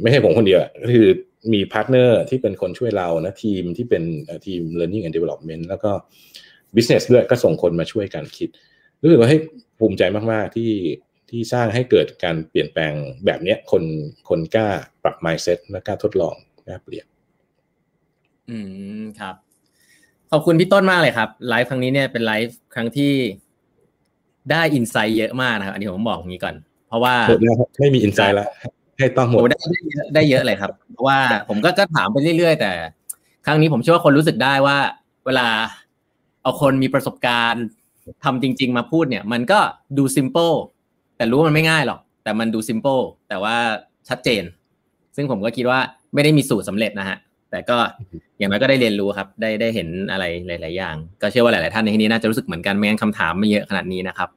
[0.01, 1.07] ไม่ใช่ผมคนเดียวก็คือ
[1.53, 4.03] มี partner ที่เป็นคนช่วยเรานะทีมที่เป็น
[4.45, 5.91] ทีม learning and development แล้วก็
[6.75, 8.49] business ด้วยก็ส่งคนมาช่วยกันคิด
[9.01, 9.37] รู้สึกว่าให้
[9.79, 10.71] ภูมิใจมากๆที่
[11.29, 12.93] ที่สร้างให้เกิดการเปลี่ยนแปลง
[13.25, 13.83] แบบนี้คน
[14.29, 14.67] คนกล้า
[15.03, 16.35] ปรับ mindset และกล้าทดลอง
[16.67, 17.05] กล้าเปลี่ยน
[18.49, 18.57] อื
[19.01, 19.35] มครับ
[20.31, 23.13] ขอบคุณพี่ต้นมากเลยครับไลฟ์ครั้งนี้เนี่ยเป็นไลฟ์ครั้งที่
[24.51, 26.55] ได้ insight เยอะมากนะครับอันนี้ผมบอกอย่างนี้ก่อน
[26.87, 27.15] เพราะว่า
[27.79, 28.47] ไม่มี insight แล้ว
[28.97, 29.57] ให้ต้องหมดได้
[30.15, 32.71] ได้เยอะเลยครับ เพราะว่าผมก็ก็ถามไปเรื่อยๆ แต่
[33.45, 34.77] ครั้งนี้ผมเชื่อว่าคนรู้สึกได้ว่า
[35.25, 35.47] เวลา
[36.45, 37.65] เอาคนมีประสบการณ์
[38.23, 39.59] ทำจริง ๆ มาพูดเนี่ย มันก็
[39.97, 40.51] ดู simple
[41.17, 43.55] แต่รู้ว่ามันไม่ง่ายหรอก แต่มันดู simple แต่ว่า
[44.09, 44.43] ชัดเจน
[45.15, 45.79] ซึ่งผมก็คิดว่า
[46.13, 47.17] ไม่ได้มีสูตรสำเร็จนะฮะ
[47.51, 47.77] แต่ก็
[48.37, 54.29] อย่างน้อยก็ได้เรียนรู้ครับ ได้ได้เห็นอะไรหลาย ๆ อย่าง ก็เชื่อว่าหลาย ๆ ท่านในที่นี้น่าจะรู้สึกเหมือนกันไม่งั้นคำถามไม่เยอะขนาดนี้นะครับ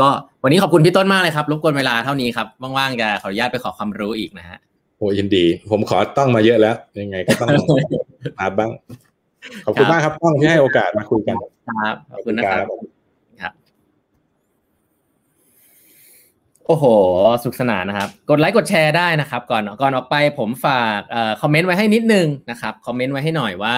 [0.00, 0.08] ก็
[0.42, 2.46] วันนี้ขอบคุณพี่ต้นมากเลยครับ รบกวนเวลาเท่านี้ครับ
[2.78, 4.58] ว่าง ๆ จะขออนุญาตไปขอความรู้อีกนะฮะ
[4.96, 7.48] โอ้ยินดี ผมขอต้องมาเยอะแล้ว ยังไงก็ต้อง
[8.38, 8.70] มาบ้าง
[9.64, 11.36] ขอบคุณมากครับต้องที่ให้โอกาสมาคุยกัน
[11.68, 12.66] ครับขอบคุณนะครับ
[13.42, 13.52] ครับ
[16.66, 16.84] โอ้โห
[17.44, 21.00] สุขสนานนะครับ กดไลค์กดแชร์ได้นะครับ ก่อนก่อนออกไปผมฝาก
[21.42, 23.76] คอมเมนต์ไว้ให้นิดนึงนะครับคอมเมนต์ไว้ให้หน่อยว่า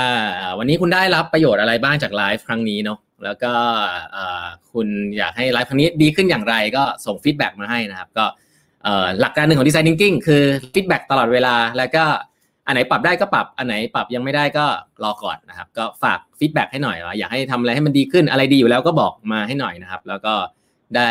[0.58, 3.52] วันนี้คุณได้รับประโยชน์อะไรบ้างจากไลฟ์ครั้งนี้เนาะแล้วก็
[4.72, 4.88] คุณ
[5.18, 8.24] อยากให้ไลฟ์ครั้งนี้ดีขึ้นอย่างไรก็ส่ง feedback มาให้นะครับ ก็
[9.20, 10.42] หลักการหนึ่งของ design thinking คือ
[10.74, 12.04] feedback ตลอดเวลาแล้วก็
[12.66, 14.66] อันไหนปรับได้ก็ปรับอันไหนปรับยังไม่ได้ก็
[15.02, 20.34] รอก่อนนะครับ ก็ฝาก feedback ให้หน่อยว่าอยากให้ทำอะไรให้มันดีขึ้นอะไรดีอยู่แล้วก็บอกมาให้หน่อยนะครับ แล้วก็
[20.96, 21.10] ได้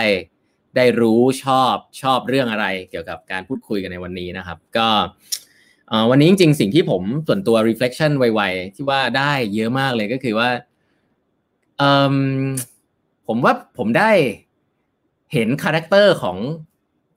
[0.75, 4.87] ได้รู้ชอบชอบเรื่องอะไรเกี่ยวกับการพูดคุยกันในวันนี้นะครับ ก็
[6.09, 10.49] วันนี้จริงๆ สิ่งที่ผมส่วนตัว reflection ไวๆ ที่ว่าได้เยอะมากเลยก็คือว่า
[13.27, 14.11] ผมว่าผมได้
[15.33, 16.37] เห็น character ของ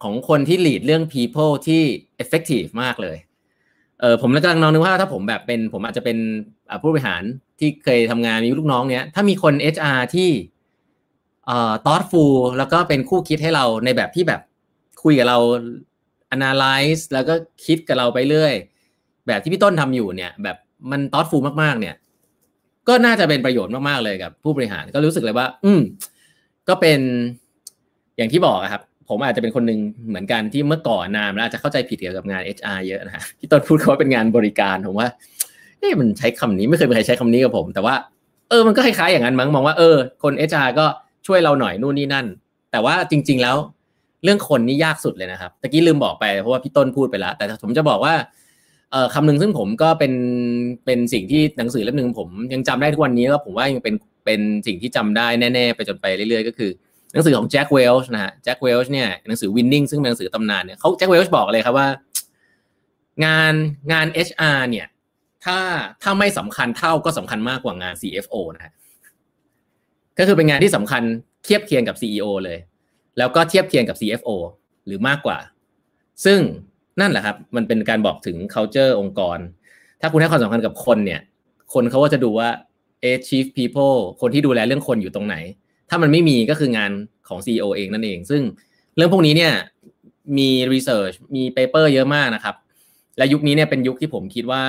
[0.03, 1.83] ของคนที่ lead เรื่อง people ที่
[2.23, 3.17] effective มากเลย
[4.01, 6.19] เออผมกำลังลองนึกว่าถ้าผมแบบเป็นผมอาจจะเป็น
[6.83, 7.23] ผู้บริหาร
[7.59, 10.31] ที่เคยทำงานมีลูกน้องเนี้ยถ้ามีคน HR ที่
[11.47, 14.41] เอ่อ thoughtful แล้วก็เป็นคู่คิดให้เราในแบบที่แบบ
[15.03, 15.39] คุยกับเรา
[16.37, 17.35] analyze แล้วก็
[17.67, 18.55] คิดกับเราไปเรื่อย
[19.27, 20.57] แบบที่พี่ต้นทำอยู่เนี่ย แบบ
[20.91, 21.95] มัน thoughtful มากๆ เนี่ย
[22.89, 25.81] ก็น่าจะเป็นประโยชน์มากๆเลยกับผู้บริหารก็รู้สึกเลยว่า อืม
[26.69, 27.01] ก็เป็น
[28.17, 35.09] อย่างที่บอกครับ ผมอาจจะเป็นคนหนึ่งเหมือนกันที่เมื่อก่อนนานแล้วอาจจะเข้าใจผิดเกี่ยวกับงาน HR เยอะนะฮะที่ต้นพูดเขาว่าเป็นงานบริการผมว่า
[35.81, 37.95] เอ๊ะมันใช้คำนี้ไม่เคยมีใครใช้คำนี้กับผม แต่ว่า
[38.51, 40.87] เออมันก็คล้ายๆอย่างนั้นมั้งมองว่าเออคน HR ก็
[41.27, 42.27] ช่วยเราหน่อยนู่นนี่นั่น
[42.73, 43.57] แต่ว่าจริง ๆแล้ว
[44.25, 48.15] เรื่องคนนี่ยากสุดเลยนะครับตะกี้ลืมบอกไปเพราะว่าพี่ต้นพูดไปแล้วแต่ผมจะบอกว่า
[48.93, 50.13] เอ่อคำหนึ่งซึ่งผมก็เป็น
[50.85, 53.95] เป็นสิ่งที่หนังสือเล่มหนึ่งผมยังจำได้ทุกวันนี้แล้วผมว่ายังเป็น
[54.25, 56.71] เป็นสิ่งที่จำได้แน่ ๆ ไปจนไปเรื่อยๆ ก็คือ
[57.13, 61.89] หนังสือของแจ็คเวลช์นะฮะแจ็คเวลช์เนี่ยหนังสือ winning ซึ่งเป็นหนังสือตำนานเนี่ยเขาแจ็คเวลช์บอกเลยครับว่า
[63.25, 63.55] งาน
[63.93, 64.87] งาน HR เนี่ย
[65.45, 65.59] ถ้า
[66.03, 68.73] ถ้าไม่สำคัญเท่าก็สำคัญมากกว่างาน CFO นะฮะ
[70.19, 71.03] ก็คือเป็นงานที่สำคัญ
[71.45, 72.59] เทียบเคียงกับ CEO เลย
[73.19, 74.31] แล้วก็เทียบเคียงกับ CFO
[74.87, 75.39] หรือมากกว่า
[76.25, 76.41] ซึ่ง
[77.01, 79.39] นั่นแหละครับ มันเป็นการบอกถึง culture องค์กร
[80.01, 81.21] ถ้าคุณให้ความสำคัญกับคนเนี่ย
[81.75, 82.49] คนเขาก็จะดูว่า
[83.01, 85.37] เอ chief people คนที่ดูแลเรื่องคนอยู่ตรงไหน
[85.91, 86.93] ถ้ามันไม่มีก็คืองาน
[87.29, 88.43] ของ CEO เองนั่นเอง ซึ่ง
[88.97, 89.53] เรื่องพวกนี้เนี่ย
[90.39, 92.55] มี research มี paper เยอะมากนะครับ
[93.19, 94.65] และยุคนี้เนี่ยเป็นยุคที่ผมคิดว่า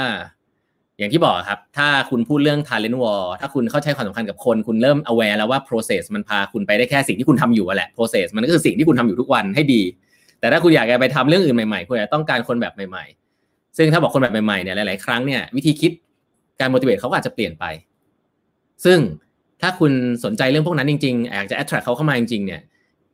[0.98, 9.82] อย่างที่บอกครับ ถ้าคุณพูดเรื่อง talent war ถ้าคุณเข้าใจความสำคัญกับคน คุณเริ่ม aware แล้วว่า process มันพาคุณไปได้แค่สิ่งที่คุณทำอยู่แหละ process มันก็คือสิ่งที่คุณทำอยู่ทุกวันให้ดี
[10.40, 13.06] แต่ถ้าคุณอยากไปทำเรื่องอื่นใหม่ๆคุณอาจจะต้องการคนแบบใหม่
[13.42, 15.92] ๆ ซึ่งถ้าบอกคนแบบใหม่ๆเนี่ยหลายๆครั้งเนี่ยวิธีคิด
[16.60, 17.66] การ motivate เขาก็อาจจะเปลี่ยนไป
[18.86, 19.00] ซึ่ง
[19.62, 19.92] ถ้าคุณ
[20.24, 22.62] สนใจเรื่องพวกนั้นจริงๆอยากจะ attract เขาเข้ามาจริงๆเนี่ย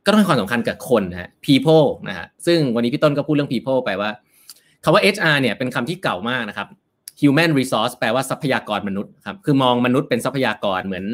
[0.04, 4.10] ก็ต้องให้ความสำคัญกับคนนะฮะ people นะฮะซึ่งวันนี้พี่ต้นก็พูดเรื่อง people ไปว่า
[4.84, 6.68] คาว่า HR เนี่ยเป็นคำที่เก่ามากนะครับ
[7.20, 11.06] human resource แปลว่าทรัพยากรมนุษย์ครับคือมองมนุษย์เป็นทรัพยากรเหมือน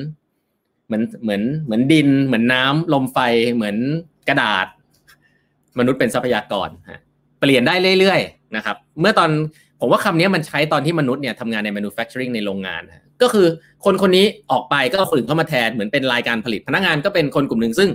[0.86, 3.18] เหมือนเหมือนเหมือนดิน เหมือนน้ำลมไฟ
[3.54, 3.76] เหมือน
[4.28, 4.66] กระดาษ
[5.78, 7.00] มนุษย์เป็นทรัพยากรฮะ
[7.40, 9.30] เปลี่ยนได้เรื่อยๆนะครับ เมื่อตอน
[9.80, 12.82] ผมว่าคำนี้มันใช้ตอนที่มนุษย์เนี่ยทำงานใน manufacturing ในโรงงาน
[13.22, 13.46] ก็คือ
[13.84, 17.90] คนคนนี้ออกไปก็คนอื่นเข้ามาแทนเหมือนเป็นรายการผลิตพนักงานก็เป็นคนกลุ่มหนึ่งซึ่ง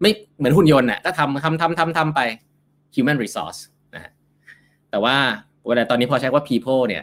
[0.00, 2.20] ไม่เหมือนหุ่นยนต์น่ะก็ทำทำทำทำทำไป
[2.94, 3.60] human resource
[3.94, 4.12] นะฮะ
[4.90, 5.16] แต่ว่า
[5.66, 7.02] เวลาตอนนี้พอใช้ว่า people เนี่ย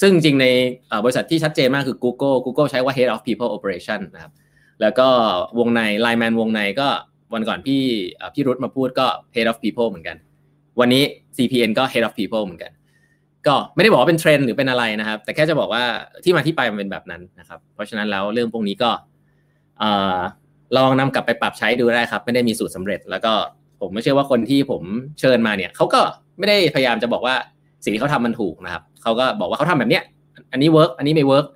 [0.00, 0.46] ซึ่งจริงใน
[1.04, 4.32] บริษัทที่ชัดเจนมากคือ Google Google ใช้ว่า head of people operation นะครับ
[4.80, 5.08] แล้วก็
[5.58, 6.88] วงใน Line Man วงในก็
[7.34, 7.82] วันก่อนพี่
[8.34, 10.16] พี่รุธมาพูดก็ head of people เหมือนกัน
[10.80, 11.02] วันนี้
[11.36, 12.72] CPN ก็ head of people เหมือนกัน
[13.46, 15.82] ก็ไม่ได้บอกว่าเป็นเทรนด์หรือเป็นอะไรนะครับ แต่แค่จะบอกว่า
[16.24, 18.90] ที่มาที่ไปมันเป็นแบบนั้นนะครับ เพราะฉะนั้นแล้วเรื่องพวกนี้ก็
[20.76, 23.32] ลองนำกลับไปปรับใช้ดูได้ครับ ไม่ได้มีสูตรสาเร็จ แล้วก็
[23.80, 24.82] ผมไม่เชื่อว่าคนที่ผม
[25.20, 26.00] เชิญมาเนี่ยเขาก็
[26.38, 27.34] ไม่ได้พยายามจะบอกว่า
[27.84, 30.04] สิ่งที่เขาทำมันถูกนะครับเขาก็บอกว่าเขาทำแบบเนี้ย
[30.52, 31.46] อันนี้ work อันนี้ไม่ work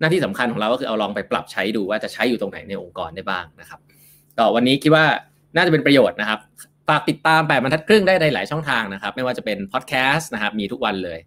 [0.00, 3.80] หน้าที่สำคัญของเราก็คือเอาลองไปปรับใช้ดูว่าจะใช้อยู่ตรงไหนในองค์กรได้บ้างนะครับ
[4.36, 5.04] ก็วันนี้คิดว่า
[5.56, 6.40] น่าจะเป็นประโยชน์นะครับ
[6.90, 11.18] ฝากติดตามแปดบรรทัดครึ่งได้ในหลายช่องทางนะครับ ไม่ว่าจะเป็นพอดแคสต์นะครับมีทุกวันเลย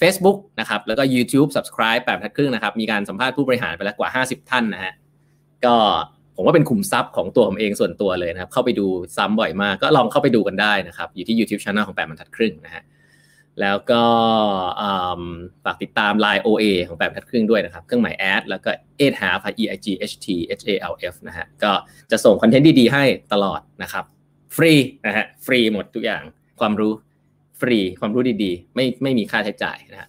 [0.00, 4.92] Facebook นะครับแล้วก็ YouTube Subscribe แปดบรรทัดครึ่งนะครับมีการสัมภาษณ์ผู้บริหารไปแล้วกว่า 50 ท่านนะฮะ
[5.64, 5.76] ก็
[6.36, 8.86] ผมว่าเป็นขุมทรัพย์ของตัวผมเองส่วนตัวเลยนะครับ เข้าไปดู
[9.16, 12.82] ซ้ำบ่อยมากก็ลองเข้าไปดูกันได้นะครับ อยู่ที่ YouTube Channel ของแปดบรรทัดครึ่งนะฮะ
[13.60, 14.02] แล้วก็
[15.64, 18.70] ฝากติดตาม Line OA ของแปดบรรทัดครึ่งด้วยนะครับ เครื่องหมายแอดแล้วก็
[19.04, 20.26] e half e i g h t
[20.62, 21.72] h a l f นะฮะก็
[22.10, 24.04] จะส่งคอนเทนต์ดีๆให้ตลอดนะครับ
[24.56, 24.72] ฟรี
[25.06, 26.22] นะฮะฟรีหมดทุกอย่าง
[26.60, 26.92] ความรู้
[27.60, 30.08] ฟรีความรู้ดีๆ ไม่ไม่มีค่าใช้จ่ายนะฮะ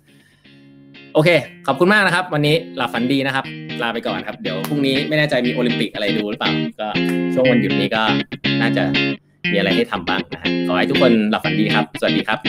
[1.13, 1.29] โอเค
[1.67, 3.45] ขอบคุณมากนะครับ วันนี้หลับฝันดีนะครับ
[3.83, 6.87] ลาไปก่อนครับ เดี๋ยวพรุ่งนี้ไม่แน่ใจมีโอลิมปิกอะไรดูหรือเปล่า ก็
[7.33, 8.03] ช่วงวันหยุดนี้ก็
[8.61, 8.83] น่าจะ
[9.51, 12.39] มีอะไรให้ทำบ้างนะฮะขอให้ทุกคนหลับฝันดีครับ สวัสดีครับ